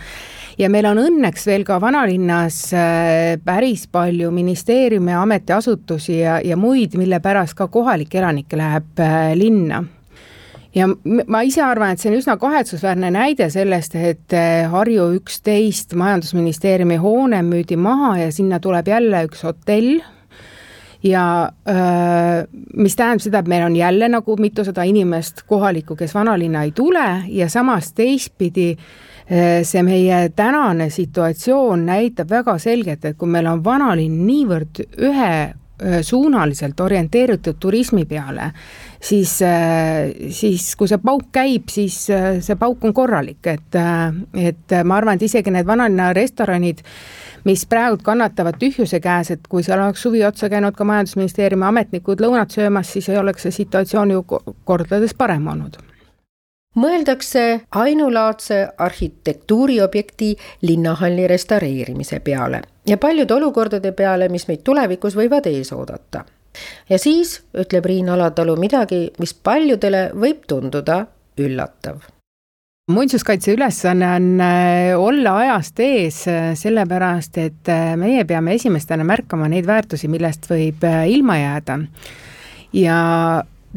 ja 0.58 0.70
meil 0.70 0.86
on 0.90 1.02
õnneks 1.02 1.46
veel 1.46 1.64
ka 1.64 1.80
vanalinnas 1.80 2.58
äh, 2.74 3.36
päris 3.44 3.86
palju 3.92 4.30
ministeeriume, 4.34 5.14
ametiasutusi 5.14 6.20
ja, 6.20 6.40
ja 6.44 6.56
muid, 6.56 6.96
mille 6.98 7.20
pärast 7.20 7.58
ka 7.58 7.68
kohalik 7.68 8.14
elanik 8.14 8.52
läheb 8.52 9.00
äh, 9.00 9.32
linna 9.34 9.84
ja 10.74 10.86
ma 11.26 11.42
ise 11.46 11.62
arvan, 11.66 11.94
et 11.94 12.02
see 12.02 12.12
on 12.12 12.18
üsna 12.20 12.36
kahetsusväärne 12.40 13.10
näide 13.14 13.50
sellest, 13.50 13.96
et 13.96 14.36
eh, 14.36 14.68
Harju 14.70 15.10
üksteist 15.18 15.96
majandusministeeriumi 15.98 17.00
hoone 17.02 17.42
müüdi 17.46 17.78
maha 17.80 18.16
ja 18.24 18.32
sinna 18.32 18.60
tuleb 18.62 18.88
jälle 18.88 19.26
üks 19.28 19.44
hotell. 19.46 20.00
Ja 21.00 21.22
mis 22.76 22.92
tähendab 22.92 23.22
seda, 23.24 23.40
et 23.40 23.46
meil 23.48 23.62
on 23.64 23.76
jälle 23.76 24.10
nagu 24.12 24.34
mitusada 24.36 24.84
inimest 24.84 25.46
kohalikku, 25.48 25.96
kes 25.96 26.12
vanalinna 26.12 26.66
ei 26.66 26.74
tule 26.76 27.06
ja 27.32 27.48
samas 27.48 27.94
teistpidi 27.96 28.74
see 29.64 29.82
meie 29.86 30.18
tänane 30.36 30.90
situatsioon 30.90 31.86
näitab 31.86 32.30
väga 32.30 32.58
selgelt, 32.58 33.04
et 33.04 33.16
kui 33.16 33.30
meil 33.30 33.46
on 33.46 33.64
vanalinn 33.64 34.26
niivõrd 34.26 34.82
ühe 34.98 35.32
suunaliselt 36.02 36.80
orienteeritud 36.80 37.56
turismi 37.60 38.04
peale, 38.04 38.50
siis, 39.00 39.38
siis 40.36 40.68
kui 40.76 40.88
see 40.90 41.00
pauk 41.02 41.30
käib, 41.32 41.68
siis 41.72 41.96
see 42.06 42.56
pauk 42.60 42.84
on 42.84 42.94
korralik, 42.94 43.40
et, 43.46 43.80
et 44.36 44.76
ma 44.84 45.00
arvan, 45.00 45.18
et 45.18 45.26
isegi 45.28 45.52
need 45.54 45.68
vanalinna 45.68 46.12
restoranid, 46.16 46.82
mis 47.48 47.64
praegu 47.66 48.00
kannatavad 48.04 48.58
tühjuse 48.60 49.00
käes, 49.00 49.32
et 49.34 49.46
kui 49.48 49.64
seal 49.66 49.80
oleks 49.80 50.02
suvi 50.04 50.24
otsa 50.24 50.50
käinud 50.52 50.76
ka 50.76 50.84
Majandusministeeriumi 50.84 51.68
ametnikud 51.70 52.20
lõunat 52.20 52.52
söömas, 52.56 52.92
siis 52.92 53.08
ei 53.08 53.20
oleks 53.20 53.48
see 53.48 53.62
situatsioon 53.62 54.16
ju 54.16 54.24
kordades 54.64 55.16
parem 55.16 55.48
olnud 55.48 55.80
mõeldakse 56.78 57.60
ainulaadse 57.74 58.68
arhitektuuriobjekti 58.78 60.36
linnahalli 60.62 61.26
restaureerimise 61.26 62.20
peale 62.20 62.62
ja 62.86 62.98
paljude 62.98 63.34
olukordade 63.34 63.92
peale, 63.92 64.28
mis 64.28 64.46
meid 64.48 64.62
tulevikus 64.64 65.16
võivad 65.16 65.46
ees 65.50 65.72
oodata. 65.72 66.24
Ja 66.90 66.98
siis 66.98 67.40
ütleb 67.54 67.86
Riin 67.86 68.08
Alatalu 68.12 68.56
midagi, 68.60 69.06
mis 69.18 69.34
paljudele 69.34 70.08
võib 70.14 70.46
tunduda 70.50 71.04
üllatav 71.40 72.02
muinsuskaitse 72.90 73.54
ülesanne 73.54 74.08
on 74.16 74.40
äh, 74.40 74.98
olla 74.98 75.36
ajast 75.36 75.80
ees, 75.80 76.24
äh, 76.28 76.50
sellepärast 76.58 77.38
et 77.38 77.70
äh, 77.70 77.94
meie 78.00 78.24
peame 78.28 78.54
esimestena 78.58 79.04
märkama 79.06 79.48
neid 79.50 79.68
väärtusi, 79.68 80.10
millest 80.10 80.48
võib 80.50 80.84
ilma 81.08 81.38
jääda. 81.38 81.78
ja 82.72 82.98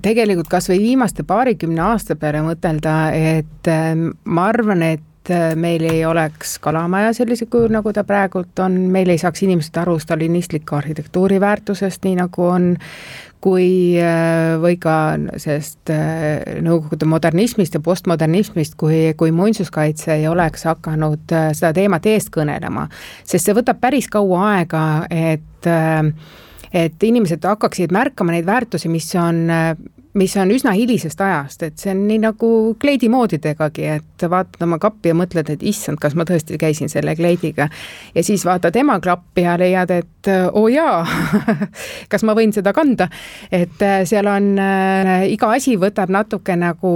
tegelikult 0.04 0.50
kas 0.50 0.70
või 0.70 0.80
viimaste 0.82 1.24
paarikümne 1.26 1.82
aasta 1.82 2.16
peale 2.18 2.42
mõtelda, 2.46 2.96
et 3.14 3.70
ma 4.26 4.46
arvan, 4.50 4.82
et 4.86 5.02
meil 5.56 5.84
ei 5.88 6.06
oleks 6.06 6.58
kalamaja 6.60 7.14
sellisel 7.14 7.48
kujul, 7.52 7.72
nagu 7.72 7.94
ta 7.94 8.04
praegult 8.08 8.60
on, 8.60 8.76
meil 8.92 9.10
ei 9.14 9.22
saaks 9.22 9.46
inimesed 9.46 9.78
aru 9.82 9.98
stalinistliku 10.00 10.76
arhitektuuri 10.76 11.40
väärtusest, 11.44 12.04
nii 12.04 12.18
nagu 12.20 12.48
on, 12.50 12.68
kui, 13.44 13.96
äh, 14.00 14.56
või 14.64 14.78
ka 14.82 14.96
sellest 15.38 15.92
äh, 15.92 16.60
Nõukogude 16.64 17.08
modernismist 17.10 17.76
ja 17.76 17.82
postmodernismist, 17.84 18.78
kui, 18.80 19.14
kui 19.20 19.34
muinsuskaitse 19.36 20.16
ei 20.16 20.28
oleks 20.32 20.64
hakanud 20.70 21.36
seda 21.56 21.74
teemat 21.76 22.08
eest 22.12 22.32
kõnelema. 22.34 22.88
sest 23.24 23.46
see 23.48 23.56
võtab 23.56 23.82
päris 23.84 24.08
kaua 24.12 24.48
aega, 24.54 24.86
et 25.12 25.68
äh, 25.68 26.08
et 26.74 27.04
inimesed 27.04 27.44
hakkaksid 27.46 27.94
märkama 27.94 28.34
neid 28.34 28.48
väärtusi, 28.50 28.90
mis 28.90 29.12
on 29.16 29.46
mis 30.14 30.36
on 30.38 30.52
üsna 30.54 30.74
hilisest 30.78 31.22
ajast, 31.22 31.64
et 31.66 31.82
see 31.82 31.92
on 31.94 32.04
nii 32.08 32.20
nagu 32.22 32.50
kleidimoodidegagi, 32.82 33.86
et 33.96 34.26
vaatad 34.30 34.62
oma 34.66 34.78
kappi 34.82 35.10
ja 35.10 35.18
mõtled, 35.18 35.50
et 35.50 35.64
issand, 35.66 35.98
kas 36.02 36.14
ma 36.18 36.26
tõesti 36.30 36.58
käisin 36.62 36.92
selle 36.92 37.16
kleidiga. 37.18 37.70
ja 38.16 38.24
siis 38.24 38.46
vaatad 38.46 38.76
ema 38.78 39.00
klappi 39.02 39.46
ja 39.48 39.58
leiad, 39.58 39.92
et 39.92 40.30
oo 40.30 40.66
oh 40.66 40.68
jaa 40.72 41.02
kas 42.12 42.24
ma 42.24 42.36
võin 42.38 42.54
seda 42.54 42.74
kanda. 42.74 43.10
et 43.52 43.82
äh, 43.82 44.04
seal 44.06 44.30
on 44.30 44.54
äh,, 44.60 45.28
iga 45.34 45.50
asi 45.52 45.78
võtab 45.78 46.14
natuke 46.14 46.56
nagu 46.56 46.94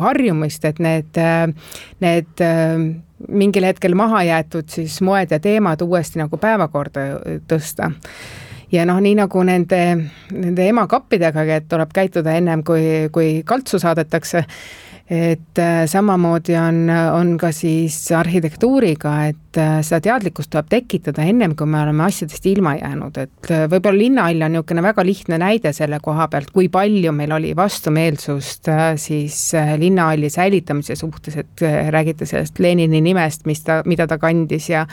harjumist, 0.00 0.64
et 0.64 0.78
need 0.78 1.18
äh,, 1.18 1.48
need 2.00 2.44
äh, 2.44 2.76
mingil 3.28 3.66
hetkel 3.66 3.98
maha 3.98 4.22
jäetud 4.24 4.70
siis 4.70 5.00
moed 5.04 5.34
ja 5.34 5.40
teemad 5.42 5.82
uuesti 5.82 6.22
nagu 6.22 6.38
päevakorda 6.40 7.10
tõsta 7.50 7.90
ja 8.72 8.84
noh, 8.86 9.00
nii 9.02 9.16
nagu 9.18 9.42
nende, 9.46 9.80
nende 10.34 10.68
emakappidegagi, 10.70 11.56
et 11.58 11.68
tuleb 11.70 11.92
käituda 11.94 12.36
ennem 12.38 12.62
kui, 12.66 13.08
kui 13.12 13.42
kaltsu 13.46 13.80
saadetakse 13.82 14.44
et 15.10 15.58
äh, 15.58 15.86
samamoodi 15.90 16.54
on, 16.54 16.84
on 17.14 17.32
ka 17.38 17.48
siis 17.50 17.96
arhitektuuriga, 18.14 19.14
et 19.32 19.58
äh, 19.58 19.80
seda 19.82 19.98
teadlikkust 20.04 20.52
tuleb 20.52 20.68
tekitada 20.70 21.24
ennem, 21.26 21.56
kui 21.58 21.66
me 21.66 21.80
oleme 21.82 22.04
asjadest 22.06 22.46
ilma 22.46 22.76
jäänud, 22.78 23.18
et 23.18 23.50
äh, 23.50 23.64
võib-olla 23.72 23.98
linnahall 23.98 24.46
on 24.46 24.54
niisugune 24.54 24.84
väga 24.86 25.04
lihtne 25.08 25.40
näide 25.42 25.74
selle 25.74 25.98
koha 26.04 26.28
pealt, 26.30 26.52
kui 26.54 26.70
palju 26.70 27.10
meil 27.16 27.34
oli 27.34 27.50
vastumeelsust 27.58 28.70
siis 29.02 29.40
linnahalli 29.82 30.30
säilitamise 30.30 30.94
suhtes, 30.94 31.40
et 31.42 31.66
räägite 31.90 32.28
sellest 32.30 32.62
Lenini 32.62 33.02
nimest, 33.02 33.48
mis 33.50 33.64
ta, 33.66 33.82
mida 33.90 34.06
ta 34.06 34.18
kandis 34.22 34.70
ja 34.70 34.86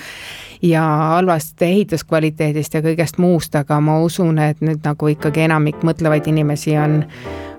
ja 0.65 0.81
halvast 1.13 1.61
ehituskvaliteedist 1.61 2.73
ja 2.73 2.81
kõigest 2.81 3.19
muust, 3.21 3.53
aga 3.55 3.77
ma 3.83 3.99
usun, 4.01 4.39
et 4.41 4.63
nüüd 4.65 4.81
nagu 4.81 5.11
ikkagi 5.13 5.45
enamik 5.45 5.83
mõtlevaid 5.85 6.25
inimesi 6.31 6.73
on 6.81 7.03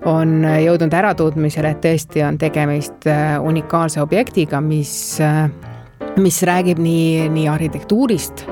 on 0.06 0.42
jõudnud 0.62 0.94
äratundmisele, 0.94 1.74
et 1.74 1.84
tõesti 1.84 2.24
on 2.26 2.38
tegemist 2.38 3.08
äh, 3.10 3.36
unikaalse 3.42 4.02
objektiga, 4.02 4.60
mis, 4.64 4.92
äh, 5.24 5.48
mis 6.22 6.42
räägib 6.46 6.80
nii, 6.82 7.28
nii 7.34 7.48
arhitektuurist, 7.50 8.44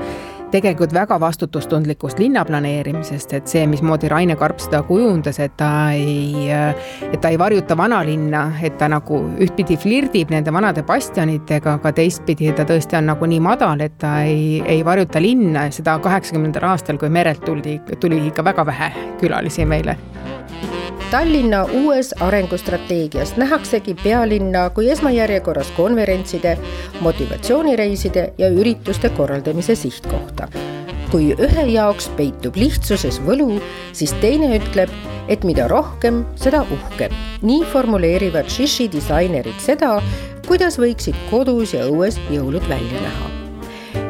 tegelikult 0.51 0.93
väga 0.95 1.17
vastutustundlikust 1.19 2.19
linnaplaneerimisest, 2.19 3.33
et 3.35 3.51
see, 3.51 3.65
mismoodi 3.67 4.07
Raine 4.11 4.37
Karp 4.39 4.61
seda 4.63 4.79
kujundas, 4.87 5.39
et 5.43 5.57
ta 5.59 5.71
ei, 5.95 6.47
äh, 6.51 6.87
et 7.11 7.19
ta 7.23 7.31
ei 7.31 7.39
varjuta 7.39 7.77
vanalinna, 7.77 8.45
et 8.63 8.77
ta 8.79 8.89
nagu 8.91 9.21
ühtpidi 9.43 9.79
flirdib 9.79 10.31
nende 10.33 10.53
vanade 10.53 10.83
bastionitega, 10.87 11.77
aga 11.79 11.93
teistpidi 11.95 12.51
ta 12.55 12.67
tõesti 12.67 12.99
on 12.99 13.11
nagu 13.13 13.29
nii 13.29 13.43
madal, 13.43 13.83
et 13.83 13.97
ta 14.03 14.17
ei, 14.27 14.61
ei 14.65 14.83
varjuta 14.85 15.21
linna. 15.23 15.67
Ja 15.67 15.77
seda 15.79 15.99
kaheksakümnendal 16.03 16.71
aastal, 16.71 16.99
kui 17.01 17.11
merelt 17.11 17.43
tuldi, 17.45 17.79
tuli 17.99 18.21
ikka 18.27 18.45
väga 18.47 18.65
vähe 18.67 18.91
külalisi 19.21 19.65
meile 19.67 19.97
Tallinna 21.11 21.63
uues 21.63 22.09
arengustrateegias 22.19 23.37
nähaksegi 23.37 23.93
pealinna 24.03 24.69
kui 24.69 24.89
esmajärjekorras 24.91 25.69
konverentside, 25.77 26.57
motivatsioonireiside 26.99 28.33
ja 28.37 28.49
ürituste 28.49 29.09
korraldamise 29.09 29.75
sihtkohta. 29.75 30.47
kui 31.11 31.31
ühe 31.39 31.63
jaoks 31.71 32.09
peitub 32.17 32.59
lihtsuses 32.59 33.21
võlu, 33.23 33.61
siis 33.95 34.11
teine 34.19 34.51
ütleb, 34.57 34.91
et 35.31 35.47
mida 35.47 35.69
rohkem, 35.71 36.25
seda 36.35 36.65
uhkem. 36.67 37.15
nii 37.41 37.63
formuleerivad 37.71 38.51
Shishi 38.51 38.91
disainerid 38.91 39.63
seda, 39.63 40.01
kuidas 40.47 40.75
võiksid 40.75 41.15
kodus 41.31 41.73
ja 41.73 41.87
õues 41.87 42.19
jõulud 42.27 42.67
välja 42.67 43.07
näha 43.07 43.36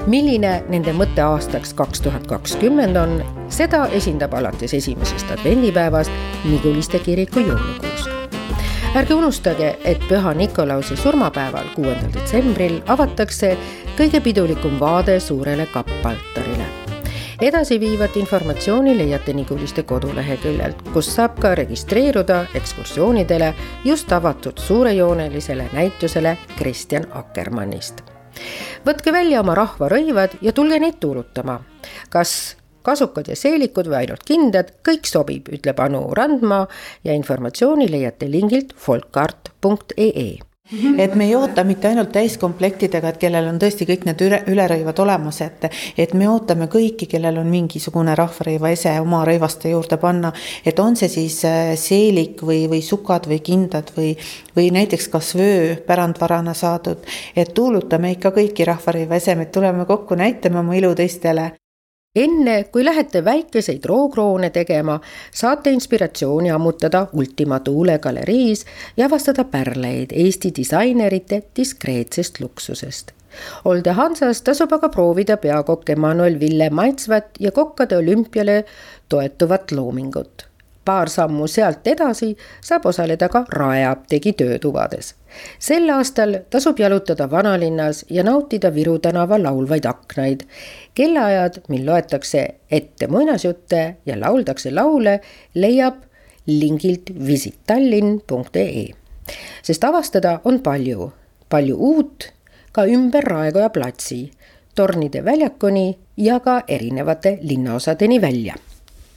milline 0.08 0.64
nende 0.72 0.94
mõte 0.96 1.22
aastaks 1.24 1.74
kaks 1.78 2.02
tuhat 2.06 2.28
kakskümmend 2.28 2.98
on, 3.00 3.20
seda 3.54 3.86
esindab 3.96 4.34
alates 4.40 4.74
esimesest 4.74 5.32
advendipäevast 5.36 6.12
Niguliste 6.48 7.00
kiriku 7.04 7.44
jõulukuus. 7.44 8.08
ärge 8.96 9.14
unustage, 9.14 9.76
et 9.84 10.00
Püha 10.10 10.34
Nikolausi 10.34 10.98
surmapäeval, 10.98 11.66
kuuendal 11.76 12.12
detsembril 12.14 12.82
avatakse 12.88 13.58
kõige 13.98 14.22
pidulikum 14.22 14.80
vaade 14.80 15.20
suurele 15.20 15.68
kappaltarile 15.74 16.66
edasiviivat 17.42 18.18
informatsiooni 18.18 18.98
leiate 18.98 19.34
Niguliste 19.34 19.84
koduleheküljelt, 19.84 20.82
kus 20.94 21.12
saab 21.16 21.38
ka 21.40 21.56
registreeruda 21.56 22.46
ekskursioonidele 22.58 23.54
just 23.86 24.12
avatud 24.12 24.58
suurejoonelisele 24.58 25.70
näitusele 25.74 26.38
Kristjan 26.58 27.06
Akkermannist 27.12 28.17
võtke 28.86 29.14
välja 29.14 29.42
oma 29.42 29.56
rahvarõivad 29.58 30.38
ja 30.42 30.54
tulge 30.54 30.80
neid 30.80 31.00
tuulutama. 31.00 31.60
kas 32.10 32.58
kasukad 32.88 33.28
ja 33.28 33.36
seelikud 33.36 33.90
või 33.92 34.04
ainult 34.04 34.24
kindad, 34.28 34.72
kõik 34.88 35.08
sobib, 35.10 35.50
ütleb 35.52 35.80
Anu 35.84 36.06
Randma 36.16 36.64
ja 37.04 37.16
informatsiooni 37.18 37.90
leiate 37.92 38.30
lingilt 38.32 38.74
folkart 38.78 39.52
.ee 39.98 40.38
et 40.98 41.16
me 41.16 41.26
ei 41.26 41.36
oota 41.36 41.64
mitte 41.64 41.88
ainult 41.88 42.12
täiskomplektidega, 42.16 43.10
et 43.14 43.20
kellel 43.22 43.48
on 43.50 43.60
tõesti 43.62 43.88
kõik 43.88 44.06
need 44.08 44.24
üle, 44.26 44.40
ülerõivad 44.52 45.00
olemas, 45.04 45.42
et, 45.46 45.68
et 45.98 46.14
me 46.18 46.28
ootame 46.30 46.68
kõiki, 46.72 47.08
kellel 47.10 47.40
on 47.42 47.48
mingisugune 47.52 48.16
rahvarõiva 48.18 48.72
ese 48.76 48.98
oma 49.02 49.24
rõivaste 49.28 49.72
juurde 49.72 50.00
panna. 50.02 50.34
et 50.66 50.80
on 50.80 50.96
see 50.96 51.10
siis 51.10 51.40
äh, 51.46 51.76
seelik 51.76 52.44
või, 52.44 52.66
või 52.70 52.82
sukad 52.82 53.28
või 53.28 53.40
kindad 53.44 53.94
või, 53.98 54.16
või 54.56 54.72
näiteks 54.76 55.08
kas 55.14 55.36
vöö 55.36 55.76
pärandvarana 55.88 56.54
saadud. 56.54 57.06
et 57.36 57.54
tuulutame 57.54 58.12
ikka 58.18 58.32
kõiki 58.36 58.66
rahvarõiva 58.66 59.16
esemeid, 59.16 59.52
tuleme 59.52 59.86
kokku, 59.86 60.16
näitame 60.16 60.60
oma 60.60 60.76
ilu 60.76 60.94
teistele 60.96 61.52
enne 62.24 62.64
kui 62.72 62.86
lähete 62.86 63.24
väikeseid 63.26 63.86
rookroone 63.86 64.50
tegema, 64.50 65.00
saate 65.32 65.72
inspiratsiooni 65.76 66.52
ammutada 66.52 67.06
Ultima 67.14 67.60
Thule 67.60 68.00
galeriis 68.00 68.66
ja 68.98 69.06
avastada 69.06 69.44
pärleid 69.44 70.16
Eesti 70.16 70.52
disainerite 70.56 71.44
diskreetsest 71.56 72.40
luksusest. 72.40 73.12
Olde 73.66 73.94
Hansas 73.94 74.42
tasub 74.42 74.74
aga 74.74 74.90
proovida 74.90 75.38
peakokk 75.38 75.90
Emmanuel 75.94 76.40
Ville 76.40 76.70
maitsvat 76.70 77.38
ja 77.40 77.52
kokkade 77.52 77.98
olümpiale 77.98 78.64
toetuvat 79.10 79.72
loomingut 79.72 80.48
paar 80.88 81.10
sammu 81.10 81.48
sealt 81.52 81.88
edasi 81.88 82.30
saab 82.64 82.86
osaleda 82.92 83.28
ka 83.30 83.44
Rae 83.60 83.84
apteegi 83.86 84.34
töötubades. 84.40 85.16
sel 85.60 85.90
aastal 85.94 86.38
tasub 86.50 86.80
jalutada 86.80 87.28
vanalinnas 87.32 88.06
ja 88.10 88.24
nautida 88.24 88.72
Viru 88.76 89.00
tänava 89.00 89.40
laulvaid 89.44 89.86
aknaid. 89.86 90.46
kellaajad, 90.94 91.62
mil 91.68 91.86
loetakse 91.86 92.48
ette 92.72 93.08
muinasjutte 93.08 93.82
ja 94.06 94.20
lauldakse 94.20 94.72
laule, 94.72 95.20
leiab 95.56 95.96
lingilt 96.48 97.12
visittallinn.ee. 97.28 98.88
sest 99.64 99.84
avastada 99.84 100.40
on 100.44 100.60
palju, 100.60 101.12
palju 101.50 101.76
uut 101.76 102.32
ka 102.72 102.86
ümber 102.86 103.24
Raekoja 103.24 103.70
platsi, 103.70 104.32
tornide 104.76 105.26
väljakuni 105.26 105.98
ja 106.18 106.40
ka 106.40 106.62
erinevate 106.68 107.38
linnaosadeni 107.42 108.22
välja 108.22 108.56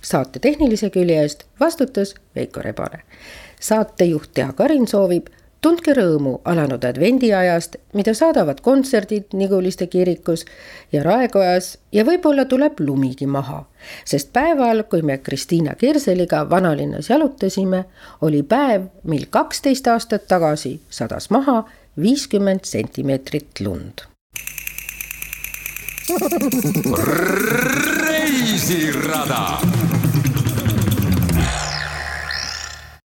saate 0.03 0.39
tehnilise 0.39 0.91
külje 0.91 1.21
eest 1.23 1.45
vastutas 1.61 2.15
Veiko 2.35 2.63
Rebane. 2.63 3.03
saatejuht 3.61 4.31
Tea 4.35 4.53
Karin 4.57 4.87
soovib, 4.89 5.27
tundke 5.61 5.93
rõõmu 5.93 6.39
alanud 6.45 6.85
advendiajast, 6.85 7.77
mida 7.95 8.15
saadavad 8.17 8.61
kontserdid 8.65 9.35
Niguliste 9.37 9.87
kirikus 9.87 10.47
ja 10.93 11.03
Raekojas 11.05 11.79
ja 11.93 12.05
võib-olla 12.05 12.45
tuleb 12.45 12.81
lumigi 12.81 13.27
maha. 13.27 13.65
sest 14.05 14.33
päeval, 14.33 14.83
kui 14.83 15.03
me 15.03 15.19
Kristiina 15.19 15.75
Kirseliga 15.75 16.51
vanalinnas 16.51 17.11
jalutasime, 17.11 17.85
oli 18.21 18.43
päev, 18.43 18.89
mil 19.05 19.27
kaksteist 19.31 19.87
aastat 19.87 20.27
tagasi 20.29 20.81
sadas 20.91 21.31
maha 21.31 21.65
viiskümmend 22.01 22.65
sentimeetrit 22.65 23.61
lund 23.61 24.11
reisirada 28.03 29.59